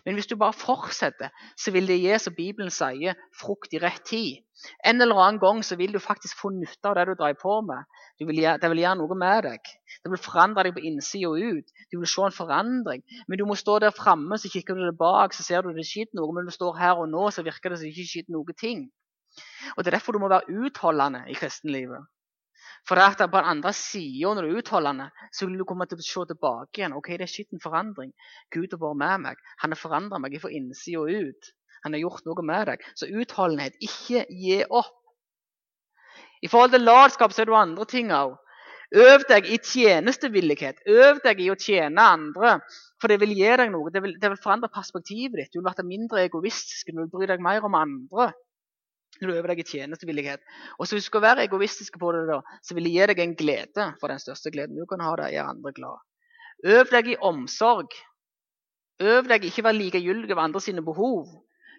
Men 0.06 0.16
hvis 0.18 0.30
du 0.30 0.36
bare 0.40 0.56
fortsetter, 0.56 1.32
så 1.60 1.72
vil 1.76 1.88
det 1.90 2.00
gi, 2.02 2.14
som 2.20 2.36
Bibelen 2.38 2.72
sier, 2.74 3.18
frukt 3.38 3.74
i 3.76 3.82
rett 3.82 4.04
tid. 4.08 4.42
En 4.86 5.02
eller 5.02 5.18
annen 5.18 5.40
gang 5.42 5.62
så 5.66 5.76
vil 5.80 5.94
du 5.94 6.00
faktisk 6.00 6.38
få 6.42 6.52
nytte 6.54 6.90
av 6.90 6.98
det 6.98 7.08
du 7.10 7.14
drar 7.20 7.36
på 7.40 7.58
med. 7.66 7.88
Vil 8.22 8.42
det 8.62 8.70
vil 8.70 8.84
gjøre 8.84 9.00
noe 9.00 9.18
med 9.18 9.44
deg. 9.48 9.72
Det 10.04 10.12
vil 10.14 10.22
forandre 10.22 10.68
deg 10.68 10.78
på 10.78 10.86
innsida 10.86 11.32
og 11.32 11.42
ut. 11.42 11.76
Du 11.92 11.98
vil 12.00 12.10
se 12.10 12.26
en 12.28 12.36
forandring. 12.36 13.04
Men 13.28 13.42
du 13.42 13.46
må 13.50 13.58
stå 13.58 13.80
der 13.82 13.96
framme, 13.96 14.38
så 14.38 14.52
kikker 14.54 14.78
du 14.78 14.86
tilbake, 14.86 15.36
så 15.36 15.46
ser 15.48 15.66
du 15.66 15.74
det 15.74 15.88
skjer 15.90 16.12
noe. 16.18 16.32
Men 16.38 16.48
du 16.48 16.54
står 16.54 16.78
her 16.78 17.02
og 17.02 17.10
nå, 17.10 17.28
så 17.34 17.46
virker 17.46 17.74
det 17.74 17.82
som 17.82 17.90
det 17.90 17.96
ikke 17.96 18.12
skjer 18.14 18.34
noe 18.34 18.58
ting. 18.58 18.90
Og 19.78 19.84
Det 19.84 19.92
er 19.92 19.98
derfor 19.98 20.14
du 20.14 20.22
må 20.22 20.30
være 20.32 20.50
utholdende 20.52 21.24
i 21.32 21.38
kristenlivet. 21.38 22.06
For 22.88 22.98
det 22.98 23.04
er 23.04 23.16
at 23.16 23.32
på 23.32 23.40
den 23.40 23.50
andre 23.54 23.74
sida, 23.78 24.34
når 24.34 24.46
du 24.46 24.50
er 24.50 24.62
utholdende, 24.62 25.08
så 25.34 25.48
vil 25.48 25.60
du 25.62 25.66
komme 25.70 25.88
til 25.90 26.02
å 26.02 26.06
se 26.06 26.26
tilbake 26.32 26.82
igjen. 26.82 26.96
ok, 26.98 27.10
Det 27.18 27.28
er 27.28 27.32
skitten 27.32 27.62
forandring. 27.64 28.12
Gud 28.54 28.74
har 28.74 28.82
vært 28.82 29.02
med 29.02 29.26
meg. 29.28 29.44
Han 29.64 29.74
har 29.74 29.80
forandra 29.80 30.20
meg 30.20 30.38
fra 30.42 30.52
innsida 30.52 31.02
og 31.02 31.12
ut. 31.12 31.52
Han 31.84 31.94
har 31.94 32.04
gjort 32.04 32.26
noe 32.26 32.46
med 32.46 32.68
deg. 32.72 32.86
Så 32.96 33.10
utholdenhet. 33.10 33.78
Ikke 33.82 34.26
gi 34.30 34.62
opp. 34.70 34.98
I 36.42 36.50
forhold 36.50 36.74
til 36.74 36.86
latskap 36.86 37.34
så 37.34 37.44
er 37.44 37.50
det 37.50 37.58
andre 37.58 37.86
ting 37.86 38.14
òg. 38.14 38.38
Øv 38.92 39.24
deg 39.30 39.46
i 39.48 39.58
tjenestevillighet. 39.64 40.82
Øv 40.90 41.22
deg 41.24 41.40
i 41.40 41.52
å 41.54 41.56
tjene 41.56 42.08
andre. 42.18 42.58
For 43.00 43.08
det 43.08 43.22
vil 43.22 43.34
gi 43.38 43.52
deg 43.62 43.72
noe. 43.72 43.94
Det 43.94 44.02
vil, 44.04 44.18
det 44.20 44.34
vil 44.34 44.42
forandre 44.42 44.72
perspektivet 44.74 45.38
ditt. 45.38 45.54
Du 45.54 45.62
vil 45.62 45.70
bli 45.70 45.88
mindre 45.94 46.26
egoistisk. 46.26 46.92
Du 46.92 47.00
vil 47.00 47.12
bry 47.14 47.30
deg 47.30 47.44
mer 47.44 47.64
om 47.66 47.78
andre 47.78 48.32
når 49.22 49.32
du 49.32 49.38
øver 49.38 49.54
deg 49.54 49.62
i 49.62 49.68
tjenestevillighet. 49.68 50.42
Og 50.80 50.88
så 50.88 50.96
Hvis 50.96 51.08
du 51.08 51.12
skal 51.12 51.22
være 51.22 51.46
egoistisk 51.46 52.00
på 52.00 52.12
det, 52.16 52.24
da, 52.30 52.40
så 52.64 52.76
vil 52.76 52.88
det 52.88 52.94
gi 52.94 53.08
deg 53.12 53.20
en 53.20 53.36
glede. 53.36 53.88
For 54.00 54.12
den 54.12 54.20
største 54.20 54.52
gleden 54.52 54.80
du 54.80 54.86
kan 54.90 55.04
ha, 55.06 55.16
det 55.20 55.30
er 55.36 55.50
andre 55.50 55.74
glad. 55.74 56.02
Øv 56.66 56.92
deg 56.92 57.14
i 57.14 57.20
omsorg. 57.22 57.94
Øv 59.02 59.30
deg 59.30 59.46
ikke 59.46 59.64
være 59.64 59.80
likegyldig 59.80 60.34
over 60.34 60.44
andre 60.44 60.62
sine 60.62 60.84
behov. 60.86 61.30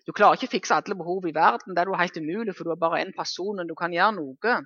Du 0.07 0.13
klarer 0.13 0.35
ikke 0.35 0.51
å 0.51 0.57
fikse 0.57 0.75
alle 0.75 0.99
behov 0.99 1.27
i 1.29 1.35
verden. 1.35 1.75
Det 1.77 1.83
er 1.83 1.99
helt 1.99 2.17
umulig, 2.19 2.55
for 2.57 2.67
du 2.67 2.73
er 2.75 2.81
bare 2.81 3.03
én 3.05 3.13
person, 3.15 3.61
og 3.61 3.69
du 3.69 3.75
kan 3.79 3.95
gjøre 3.95 4.17
noe. 4.19 4.57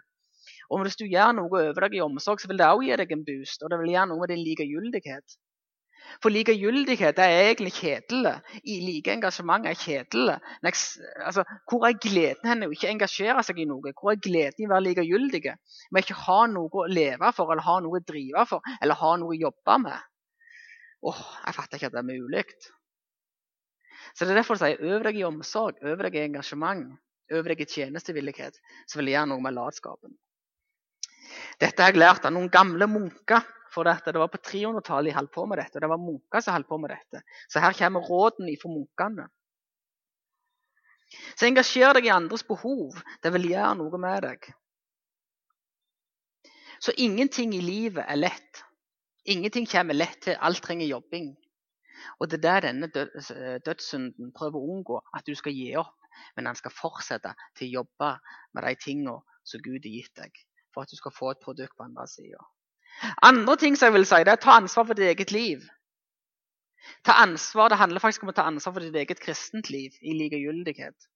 Og 0.70 0.82
hvis 0.82 0.96
du 0.96 1.04
gjør 1.04 1.34
noe 1.36 1.50
over 1.68 1.84
deg 1.84 1.98
i 1.98 2.04
omsorg, 2.04 2.40
så 2.40 2.48
vil 2.48 2.60
det 2.60 2.68
også 2.70 2.86
gi 2.86 2.96
deg 3.02 3.12
en 3.12 3.26
boost. 3.26 3.62
Og 3.62 3.70
det 3.70 3.78
vil 3.82 3.92
gjøre 3.92 4.08
noe 4.12 4.22
med 4.22 4.32
din 4.32 4.44
likegyldighet. 4.46 5.36
For 6.22 6.32
likegyldighet 6.32 7.18
er 7.22 7.34
egentlig 7.50 7.72
kjedelig. 7.76 8.34
Like 8.64 9.12
engasjement 9.12 9.66
er 9.68 9.78
kjedelig. 9.78 10.36
Altså, 10.64 11.44
hvor 11.68 11.86
er 11.88 11.98
gleden 12.00 12.50
henne 12.50 12.68
å 12.68 12.74
ikke 12.74 12.90
engasjere 12.92 13.42
seg 13.46 13.60
i 13.62 13.68
noe? 13.68 13.92
Hvor 13.96 14.12
er 14.14 14.22
gleden 14.22 14.64
i 14.64 14.68
å 14.68 14.72
være 14.74 14.86
likegyldig? 14.88 15.42
Med 15.92 16.06
ikke 16.06 16.18
ha 16.26 16.40
noe 16.50 16.82
å 16.82 16.86
leve 16.90 17.32
for, 17.36 17.52
eller 17.52 17.66
ha 17.66 17.78
noe 17.84 18.00
å 18.00 18.04
drive 18.06 18.46
for, 18.50 18.76
eller 18.80 19.00
ha 19.02 19.14
noe 19.20 19.34
å 19.34 19.40
jobbe 19.46 19.78
med. 19.86 20.12
Åh, 21.06 21.24
Jeg 21.46 21.54
fatter 21.54 21.78
ikke 21.78 21.90
at 21.90 21.96
det 21.96 22.02
er 22.02 22.10
mulig. 22.10 22.44
Så 24.16 24.24
det 24.24 24.32
er 24.32 24.40
derfor 24.40 24.56
jeg 24.56 24.78
sier 24.78 24.94
øv 24.94 25.02
deg 25.04 25.18
i 25.20 25.26
omsorg, 25.28 25.82
øv 25.84 26.06
deg 26.06 26.14
i 26.16 26.24
engasjement, 26.24 26.94
øv 27.30 27.50
deg 27.50 27.60
i 27.60 27.68
tjenestevillighet. 27.68 28.56
Så 28.88 28.98
vil 28.98 29.10
jeg 29.10 29.18
gjøre 29.18 29.34
noe 29.34 29.44
med 29.44 29.56
latskapen. 29.58 30.14
Dette 31.60 31.82
har 31.82 31.92
jeg 31.92 32.00
lært 32.00 32.24
av 32.24 32.32
noen 32.34 32.48
gamle 32.52 32.88
munker 32.88 33.44
for 33.76 33.84
det 33.84 34.16
var 34.16 34.30
på 34.32 34.40
300-tallet 34.40 35.12
de 35.12 35.16
holdt 35.18 35.34
på 35.34 35.44
med 35.46 35.60
dette. 35.60 35.76
og 35.76 35.84
Det 35.84 35.90
var 35.92 36.00
munker 36.00 36.40
som 36.40 36.56
holdt 36.56 36.68
på 36.68 36.78
med 36.80 36.94
dette. 36.94 37.20
Så 37.52 37.60
her 37.60 37.76
kommer 37.76 38.08
rådene 38.08 38.56
fra 38.60 38.72
munkene. 38.72 39.26
Så 41.36 41.46
engasjer 41.46 41.92
deg 41.96 42.08
i 42.08 42.14
andres 42.14 42.44
behov. 42.46 42.96
Det 43.22 43.32
vil 43.34 43.50
gjøre 43.52 43.74
noe 43.78 44.00
med 44.00 44.24
deg. 44.24 44.48
Så 46.80 46.94
ingenting 46.96 47.52
i 47.56 47.60
livet 47.64 48.04
er 48.08 48.18
lett. 48.18 48.64
Ingenting 49.28 49.68
kommer 49.68 49.96
lett 49.96 50.22
til. 50.24 50.40
Alt 50.40 50.64
trenger 50.64 50.88
jobbing. 50.88 51.34
Og 52.20 52.30
det 52.30 52.40
er 52.44 52.64
det 52.64 52.70
denne 52.70 52.88
dødssynden 53.66 54.32
prøver 54.36 54.58
å 54.58 54.74
unngå. 54.76 55.00
At 55.12 55.28
du 55.28 55.34
skal 55.36 55.56
gi 55.56 55.70
opp. 55.76 55.94
Men 56.36 56.48
han 56.48 56.56
skal 56.56 56.72
fortsette 56.72 57.34
til 57.58 57.68
å 57.68 57.82
jobbe 57.82 58.14
med 58.56 58.64
de 58.64 58.76
tingene 58.80 59.20
som 59.44 59.60
Gud 59.60 59.84
har 59.84 59.92
gitt 60.00 60.14
deg. 60.16 60.44
For 60.72 60.84
at 60.84 60.92
du 60.92 60.96
skal 60.96 61.12
få 61.12 61.32
et 61.32 61.42
produkt 61.44 61.76
på 61.76 61.84
andre 61.84 62.06
sida. 62.08 62.40
Andre 63.22 63.56
ting 63.60 63.76
som 63.76 63.90
jeg 63.90 63.96
vil 63.96 64.06
si, 64.08 64.22
det 64.24 64.32
er 64.32 64.38
å 64.40 64.44
ta 64.44 64.56
ansvar 64.60 64.86
for 64.88 64.98
ditt 64.98 65.10
eget 65.10 65.32
liv. 65.34 65.64
Ta 67.04 67.18
ansvar, 67.22 67.68
Det 67.68 67.78
handler 67.78 68.00
faktisk 68.00 68.22
om 68.22 68.30
å 68.30 68.36
ta 68.36 68.46
ansvar 68.46 68.72
for 68.72 68.80
ditt 68.80 68.94
eget 68.94 69.20
kristent 69.20 69.70
liv 69.70 69.94
i 70.02 70.14
likegyldighet. 70.16 71.08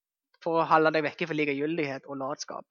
For 0.42 0.60
å 0.60 0.66
holde 0.68 0.92
deg 0.94 1.04
vekke 1.04 1.28
fra 1.28 1.36
likegyldighet 1.36 2.08
og 2.08 2.18
latskap. 2.20 2.66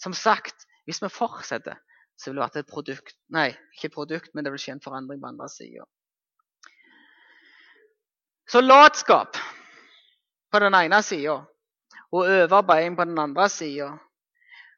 Som 0.00 0.14
sagt, 0.16 0.66
hvis 0.88 1.02
vi 1.02 1.08
fortsetter, 1.12 1.76
så 2.16 2.30
vil 2.30 2.40
det 2.40 2.44
være 2.44 2.60
et 2.64 2.68
produkt 2.68 3.16
Nei, 3.32 3.48
ikke 3.76 3.88
et 3.88 3.94
produkt, 3.94 4.34
men 4.34 4.44
det 4.44 4.52
vil 4.52 4.60
skje 4.60 4.76
en 4.76 4.84
forandring 4.84 5.20
på 5.20 5.28
andre 5.30 5.48
sida. 5.48 5.86
Så 8.50 8.60
latskap 8.60 9.38
på 10.50 10.58
den 10.58 10.74
ene 10.74 10.98
sida 11.06 11.36
og 12.10 12.24
overarbeiding 12.24 12.96
på 12.98 13.06
den 13.06 13.18
andre 13.22 13.46
sida, 13.48 13.92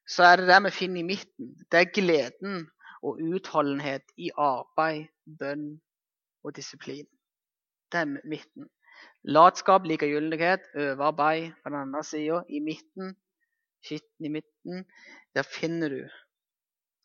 så 0.04 0.26
er 0.28 0.42
det 0.42 0.50
det 0.50 0.58
vi 0.66 0.74
finner 0.76 1.00
i 1.00 1.06
midten. 1.08 1.54
Det 1.72 1.80
er 1.80 1.94
gleden 1.94 2.66
og 3.02 3.18
utholdenhet 3.34 4.14
i 4.16 4.30
arbeid, 4.36 5.08
bønn 5.38 5.80
og 6.44 6.56
disiplin. 6.56 7.06
Det 7.92 8.00
er 8.00 8.04
midten. 8.24 8.68
Latskap, 9.24 9.86
likegyldighet, 9.86 10.68
overarbeid 10.76 11.52
på 11.62 11.70
den 11.70 11.78
andre 11.78 12.04
sida. 12.04 12.42
I 12.48 12.60
midten, 12.60 13.16
skitten 13.84 14.26
i 14.26 14.32
midten, 14.38 14.84
der 15.34 15.42
finner 15.42 15.88
du 15.88 16.02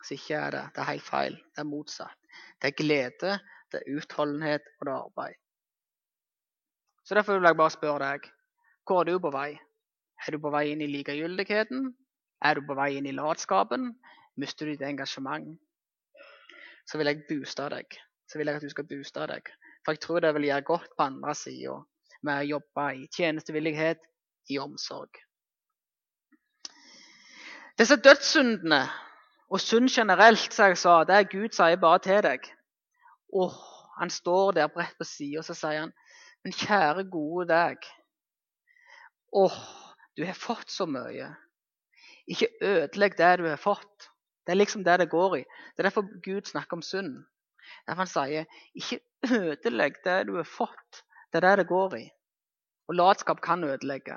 Så 0.04 0.14
ikke 0.14 0.36
er 0.36 0.52
det. 0.52 0.66
Det 0.76 0.82
er 0.82 0.92
helt 0.92 1.04
feil. 1.04 1.36
Det 1.36 1.60
er 1.60 1.64
motsatt. 1.64 2.18
Det 2.62 2.68
er 2.68 2.76
glede, 2.78 3.40
det 3.72 3.80
er 3.82 3.98
utholdenhet 3.98 4.62
og 4.80 4.86
det 4.86 4.92
er 4.94 4.98
arbeid. 4.98 5.34
Så 7.04 7.16
Derfor 7.16 7.34
vil 7.34 7.48
jeg 7.48 7.58
bare 7.58 7.72
spørre 7.72 8.12
deg 8.12 8.30
hvor 8.88 9.02
er 9.02 9.04
du 9.04 9.20
på 9.20 9.32
vei? 9.32 9.58
Er 10.28 10.32
du 10.32 10.40
på 10.40 10.52
vei 10.54 10.70
inn 10.72 10.82
i 10.82 10.88
likegyldigheten? 10.88 11.90
Er 12.42 12.54
du 12.54 12.62
på 12.68 12.76
vei 12.78 12.94
inn 12.98 13.06
i 13.10 13.12
latskapen? 13.12 13.90
Mister 14.38 14.66
du 14.66 14.72
ditt 14.72 14.86
engasjement? 14.86 15.58
Så 16.88 16.98
vil 17.00 17.12
jeg 17.12 17.26
booste 17.30 17.68
deg. 17.74 17.98
Så 18.28 18.40
vil 18.40 18.50
jeg 18.50 18.60
at 18.60 18.66
du 18.66 18.72
skal 18.72 18.88
booste 18.88 19.28
deg. 19.30 19.50
For 19.86 19.96
jeg 19.96 20.04
tror 20.04 20.24
det 20.24 20.34
vil 20.36 20.50
gjøre 20.50 20.68
godt 20.68 20.92
på 20.98 21.08
andre 21.08 21.36
sida 21.36 21.78
med 22.26 22.42
å 22.42 22.50
jobbe 22.58 22.86
i 22.98 23.08
tjenestevillighet, 23.14 24.00
i 24.50 24.58
omsorg. 24.60 25.20
Disse 27.78 27.98
dødssyndene 28.02 28.82
og 29.54 29.62
synd 29.62 29.92
generelt, 29.92 30.54
som 30.54 30.72
jeg 30.72 30.80
sa, 30.82 31.02
det 31.08 31.16
er 31.16 31.30
Gud 31.30 31.54
sier 31.56 31.80
bare 31.80 32.02
til 32.04 32.22
deg. 32.26 32.48
Åh, 33.34 33.58
Han 33.98 34.10
står 34.14 34.52
der 34.54 34.68
bredt 34.70 34.98
på 34.98 35.04
sida, 35.10 35.40
og 35.40 35.46
så 35.46 35.56
sier 35.58 35.80
han, 35.80 35.94
men 36.46 36.54
kjære, 36.54 37.08
gode 37.10 37.48
deg. 37.50 37.86
Åh, 39.34 39.56
du 40.18 40.22
har 40.26 40.38
fått 40.38 40.70
så 40.70 40.86
mye. 40.86 41.32
Ikke 42.30 42.52
ødelegg 42.62 43.18
det 43.18 43.32
du 43.42 43.48
har 43.50 43.58
fått. 43.58 44.10
Det 44.48 44.54
er 44.54 44.62
liksom 44.62 44.84
det 44.84 45.00
det 45.02 45.10
går 45.12 45.36
i. 45.38 45.44
Det 45.76 45.84
er 45.84 45.90
derfor 45.90 46.08
Gud 46.24 46.48
snakker 46.48 46.78
om 46.78 46.82
synd. 46.82 47.26
Derfor 47.88 48.06
han 48.06 48.08
sier 48.08 48.46
ikke 48.80 49.02
ødelegg 49.42 50.00
det 50.06 50.22
du 50.30 50.38
har 50.38 50.48
fått. 50.48 51.04
Det 51.32 51.42
er 51.42 51.50
det 51.50 51.58
det 51.60 51.68
går 51.68 51.98
i. 51.98 52.06
Og 52.88 52.96
latskap 52.96 53.42
kan 53.44 53.64
ødelegge. 53.68 54.16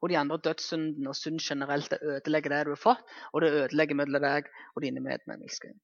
Og 0.00 0.08
de 0.08 0.16
andre 0.16 0.40
dødssyndene 0.40 1.12
og 1.12 1.16
synd 1.16 1.40
generelt 1.44 1.90
det 1.92 1.98
ødelegger 2.02 2.50
det 2.54 2.64
du 2.64 2.70
har 2.70 2.80
fått, 2.80 3.04
og 3.32 3.44
det 3.44 3.52
ødelegger 3.52 4.00
mellom 4.00 4.24
deg 4.24 4.48
og 4.74 4.82
dine 4.82 5.04
medmennesker. 5.04 5.76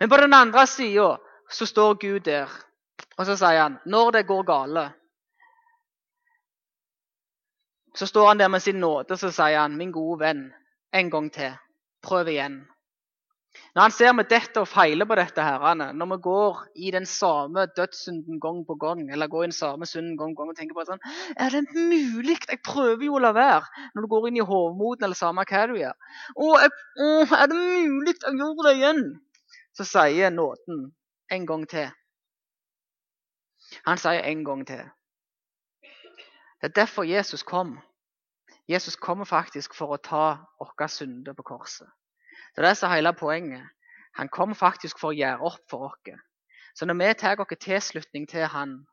Men 0.00 0.12
på 0.12 0.16
den 0.20 0.36
andre 0.36 0.66
sida 0.68 1.16
så 1.50 1.66
står 1.66 1.96
Gud 2.04 2.20
der, 2.28 2.52
og 3.16 3.24
så 3.26 3.36
sier 3.40 3.62
han 3.62 3.80
når 3.88 4.10
det 4.18 4.26
går 4.28 4.44
gale 4.44 4.90
Så 7.96 8.06
står 8.06 8.28
han 8.28 8.38
der 8.38 8.48
med 8.48 8.60
sin 8.60 8.76
nåde 8.76 9.16
så 9.16 9.30
sier 9.32 9.60
han, 9.60 9.76
min 9.76 9.92
gode 9.92 10.20
venn, 10.20 10.52
en 10.92 11.10
gang 11.10 11.30
til. 11.32 11.54
Prøv 12.06 12.30
igjen. 12.30 12.60
Når 13.74 13.82
han 13.82 13.92
ser 13.92 14.12
vi 14.16 14.24
detter 14.28 14.64
og 14.64 14.68
feiler 14.68 15.08
på 15.08 15.16
dette, 15.18 15.44
herrene, 15.44 15.88
når 15.96 16.08
vi 16.10 16.16
går 16.26 16.60
i 16.86 16.90
den 16.94 17.06
samme 17.08 17.66
dødssynden 17.76 18.40
gang 18.40 18.62
på 18.68 18.76
gang, 18.80 19.02
eller 19.12 19.30
går 19.32 19.44
i 19.44 19.48
den 19.50 19.56
samme 19.56 19.88
synden 19.88 20.16
gang 20.20 20.34
på 20.36 20.42
gang 20.42 20.52
og 20.52 20.58
tenker 20.58 20.76
på 20.76 20.84
sånn 20.88 21.02
Er 21.36 21.52
det 21.52 21.62
mulig? 21.72 22.38
Jeg 22.48 22.60
prøver 22.64 23.04
jo 23.08 23.18
å 23.18 23.22
la 23.24 23.32
være. 23.36 23.68
Når 23.94 24.06
du 24.06 24.10
går 24.12 24.28
inn 24.30 24.40
i 24.40 24.46
hovmoden 24.50 25.08
eller 25.08 25.18
samme 25.18 25.44
hva 25.48 25.64
du 25.68 25.76
gjør. 25.80 25.96
Å, 26.36 26.50
er 26.62 27.52
det 27.52 27.60
mulig? 27.60 28.16
Jeg 28.24 28.40
gjorde 28.40 28.68
det 28.68 28.74
igjen. 28.78 29.02
Så 29.76 29.88
sier 29.88 30.32
nåden 30.32 30.86
en 31.36 31.48
gang 31.48 31.66
til. 31.68 31.90
Han 33.88 34.00
sier 34.00 34.24
en 34.24 34.44
gang 34.46 34.64
til. 34.68 34.84
Det 36.62 36.70
er 36.70 36.78
derfor 36.80 37.04
Jesus 37.04 37.44
kom. 37.44 37.76
Jesus 38.68 38.96
kommer 38.96 39.24
faktisk 39.24 39.74
for 39.74 39.94
å 39.94 40.02
ta 40.02 40.24
våre 40.58 40.88
synder 40.90 41.36
på 41.38 41.44
korset. 41.46 41.88
Det 42.54 42.62
er 42.62 42.68
det 42.68 42.76
som 42.78 42.90
er 42.90 42.98
hele 42.98 43.12
poenget. 43.14 43.68
Han 44.16 44.28
kom 44.32 44.54
faktisk 44.54 44.98
for 44.98 45.12
å 45.12 45.16
gjøre 45.16 45.44
opp 45.44 45.62
for 45.70 45.90
oss. 45.90 46.20
Så 46.74 46.86
når 46.86 46.98
vi 47.00 47.14
tar 47.14 47.38
vår 47.38 47.56
tilslutning 47.60 48.26
til 48.28 48.46
han 48.52 48.86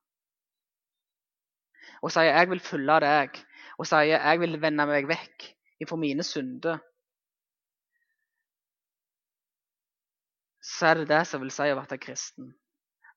og 2.04 2.12
sier 2.12 2.36
'jeg 2.36 2.50
vil 2.50 2.60
følge 2.60 3.00
deg', 3.00 3.46
og 3.80 3.88
sier 3.88 4.20
'jeg 4.20 4.40
vil 4.40 4.62
vende 4.62 4.86
meg 4.86 5.08
vekk 5.08 5.56
fra 5.88 5.96
mine 5.96 6.24
synder', 6.24 6.80
så 10.62 10.88
er 10.88 10.94
det 10.94 11.08
det 11.08 11.28
som 11.28 11.42
vil 11.42 11.52
si 11.52 11.62
å 11.72 11.76
være 11.76 11.98
kristen. 11.98 12.54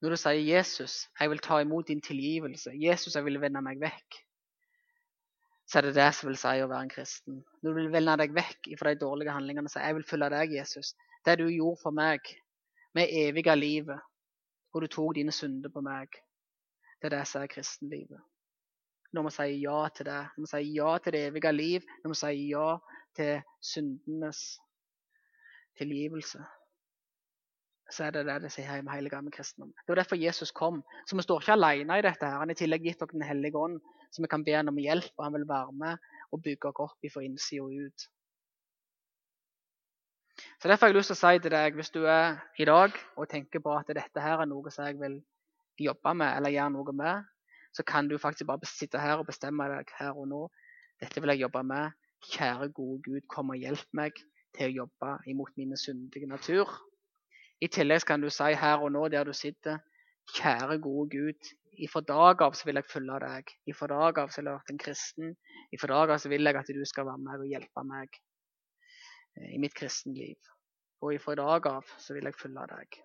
Når 0.03 0.11
du 0.11 0.17
sier 0.17 0.43
'Jesus, 0.43 1.09
jeg 1.21 1.31
vil 1.31 1.39
ta 1.39 1.59
imot 1.59 1.89
din 1.89 2.03
tilgivelse', 2.03 2.75
'Jesus, 2.75 3.15
jeg 3.15 3.25
vil 3.25 3.41
vende 3.41 3.63
meg 3.63 3.79
vekk', 3.81 4.26
så 5.67 5.79
er 5.79 5.89
det 5.89 5.97
det 5.97 6.11
som 6.15 6.29
vil 6.31 6.39
si 6.39 6.61
å 6.63 6.69
være 6.71 6.87
en 6.87 6.93
kristen. 6.93 7.39
Når 7.63 7.73
du 7.73 7.79
vil 7.81 7.93
vende 7.93 8.17
deg 8.21 8.35
vekk 8.35 8.69
fra 8.79 8.93
de 8.93 9.01
dårlige 9.01 9.35
handlingene 9.35 9.67
og 9.67 9.73
si 9.73 9.81
'Jeg 9.83 9.95
vil 9.95 10.11
følge 10.11 10.31
deg, 10.31 10.53
Jesus'. 10.61 10.95
Det 11.27 11.39
du 11.39 11.49
gjorde 11.49 11.83
for 11.83 11.91
meg 11.91 12.21
med 12.95 13.09
evige 13.11 13.57
livet, 13.57 14.01
hvor 14.71 14.81
du 14.81 14.87
tok 14.87 15.15
dine 15.15 15.33
synder 15.33 15.71
på 15.71 15.81
meg, 15.81 16.09
det 17.03 17.13
er 17.13 17.19
det 17.19 17.27
som 17.27 17.43
er 17.43 17.47
kristenlivet. 17.47 18.21
Når 19.13 19.23
vi 19.23 19.31
sier 19.31 19.59
ja 19.61 19.89
til 19.89 20.07
det, 20.07 20.23
når 20.37 20.43
vi 20.43 20.51
sier 20.53 20.75
ja 20.75 20.99
til 20.99 21.13
det 21.13 21.27
evige 21.27 21.53
liv, 21.53 21.81
når 22.05 22.09
vi 22.13 22.15
sier 22.15 22.49
ja 22.51 22.79
til 23.17 23.43
syndenes 23.61 24.61
tilgivelse, 25.79 26.45
så 27.91 28.05
er 28.05 28.11
det 28.11 28.27
det 28.27 28.43
det 28.43 28.53
sier 28.53 28.83
med 28.83 28.93
hele 28.93 29.11
gamle 29.11 29.31
kristendom. 29.31 29.73
Det 29.73 29.89
var 29.89 30.03
derfor 30.03 30.17
Jesus 30.17 30.51
kom. 30.51 30.83
Så 31.07 31.17
vi 31.17 31.23
står 31.23 31.41
ikke 31.41 31.53
alene 31.53 31.99
i 31.99 32.03
dette. 32.03 32.27
her. 32.27 32.39
Han 32.39 32.49
har 32.49 32.55
i 32.55 32.59
tillegg 32.59 32.83
gitt 32.83 33.01
dere 33.01 33.13
Den 33.13 33.23
hellige 33.23 33.57
ånd, 33.57 33.81
så 34.11 34.23
vi 34.23 34.31
kan 34.31 34.45
be 34.45 34.55
ham 34.57 34.69
om 34.73 34.79
hjelp, 34.81 35.13
og 35.17 35.25
han 35.25 35.35
vil 35.37 35.49
være 35.49 35.73
med 35.73 36.13
og 36.33 36.43
bygge 36.43 36.71
oss 36.71 36.83
opp 36.87 37.09
fra 37.13 37.25
innsida 37.25 37.65
og 37.65 37.73
ut. 37.87 38.07
Så 40.61 40.69
Derfor 40.69 40.87
har 40.87 40.93
jeg 40.93 40.99
lyst 40.99 41.13
til 41.13 41.17
å 41.17 41.21
si 41.21 41.39
til 41.43 41.55
deg, 41.55 41.77
hvis 41.79 41.93
du 41.95 42.03
er 42.05 42.37
i 42.59 42.67
dag 42.69 42.97
og 43.17 43.29
tenker 43.29 43.63
på 43.65 43.73
at 43.77 43.89
dette 43.89 44.21
her 44.21 44.43
er 44.43 44.49
noe 44.49 44.73
som 44.73 44.89
jeg 44.89 44.99
vil 45.01 45.21
jobbe 45.81 46.15
med 46.17 46.37
eller 46.37 46.53
gjøre 46.53 46.73
noe 46.75 46.95
med, 46.97 47.25
så 47.77 47.85
kan 47.85 48.09
du 48.09 48.19
faktisk 48.19 48.49
bare 48.49 48.69
sitte 48.69 49.01
her 49.01 49.21
og 49.21 49.29
bestemme 49.29 49.69
deg 49.69 49.93
her 49.99 50.17
og 50.17 50.29
nå. 50.29 50.47
Dette 51.01 51.21
vil 51.21 51.35
jeg 51.35 51.45
jobbe 51.45 51.63
med. 51.63 51.97
Kjære, 52.27 52.71
gode 52.73 53.03
Gud, 53.05 53.21
kom 53.29 53.53
og 53.53 53.61
hjelp 53.61 53.89
meg 53.93 54.17
til 54.57 54.71
å 54.71 54.77
jobbe 54.85 55.11
imot 55.29 55.53
mine 55.61 55.77
syndige 55.77 56.29
natur. 56.29 56.71
I 57.61 57.69
tillegg 57.73 58.07
kan 58.09 58.25
du 58.25 58.31
si 58.33 58.55
her 58.57 58.81
og 58.81 58.93
nå, 58.93 59.05
der 59.13 59.29
du 59.29 59.33
sitter, 59.37 59.79
kjære, 60.35 60.79
gode 60.83 61.09
Gud, 61.15 61.51
ifra 61.87 62.03
dag 62.09 62.43
av 62.43 62.57
så 62.57 62.69
vil 62.69 62.81
jeg 62.81 62.89
følge 62.91 63.19
deg. 63.23 63.53
Ifra 63.71 63.89
dag 63.93 64.21
av 64.23 64.33
så 64.33 64.41
vil 64.41 64.51
jeg 64.51 64.59
være 64.59 64.75
en 64.75 64.83
kristen. 64.85 65.35
Ifra 65.77 65.93
dag 65.93 66.15
av 66.15 66.23
så 66.23 66.33
vil 66.33 66.49
jeg 66.49 66.61
at 66.61 66.73
du 66.79 66.85
skal 66.89 67.09
være 67.11 67.25
med 67.25 67.45
og 67.45 67.51
hjelpe 67.53 67.85
meg 67.87 68.21
eh, 69.37 69.51
i 69.55 69.61
mitt 69.63 69.77
kristenliv. 69.77 70.53
Og 71.05 71.17
ifra 71.17 71.37
dag 71.39 71.69
av 71.71 71.93
så 72.01 72.17
vil 72.17 72.29
jeg 72.29 72.41
følge 72.41 72.67
deg. 72.73 73.01